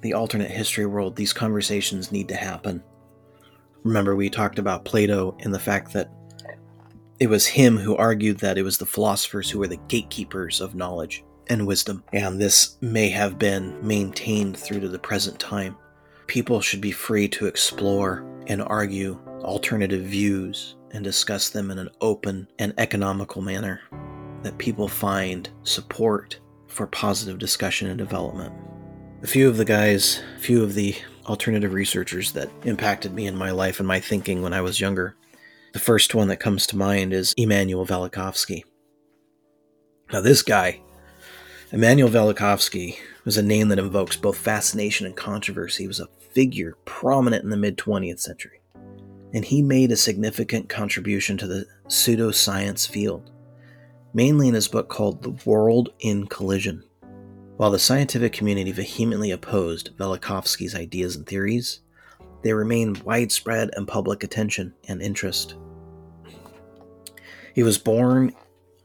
the 0.00 0.14
alternate 0.14 0.50
history 0.50 0.86
world, 0.86 1.16
these 1.16 1.32
conversations 1.32 2.12
need 2.12 2.28
to 2.28 2.36
happen. 2.36 2.82
Remember, 3.84 4.14
we 4.14 4.30
talked 4.30 4.58
about 4.58 4.84
Plato 4.84 5.36
and 5.40 5.54
the 5.54 5.58
fact 5.58 5.92
that 5.92 6.10
it 7.20 7.28
was 7.28 7.46
him 7.46 7.76
who 7.76 7.96
argued 7.96 8.38
that 8.38 8.58
it 8.58 8.62
was 8.62 8.78
the 8.78 8.86
philosophers 8.86 9.50
who 9.50 9.58
were 9.58 9.66
the 9.66 9.80
gatekeepers 9.88 10.60
of 10.60 10.74
knowledge 10.74 11.24
and 11.48 11.66
wisdom, 11.66 12.04
and 12.12 12.40
this 12.40 12.76
may 12.80 13.08
have 13.08 13.38
been 13.38 13.74
maintained 13.86 14.56
through 14.56 14.80
to 14.80 14.88
the 14.88 14.98
present 14.98 15.38
time. 15.38 15.76
People 16.26 16.60
should 16.60 16.80
be 16.80 16.92
free 16.92 17.26
to 17.28 17.46
explore 17.46 18.24
and 18.46 18.62
argue 18.62 19.18
alternative 19.42 20.04
views 20.04 20.76
and 20.92 21.02
discuss 21.02 21.50
them 21.50 21.70
in 21.70 21.78
an 21.78 21.88
open 22.00 22.48
and 22.58 22.72
economical 22.78 23.42
manner 23.42 23.80
that 24.42 24.58
people 24.58 24.88
find 24.88 25.48
support 25.62 26.38
for 26.66 26.86
positive 26.86 27.38
discussion 27.38 27.88
and 27.88 27.98
development. 27.98 28.52
A 29.22 29.26
few 29.26 29.48
of 29.48 29.56
the 29.56 29.64
guys, 29.64 30.22
a 30.36 30.40
few 30.40 30.62
of 30.62 30.74
the 30.74 30.94
alternative 31.26 31.72
researchers 31.72 32.32
that 32.32 32.50
impacted 32.64 33.12
me 33.12 33.26
in 33.26 33.36
my 33.36 33.50
life 33.50 33.80
and 33.80 33.88
my 33.88 34.00
thinking 34.00 34.42
when 34.42 34.52
I 34.52 34.60
was 34.60 34.80
younger. 34.80 35.16
The 35.72 35.78
first 35.78 36.14
one 36.14 36.28
that 36.28 36.40
comes 36.40 36.66
to 36.68 36.76
mind 36.76 37.12
is 37.12 37.34
Immanuel 37.36 37.86
Velikovsky. 37.86 38.62
Now, 40.12 40.22
this 40.22 40.42
guy, 40.42 40.80
Immanuel 41.72 42.08
Velikovsky, 42.08 42.96
was 43.24 43.36
a 43.36 43.42
name 43.42 43.68
that 43.68 43.78
invokes 43.78 44.16
both 44.16 44.38
fascination 44.38 45.04
and 45.04 45.14
controversy. 45.14 45.82
He 45.82 45.88
was 45.88 46.00
a 46.00 46.08
figure 46.32 46.76
prominent 46.86 47.44
in 47.44 47.50
the 47.50 47.56
mid 47.56 47.76
20th 47.76 48.20
century, 48.20 48.62
and 49.34 49.44
he 49.44 49.60
made 49.60 49.92
a 49.92 49.96
significant 49.96 50.70
contribution 50.70 51.36
to 51.36 51.46
the 51.46 51.66
pseudoscience 51.88 52.88
field, 52.88 53.30
mainly 54.18 54.48
in 54.48 54.54
his 54.54 54.66
book 54.66 54.88
called 54.88 55.22
The 55.22 55.30
World 55.48 55.90
in 56.00 56.26
Collision. 56.26 56.82
While 57.56 57.70
the 57.70 57.78
scientific 57.78 58.32
community 58.32 58.72
vehemently 58.72 59.30
opposed 59.30 59.96
Velikovsky's 59.96 60.74
ideas 60.74 61.14
and 61.14 61.24
theories, 61.24 61.82
they 62.42 62.52
remained 62.52 63.04
widespread 63.04 63.70
in 63.76 63.86
public 63.86 64.24
attention 64.24 64.74
and 64.88 65.00
interest. 65.00 65.54
He 67.54 67.62
was 67.62 67.78
born 67.78 68.34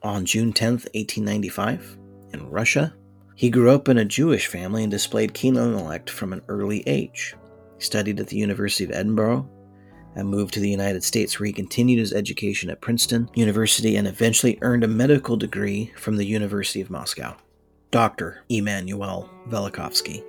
on 0.04 0.24
June 0.24 0.52
10, 0.52 0.70
1895, 0.94 1.98
in 2.32 2.48
Russia. 2.48 2.94
He 3.34 3.50
grew 3.50 3.72
up 3.72 3.88
in 3.88 3.98
a 3.98 4.04
Jewish 4.04 4.46
family 4.46 4.84
and 4.84 4.90
displayed 4.92 5.34
keen 5.34 5.56
intellect 5.56 6.10
from 6.10 6.32
an 6.32 6.42
early 6.46 6.84
age. 6.86 7.34
He 7.76 7.82
studied 7.82 8.20
at 8.20 8.28
the 8.28 8.36
University 8.36 8.84
of 8.84 8.92
Edinburgh 8.92 9.50
and 10.14 10.28
moved 10.28 10.54
to 10.54 10.60
the 10.60 10.70
United 10.70 11.02
States, 11.02 11.38
where 11.38 11.46
he 11.46 11.52
continued 11.52 11.98
his 11.98 12.12
education 12.12 12.70
at 12.70 12.80
Princeton 12.80 13.28
University 13.34 13.96
and 13.96 14.06
eventually 14.06 14.58
earned 14.62 14.84
a 14.84 14.88
medical 14.88 15.36
degree 15.36 15.92
from 15.96 16.16
the 16.16 16.26
University 16.26 16.80
of 16.80 16.90
Moscow. 16.90 17.36
Dr. 17.90 18.42
Immanuel 18.48 19.30
Velikovsky. 19.48 20.24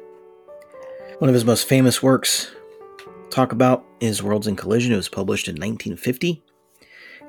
One 1.19 1.29
of 1.29 1.33
his 1.33 1.45
most 1.45 1.67
famous 1.67 2.03
works 2.03 2.51
talk 3.29 3.51
about 3.51 3.83
is 3.99 4.21
Worlds 4.21 4.47
in 4.47 4.55
Collision. 4.55 4.93
It 4.93 4.97
was 4.97 5.09
published 5.09 5.47
in 5.47 5.55
1950. 5.55 6.43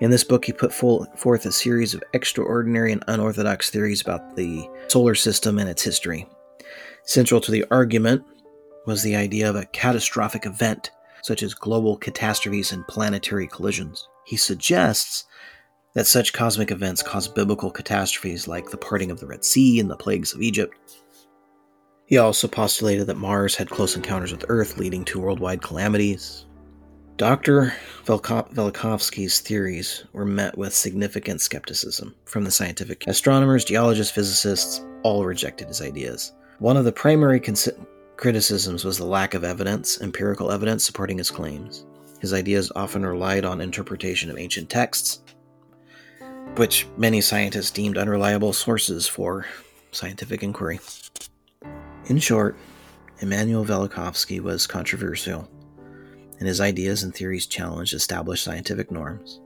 In 0.00 0.10
this 0.10 0.24
book, 0.24 0.44
he 0.44 0.52
put 0.52 0.74
forth 0.74 1.46
a 1.46 1.52
series 1.52 1.94
of 1.94 2.04
extraordinary 2.12 2.92
and 2.92 3.02
unorthodox 3.08 3.70
theories 3.70 4.02
about 4.02 4.36
the 4.36 4.68
solar 4.88 5.14
system 5.14 5.58
and 5.58 5.70
its 5.70 5.82
history. 5.82 6.28
Central 7.04 7.40
to 7.40 7.50
the 7.50 7.64
argument 7.70 8.22
was 8.84 9.02
the 9.02 9.16
idea 9.16 9.48
of 9.48 9.56
a 9.56 9.64
catastrophic 9.66 10.44
event, 10.44 10.90
such 11.26 11.42
as 11.42 11.54
global 11.54 11.96
catastrophes 11.96 12.72
and 12.72 12.86
planetary 12.86 13.48
collisions. 13.48 14.08
He 14.24 14.36
suggests 14.36 15.24
that 15.94 16.06
such 16.06 16.32
cosmic 16.32 16.70
events 16.70 17.02
cause 17.02 17.26
biblical 17.26 17.70
catastrophes 17.70 18.46
like 18.46 18.70
the 18.70 18.76
parting 18.76 19.10
of 19.10 19.18
the 19.18 19.26
Red 19.26 19.44
Sea 19.44 19.80
and 19.80 19.90
the 19.90 19.96
plagues 19.96 20.32
of 20.32 20.42
Egypt. 20.42 20.76
He 22.06 22.18
also 22.18 22.46
postulated 22.46 23.08
that 23.08 23.16
Mars 23.16 23.56
had 23.56 23.70
close 23.70 23.96
encounters 23.96 24.30
with 24.30 24.44
Earth, 24.48 24.78
leading 24.78 25.04
to 25.06 25.18
worldwide 25.18 25.62
calamities. 25.62 26.46
Dr. 27.16 27.72
Velikovsky's 28.04 29.40
theories 29.40 30.04
were 30.12 30.26
met 30.26 30.56
with 30.56 30.74
significant 30.74 31.40
skepticism 31.40 32.14
from 32.26 32.44
the 32.44 32.50
scientific 32.50 33.04
astronomers, 33.08 33.64
geologists, 33.64 34.12
physicists, 34.12 34.84
all 35.02 35.24
rejected 35.24 35.68
his 35.68 35.80
ideas. 35.80 36.32
One 36.58 36.76
of 36.76 36.84
the 36.84 36.92
primary 36.92 37.40
cons- 37.40 37.68
criticisms 38.16 38.84
was 38.84 38.98
the 38.98 39.04
lack 39.04 39.34
of 39.34 39.44
evidence, 39.44 40.00
empirical 40.00 40.50
evidence 40.50 40.84
supporting 40.84 41.18
his 41.18 41.30
claims. 41.30 41.86
His 42.20 42.32
ideas 42.32 42.72
often 42.74 43.04
relied 43.04 43.44
on 43.44 43.60
interpretation 43.60 44.30
of 44.30 44.38
ancient 44.38 44.70
texts, 44.70 45.22
which 46.56 46.86
many 46.96 47.20
scientists 47.20 47.70
deemed 47.70 47.98
unreliable 47.98 48.52
sources 48.52 49.06
for 49.06 49.46
scientific 49.92 50.42
inquiry. 50.42 50.80
In 52.06 52.18
short, 52.18 52.56
Immanuel 53.20 53.64
Velikovsky 53.64 54.40
was 54.40 54.66
controversial, 54.66 55.48
and 56.38 56.48
his 56.48 56.60
ideas 56.60 57.02
and 57.02 57.14
theories 57.14 57.46
challenged 57.46 57.94
established 57.94 58.44
scientific 58.44 58.90
norms. 58.90 59.40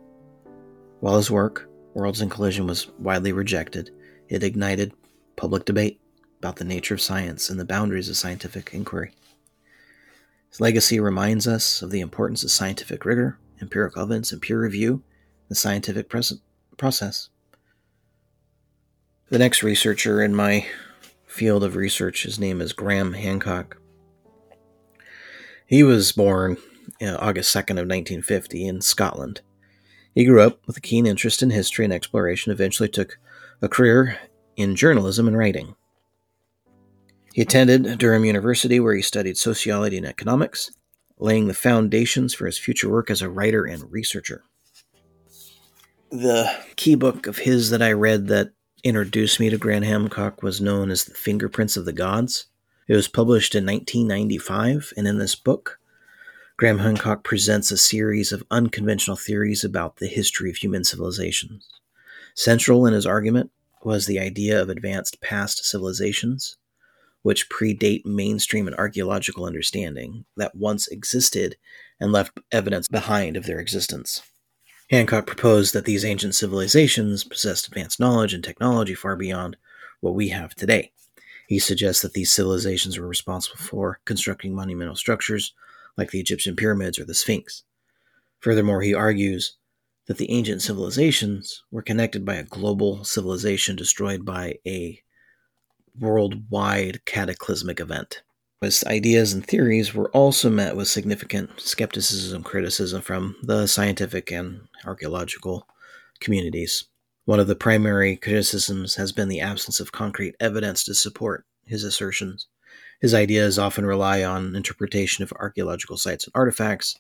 While 1.00 1.16
his 1.16 1.30
work, 1.30 1.68
Worlds 1.94 2.20
in 2.20 2.28
Collision, 2.28 2.66
was 2.66 2.88
widely 2.98 3.32
rejected, 3.32 3.90
it 4.28 4.44
ignited 4.44 4.92
public 5.36 5.64
debate 5.64 6.00
about 6.40 6.56
the 6.56 6.64
nature 6.64 6.94
of 6.94 7.00
science 7.00 7.48
and 7.48 7.60
the 7.60 7.64
boundaries 7.64 8.08
of 8.08 8.16
scientific 8.16 8.70
inquiry. 8.72 9.12
His 10.48 10.60
legacy 10.60 10.98
reminds 10.98 11.46
us 11.46 11.82
of 11.82 11.90
the 11.90 12.00
importance 12.00 12.42
of 12.42 12.50
scientific 12.50 13.04
rigor, 13.04 13.38
empirical 13.60 14.02
evidence, 14.02 14.32
and 14.32 14.42
peer 14.42 14.60
review, 14.60 15.02
the 15.48 15.54
scientific 15.54 16.08
present 16.08 16.40
process. 16.76 17.28
The 19.28 19.38
next 19.38 19.62
researcher 19.62 20.22
in 20.22 20.34
my 20.34 20.66
field 21.26 21.62
of 21.62 21.76
research, 21.76 22.24
his 22.24 22.40
name 22.40 22.60
is 22.60 22.72
Graham 22.72 23.12
Hancock. 23.12 23.76
He 25.66 25.84
was 25.84 26.10
born 26.10 26.56
August 27.00 27.54
2nd 27.54 27.78
of 27.78 27.86
1950 27.86 28.66
in 28.66 28.80
Scotland. 28.80 29.42
He 30.14 30.24
grew 30.24 30.40
up 30.40 30.66
with 30.66 30.76
a 30.76 30.80
keen 30.80 31.06
interest 31.06 31.42
in 31.42 31.50
history 31.50 31.84
and 31.84 31.94
exploration, 31.94 32.50
eventually 32.50 32.88
took 32.88 33.18
a 33.62 33.68
career 33.68 34.18
in 34.56 34.74
journalism 34.74 35.28
and 35.28 35.38
writing. 35.38 35.76
He 37.32 37.42
attended 37.42 37.98
Durham 37.98 38.24
University, 38.24 38.80
where 38.80 38.94
he 38.94 39.02
studied 39.02 39.36
sociology 39.36 39.96
and 39.96 40.06
economics, 40.06 40.70
laying 41.18 41.48
the 41.48 41.54
foundations 41.54 42.34
for 42.34 42.46
his 42.46 42.58
future 42.58 42.88
work 42.88 43.10
as 43.10 43.22
a 43.22 43.30
writer 43.30 43.64
and 43.64 43.90
researcher 43.90 44.44
the 46.10 46.50
key 46.74 46.96
book 46.96 47.26
of 47.26 47.38
his 47.38 47.70
that 47.70 47.82
I 47.82 47.92
read 47.92 48.26
that 48.28 48.50
introduced 48.82 49.38
me 49.38 49.48
to 49.50 49.58
Graham 49.58 49.82
Hancock 49.82 50.42
was 50.42 50.60
known 50.60 50.90
as 50.90 51.04
The 51.04 51.14
Fingerprints 51.14 51.76
of 51.76 51.84
the 51.84 51.92
Gods. 51.92 52.46
It 52.88 52.96
was 52.96 53.06
published 53.06 53.54
in 53.54 53.64
1995, 53.64 54.92
and 54.96 55.06
in 55.06 55.18
this 55.18 55.36
book, 55.36 55.78
Graham 56.56 56.78
Hancock 56.78 57.22
presents 57.22 57.70
a 57.70 57.76
series 57.76 58.32
of 58.32 58.42
unconventional 58.50 59.16
theories 59.16 59.62
about 59.62 59.96
the 59.96 60.08
history 60.08 60.50
of 60.50 60.56
human 60.56 60.82
civilizations. 60.82 61.68
Central 62.34 62.86
in 62.86 62.92
his 62.92 63.06
argument 63.06 63.50
was 63.84 64.06
the 64.06 64.18
idea 64.18 64.60
of 64.60 64.68
advanced 64.68 65.20
past 65.20 65.64
civilizations, 65.64 66.56
which 67.22 67.48
predate 67.50 68.06
mainstream 68.06 68.66
and 68.66 68.76
archaeological 68.76 69.44
understanding 69.44 70.24
that 70.36 70.54
once 70.54 70.88
existed 70.88 71.56
and 72.00 72.12
left 72.12 72.38
evidence 72.50 72.88
behind 72.88 73.36
of 73.36 73.44
their 73.44 73.58
existence. 73.58 74.22
Hancock 74.90 75.26
proposed 75.26 75.72
that 75.74 75.84
these 75.84 76.04
ancient 76.04 76.34
civilizations 76.34 77.22
possessed 77.22 77.68
advanced 77.68 78.00
knowledge 78.00 78.34
and 78.34 78.42
technology 78.42 78.94
far 78.94 79.14
beyond 79.14 79.56
what 80.00 80.14
we 80.14 80.28
have 80.30 80.54
today. 80.54 80.92
He 81.46 81.58
suggests 81.58 82.02
that 82.02 82.12
these 82.12 82.32
civilizations 82.32 82.98
were 82.98 83.06
responsible 83.06 83.58
for 83.58 84.00
constructing 84.04 84.54
monumental 84.54 84.96
structures 84.96 85.52
like 85.96 86.10
the 86.10 86.20
Egyptian 86.20 86.56
pyramids 86.56 86.98
or 86.98 87.04
the 87.04 87.14
Sphinx. 87.14 87.64
Furthermore, 88.40 88.82
he 88.82 88.94
argues 88.94 89.56
that 90.06 90.16
the 90.16 90.30
ancient 90.30 90.62
civilizations 90.62 91.62
were 91.70 91.82
connected 91.82 92.24
by 92.24 92.34
a 92.34 92.42
global 92.42 93.04
civilization 93.04 93.76
destroyed 93.76 94.24
by 94.24 94.58
a 94.66 95.00
worldwide 96.00 97.04
cataclysmic 97.04 97.78
event. 97.78 98.22
His 98.60 98.84
ideas 98.84 99.32
and 99.32 99.46
theories 99.46 99.94
were 99.94 100.10
also 100.10 100.50
met 100.50 100.76
with 100.76 100.88
significant 100.88 101.60
skepticism 101.60 102.42
criticism 102.42 103.00
from 103.00 103.36
the 103.42 103.66
scientific 103.66 104.30
and 104.30 104.68
archaeological 104.84 105.66
communities. 106.20 106.84
One 107.24 107.40
of 107.40 107.46
the 107.46 107.54
primary 107.54 108.16
criticisms 108.16 108.96
has 108.96 109.12
been 109.12 109.28
the 109.28 109.40
absence 109.40 109.80
of 109.80 109.92
concrete 109.92 110.34
evidence 110.40 110.84
to 110.84 110.94
support 110.94 111.46
his 111.64 111.84
assertions. 111.84 112.48
His 113.00 113.14
ideas 113.14 113.58
often 113.58 113.86
rely 113.86 114.22
on 114.22 114.54
interpretation 114.54 115.22
of 115.22 115.32
archaeological 115.32 115.96
sites 115.96 116.24
and 116.24 116.32
artifacts, 116.34 116.98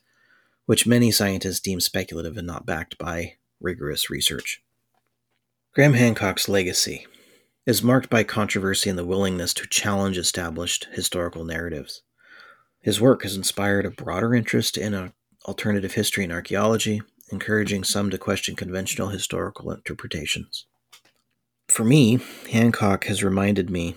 which 0.64 0.86
many 0.86 1.10
scientists 1.10 1.60
deem 1.60 1.80
speculative 1.80 2.38
and 2.38 2.46
not 2.46 2.64
backed 2.64 2.96
by 2.96 3.34
rigorous 3.60 4.08
research. 4.08 4.62
Graham 5.74 5.92
Hancock's 5.92 6.48
legacy 6.48 7.06
is 7.70 7.84
marked 7.84 8.10
by 8.10 8.24
controversy 8.24 8.90
and 8.90 8.98
the 8.98 9.04
willingness 9.04 9.54
to 9.54 9.64
challenge 9.64 10.18
established 10.18 10.88
historical 10.90 11.44
narratives. 11.44 12.02
His 12.80 13.00
work 13.00 13.22
has 13.22 13.36
inspired 13.36 13.86
a 13.86 13.92
broader 13.92 14.34
interest 14.34 14.76
in 14.76 15.12
alternative 15.46 15.94
history 15.94 16.24
and 16.24 16.32
archaeology, 16.32 17.00
encouraging 17.30 17.84
some 17.84 18.10
to 18.10 18.18
question 18.18 18.56
conventional 18.56 19.10
historical 19.10 19.70
interpretations. 19.70 20.66
For 21.68 21.84
me, 21.84 22.18
Hancock 22.50 23.04
has 23.04 23.22
reminded 23.22 23.70
me, 23.70 23.94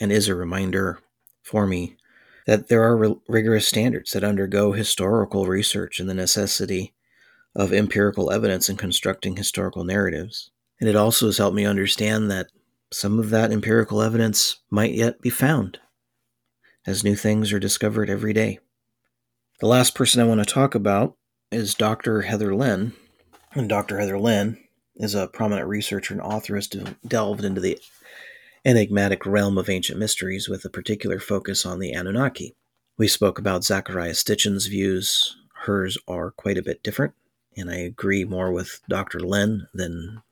and 0.00 0.10
is 0.10 0.26
a 0.26 0.34
reminder 0.34 0.98
for 1.40 1.68
me, 1.68 1.96
that 2.48 2.66
there 2.66 2.82
are 2.82 3.14
rigorous 3.28 3.68
standards 3.68 4.10
that 4.10 4.24
undergo 4.24 4.72
historical 4.72 5.46
research 5.46 6.00
and 6.00 6.10
the 6.10 6.14
necessity 6.14 6.94
of 7.54 7.72
empirical 7.72 8.32
evidence 8.32 8.68
in 8.68 8.76
constructing 8.76 9.36
historical 9.36 9.84
narratives. 9.84 10.50
And 10.80 10.88
it 10.88 10.96
also 10.96 11.26
has 11.26 11.38
helped 11.38 11.54
me 11.54 11.64
understand 11.64 12.28
that 12.32 12.48
some 12.92 13.18
of 13.18 13.30
that 13.30 13.52
empirical 13.52 14.02
evidence 14.02 14.58
might 14.70 14.92
yet 14.92 15.20
be 15.20 15.30
found, 15.30 15.78
as 16.86 17.04
new 17.04 17.16
things 17.16 17.52
are 17.52 17.58
discovered 17.58 18.10
every 18.10 18.32
day. 18.32 18.58
The 19.60 19.66
last 19.66 19.94
person 19.94 20.20
I 20.20 20.24
want 20.24 20.40
to 20.40 20.52
talk 20.54 20.74
about 20.74 21.16
is 21.50 21.74
Dr. 21.74 22.22
Heather 22.22 22.54
Lynn. 22.54 22.92
And 23.52 23.68
Dr. 23.68 23.98
Heather 23.98 24.18
Lynn 24.18 24.58
is 24.96 25.14
a 25.14 25.28
prominent 25.28 25.68
researcher 25.68 26.14
and 26.14 26.20
author 26.20 26.54
who's 26.54 26.68
delved 27.06 27.44
into 27.44 27.60
the 27.60 27.78
enigmatic 28.64 29.26
realm 29.26 29.58
of 29.58 29.68
ancient 29.68 29.98
mysteries 29.98 30.48
with 30.48 30.64
a 30.64 30.70
particular 30.70 31.20
focus 31.20 31.66
on 31.66 31.78
the 31.78 31.92
Anunnaki. 31.92 32.54
We 32.96 33.08
spoke 33.08 33.38
about 33.38 33.62
Zecharia 33.62 34.14
Sitchin's 34.14 34.66
views. 34.66 35.36
Hers 35.64 35.98
are 36.06 36.30
quite 36.32 36.58
a 36.58 36.62
bit 36.62 36.82
different, 36.82 37.14
and 37.56 37.70
I 37.70 37.76
agree 37.76 38.24
more 38.24 38.52
with 38.52 38.80
Dr. 38.88 39.20
Lynn 39.20 39.66
than 39.74 40.22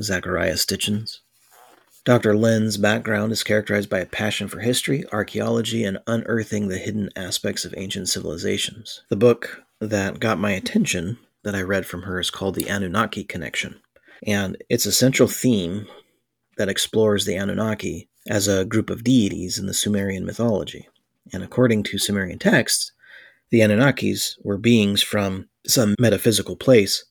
Zecharia 0.00 0.56
Sitchin's. 0.56 1.20
Dr. 2.04 2.36
Lynn's 2.36 2.76
background 2.76 3.32
is 3.32 3.42
characterized 3.42 3.90
by 3.90 3.98
a 3.98 4.06
passion 4.06 4.46
for 4.46 4.60
history, 4.60 5.04
archaeology, 5.10 5.82
and 5.82 5.98
unearthing 6.06 6.68
the 6.68 6.78
hidden 6.78 7.10
aspects 7.16 7.64
of 7.64 7.74
ancient 7.76 8.08
civilizations. 8.08 9.02
The 9.08 9.16
book 9.16 9.64
that 9.80 10.20
got 10.20 10.38
my 10.38 10.52
attention 10.52 11.18
that 11.42 11.56
I 11.56 11.62
read 11.62 11.84
from 11.84 12.02
her 12.02 12.20
is 12.20 12.30
called 12.30 12.54
The 12.54 12.68
Anunnaki 12.68 13.24
Connection. 13.24 13.80
And 14.24 14.56
its 14.68 14.86
a 14.86 14.92
central 14.92 15.28
theme 15.28 15.88
that 16.56 16.68
explores 16.68 17.24
the 17.24 17.36
Anunnaki 17.36 18.08
as 18.28 18.46
a 18.48 18.64
group 18.64 18.88
of 18.88 19.04
deities 19.04 19.58
in 19.58 19.66
the 19.66 19.74
Sumerian 19.74 20.24
mythology. 20.24 20.88
And 21.32 21.42
according 21.42 21.82
to 21.84 21.98
Sumerian 21.98 22.38
texts, 22.38 22.92
the 23.50 23.60
Anunnakis 23.60 24.36
were 24.42 24.58
beings 24.58 25.02
from 25.02 25.48
some 25.66 25.94
metaphysical 25.98 26.56
place 26.56 27.04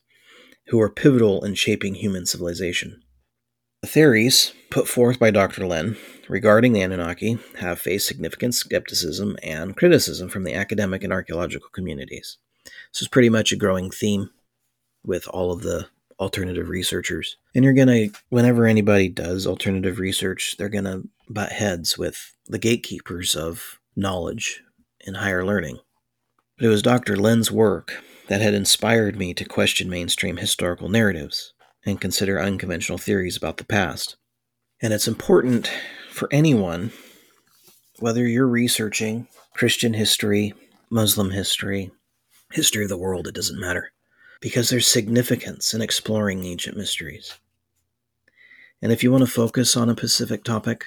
who 0.68 0.78
were 0.78 0.90
pivotal 0.90 1.44
in 1.44 1.54
shaping 1.54 1.94
human 1.94 2.26
civilization. 2.26 3.02
The 3.82 3.88
theories 3.88 4.52
put 4.70 4.88
forth 4.88 5.18
by 5.18 5.30
Dr. 5.30 5.66
Lynn 5.66 5.96
regarding 6.28 6.72
the 6.72 6.80
Anunnaki 6.80 7.38
have 7.58 7.78
faced 7.78 8.08
significant 8.08 8.54
skepticism 8.54 9.36
and 9.42 9.76
criticism 9.76 10.28
from 10.28 10.44
the 10.44 10.54
academic 10.54 11.04
and 11.04 11.12
archaeological 11.12 11.68
communities. 11.70 12.38
This 12.92 13.02
is 13.02 13.08
pretty 13.08 13.28
much 13.28 13.52
a 13.52 13.56
growing 13.56 13.90
theme 13.90 14.30
with 15.04 15.28
all 15.28 15.52
of 15.52 15.62
the 15.62 15.86
alternative 16.18 16.68
researchers. 16.68 17.36
And 17.54 17.64
you're 17.64 17.74
going 17.74 17.88
to, 17.88 18.10
whenever 18.30 18.66
anybody 18.66 19.08
does 19.08 19.46
alternative 19.46 19.98
research, 19.98 20.56
they're 20.58 20.68
going 20.68 20.84
to 20.84 21.08
butt 21.28 21.52
heads 21.52 21.96
with 21.96 22.34
the 22.46 22.58
gatekeepers 22.58 23.34
of 23.36 23.78
knowledge 23.94 24.62
and 25.06 25.16
higher 25.16 25.44
learning. 25.44 25.78
But 26.56 26.66
it 26.66 26.70
was 26.70 26.82
Dr. 26.82 27.16
Lynn's 27.16 27.52
work 27.52 28.02
that 28.28 28.40
had 28.40 28.54
inspired 28.54 29.16
me 29.16 29.32
to 29.34 29.44
question 29.44 29.88
mainstream 29.88 30.36
historical 30.36 30.88
narratives 30.88 31.52
and 31.84 32.00
consider 32.00 32.40
unconventional 32.40 32.98
theories 32.98 33.36
about 33.36 33.58
the 33.58 33.64
past. 33.64 34.16
And 34.82 34.92
it's 34.92 35.08
important 35.08 35.70
for 36.10 36.28
anyone, 36.32 36.92
whether 37.98 38.26
you're 38.26 38.46
researching 38.46 39.28
Christian 39.54 39.94
history, 39.94 40.54
Muslim 40.90 41.30
history, 41.30 41.90
history 42.52 42.82
of 42.82 42.88
the 42.88 42.98
world, 42.98 43.26
it 43.26 43.34
doesn't 43.34 43.60
matter, 43.60 43.92
because 44.40 44.68
there's 44.68 44.86
significance 44.86 45.72
in 45.72 45.80
exploring 45.80 46.44
ancient 46.44 46.76
mysteries. 46.76 47.34
And 48.82 48.92
if 48.92 49.02
you 49.02 49.10
want 49.10 49.24
to 49.24 49.30
focus 49.30 49.76
on 49.76 49.88
a 49.88 49.96
specific 49.96 50.44
topic 50.44 50.84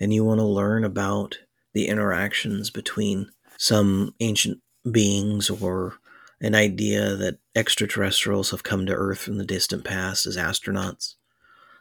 and 0.00 0.12
you 0.12 0.24
want 0.24 0.40
to 0.40 0.44
learn 0.44 0.84
about 0.84 1.38
the 1.72 1.86
interactions 1.86 2.70
between 2.70 3.30
some 3.58 4.14
ancient 4.20 4.60
beings 4.90 5.48
or 5.48 5.94
an 6.40 6.54
idea 6.54 7.14
that 7.16 7.38
extraterrestrials 7.54 8.50
have 8.50 8.62
come 8.62 8.86
to 8.86 8.92
Earth 8.92 9.20
from 9.20 9.38
the 9.38 9.44
distant 9.44 9.84
past 9.84 10.26
as 10.26 10.36
astronauts. 10.36 11.14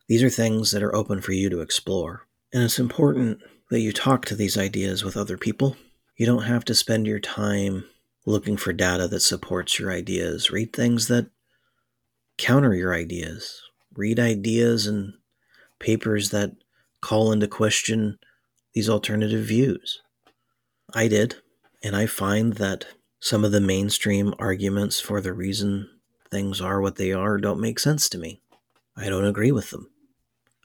These 0.08 0.24
are 0.24 0.30
things 0.30 0.72
that 0.72 0.84
are 0.84 0.96
open 0.96 1.22
for 1.22 1.34
you 1.34 1.50
to 1.50 1.62
explore. 1.62 2.28
And 2.54 2.64
it's 2.64 2.80
important 2.80 3.40
that 3.70 3.80
you 3.80 3.92
talk 3.92 4.26
to 4.26 4.36
these 4.36 4.58
ideas 4.58 5.04
with 5.04 5.18
other 5.18 5.38
people. 5.38 5.76
You 6.18 6.26
don't 6.26 6.44
have 6.44 6.66
to 6.66 6.76
spend 6.76 7.08
your 7.08 7.20
time 7.20 7.86
looking 8.26 8.58
for 8.58 8.72
data 8.74 9.08
that 9.08 9.22
supports 9.22 9.80
your 9.80 9.92
ideas. 9.92 10.52
Read 10.52 10.72
things 10.74 11.08
that 11.08 11.30
counter 12.38 12.74
your 12.74 12.94
ideas. 12.94 13.62
Read 13.96 14.20
ideas 14.20 14.88
and 14.88 15.14
papers 15.80 16.30
that 16.30 16.52
call 17.02 17.32
into 17.32 17.48
question 17.48 18.20
these 18.74 18.90
alternative 18.90 19.46
views. 19.46 20.02
I 20.94 21.08
did, 21.08 21.36
and 21.84 21.96
I 21.96 22.06
find 22.06 22.54
that 22.54 22.86
some 23.24 23.46
of 23.46 23.54
the 23.54 23.62
mainstream 23.62 24.34
arguments 24.38 25.00
for 25.00 25.22
the 25.22 25.32
reason 25.32 25.90
things 26.30 26.60
are 26.60 26.82
what 26.82 26.98
they 26.98 27.14
are 27.14 27.38
don't 27.38 27.62
make 27.62 27.80
sense 27.80 28.10
to 28.10 28.18
me. 28.18 28.42
I 28.98 29.08
don't 29.08 29.24
agree 29.24 29.54
with 29.54 29.70
them. 29.70 29.90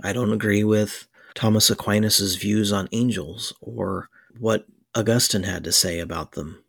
I 0.02 0.12
don't 0.12 0.32
agree 0.32 0.64
with 0.64 1.06
Thomas 1.34 1.70
Aquinas' 1.70 2.34
views 2.34 2.72
on 2.72 2.88
angels 2.90 3.54
or 3.60 4.08
what 4.40 4.66
Augustine 4.92 5.44
had 5.44 5.62
to 5.62 5.70
say 5.70 6.00
about 6.00 6.32
them. 6.32 6.64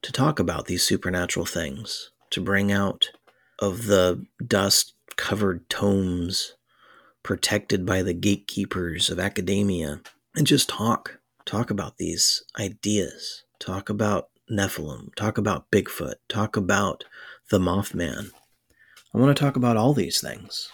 To 0.00 0.12
talk 0.12 0.38
about 0.38 0.64
these 0.64 0.82
supernatural 0.82 1.44
things, 1.44 2.10
to 2.30 2.40
bring 2.40 2.72
out 2.72 3.10
of 3.58 3.88
the 3.88 4.24
dust 4.46 4.94
covered 5.16 5.68
tomes 5.68 6.54
protected 7.22 7.84
by 7.84 8.02
the 8.02 8.14
gatekeepers 8.14 9.10
of 9.10 9.20
academia 9.20 10.00
and 10.34 10.46
just 10.46 10.70
talk. 10.70 11.18
Talk 11.44 11.70
about 11.70 11.98
these 11.98 12.44
ideas. 12.58 13.42
Talk 13.58 13.90
about 13.90 14.30
Nephilim, 14.50 15.12
talk 15.16 15.38
about 15.38 15.70
Bigfoot, 15.70 16.14
talk 16.28 16.56
about 16.56 17.04
the 17.50 17.58
Mothman. 17.58 18.30
I 19.12 19.18
want 19.18 19.36
to 19.36 19.40
talk 19.40 19.56
about 19.56 19.76
all 19.76 19.92
these 19.92 20.20
things 20.20 20.70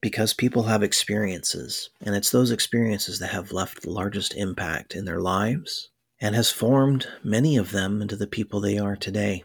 because 0.00 0.34
people 0.34 0.64
have 0.64 0.82
experiences, 0.82 1.90
and 2.00 2.16
it's 2.16 2.30
those 2.30 2.50
experiences 2.50 3.20
that 3.20 3.30
have 3.30 3.52
left 3.52 3.82
the 3.82 3.90
largest 3.90 4.34
impact 4.34 4.96
in 4.96 5.04
their 5.04 5.20
lives 5.20 5.90
and 6.20 6.34
has 6.34 6.50
formed 6.50 7.06
many 7.22 7.56
of 7.56 7.70
them 7.70 8.02
into 8.02 8.16
the 8.16 8.26
people 8.26 8.60
they 8.60 8.78
are 8.78 8.96
today. 8.96 9.44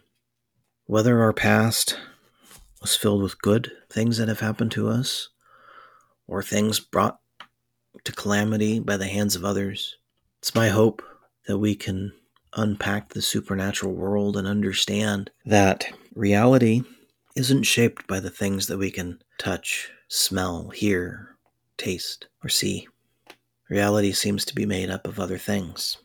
Whether 0.88 1.22
our 1.22 1.34
past 1.34 2.00
was 2.82 2.96
filled 2.96 3.22
with 3.22 3.42
good 3.42 3.72
things 3.90 4.18
that 4.18 4.30
have 4.30 4.40
happened 4.40 4.72
to 4.72 4.88
us 4.88 5.30
or 6.28 6.42
things 6.42 6.80
brought 6.80 7.20
to 8.04 8.12
calamity 8.12 8.80
by 8.80 8.98
the 8.98 9.08
hands 9.08 9.36
of 9.36 9.46
others, 9.46 9.98
it's 10.40 10.56
my 10.56 10.70
hope 10.70 11.04
that 11.46 11.60
we 11.60 11.76
can 11.76 12.14
unpack 12.56 13.10
the 13.10 13.22
supernatural 13.22 13.94
world 13.94 14.38
and 14.38 14.48
understand 14.48 15.30
that 15.46 15.86
reality 16.16 16.82
isn't 17.36 17.64
shaped 17.64 18.08
by 18.08 18.20
the 18.20 18.30
things 18.30 18.68
that 18.68 18.78
we 18.78 18.90
can 18.90 19.22
touch, 19.38 19.92
smell, 20.08 20.70
hear, 20.70 21.36
taste, 21.78 22.28
or 22.44 22.50
see. 22.50 22.88
Reality 23.70 24.12
seems 24.12 24.46
to 24.46 24.56
be 24.56 24.66
made 24.66 24.90
up 24.90 25.08
of 25.08 25.20
other 25.20 25.38
things. 25.38 25.98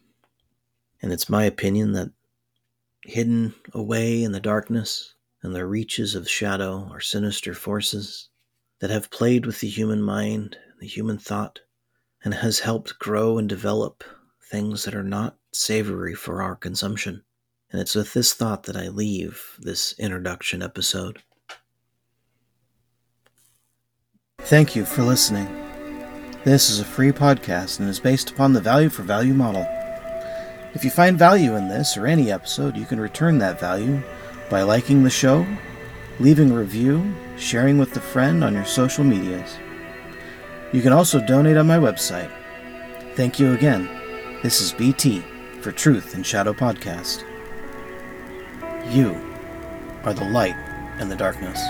And 1.01 1.12
it's 1.12 1.28
my 1.28 1.45
opinion 1.45 1.93
that 1.93 2.11
hidden 3.05 3.55
away 3.72 4.22
in 4.22 4.32
the 4.32 4.40
darkness 4.40 5.14
and 5.43 5.55
the 5.55 5.66
reaches 5.66 6.14
of 6.14 6.28
shadow 6.28 6.88
are 6.93 7.01
sinister 7.01 7.55
forces 7.55 8.28
that 8.80 8.90
have 8.90 9.11
played 9.11 9.47
with 9.47 9.61
the 9.61 9.68
human 9.68 10.03
mind, 10.03 10.57
the 10.80 10.86
human 10.86 11.18
thought, 11.18 11.61
and 12.24 12.34
has 12.34 12.61
helped 12.61 12.99
grow 12.99 13.38
and 13.38 13.49
develop 13.49 14.05
things 14.51 14.84
that 14.84 14.95
are 14.95 15.03
not 15.03 15.36
savory 15.53 16.15
for 16.15 16.43
our 16.43 16.57
consumption. 16.57 17.23
And 17.71 17.81
it's 17.81 17.95
with 17.95 18.13
this 18.13 18.35
thought 18.35 18.65
that 18.65 18.77
I 18.77 18.89
leave 18.89 19.57
this 19.59 19.95
introduction 19.99 20.63
episode. 20.63 21.23
Thank 24.41 24.75
you 24.75 24.85
for 24.85 25.03
listening. 25.03 25.49
This 26.45 26.69
is 26.69 26.81
a 26.81 26.85
free 26.85 27.13
podcast 27.13 27.79
and 27.79 27.89
is 27.89 28.01
based 28.01 28.31
upon 28.31 28.53
the 28.53 28.61
value 28.61 28.89
for 28.89 29.03
value 29.03 29.33
model. 29.33 29.67
If 30.75 30.85
you 30.85 30.91
find 30.91 31.19
value 31.19 31.55
in 31.57 31.69
this 31.69 31.97
or 31.97 32.07
any 32.07 32.33
episode, 32.33 32.77
you 32.77 32.85
can 32.85 33.01
return 33.01 33.39
that 33.39 33.61
value 33.61 34.03
by 34.51 34.63
liking 34.63 35.03
the 35.03 35.11
show, 35.11 35.47
leaving 36.19 36.51
a 36.51 36.59
review, 36.59 37.15
sharing 37.37 37.79
with 37.79 37.97
a 37.97 38.01
friend 38.01 38.43
on 38.43 38.55
your 38.55 38.65
social 38.65 39.05
medias. 39.05 39.57
You 40.73 40.83
can 40.83 40.93
also 40.93 41.25
donate 41.25 41.57
on 41.57 41.67
my 41.67 41.79
website. 41.79 42.31
Thank 43.15 43.39
you 43.39 43.53
again. 43.53 43.89
This 44.43 44.61
is 44.61 44.73
BT 44.73 45.23
for 45.63 45.71
Truth 45.71 46.15
and 46.15 46.27
Shadow 46.27 46.53
Podcast. 46.53 47.25
You 48.93 49.15
are 50.03 50.13
the 50.13 50.25
light 50.25 50.57
in 50.99 51.09
the 51.09 51.15
darkness. 51.15 51.63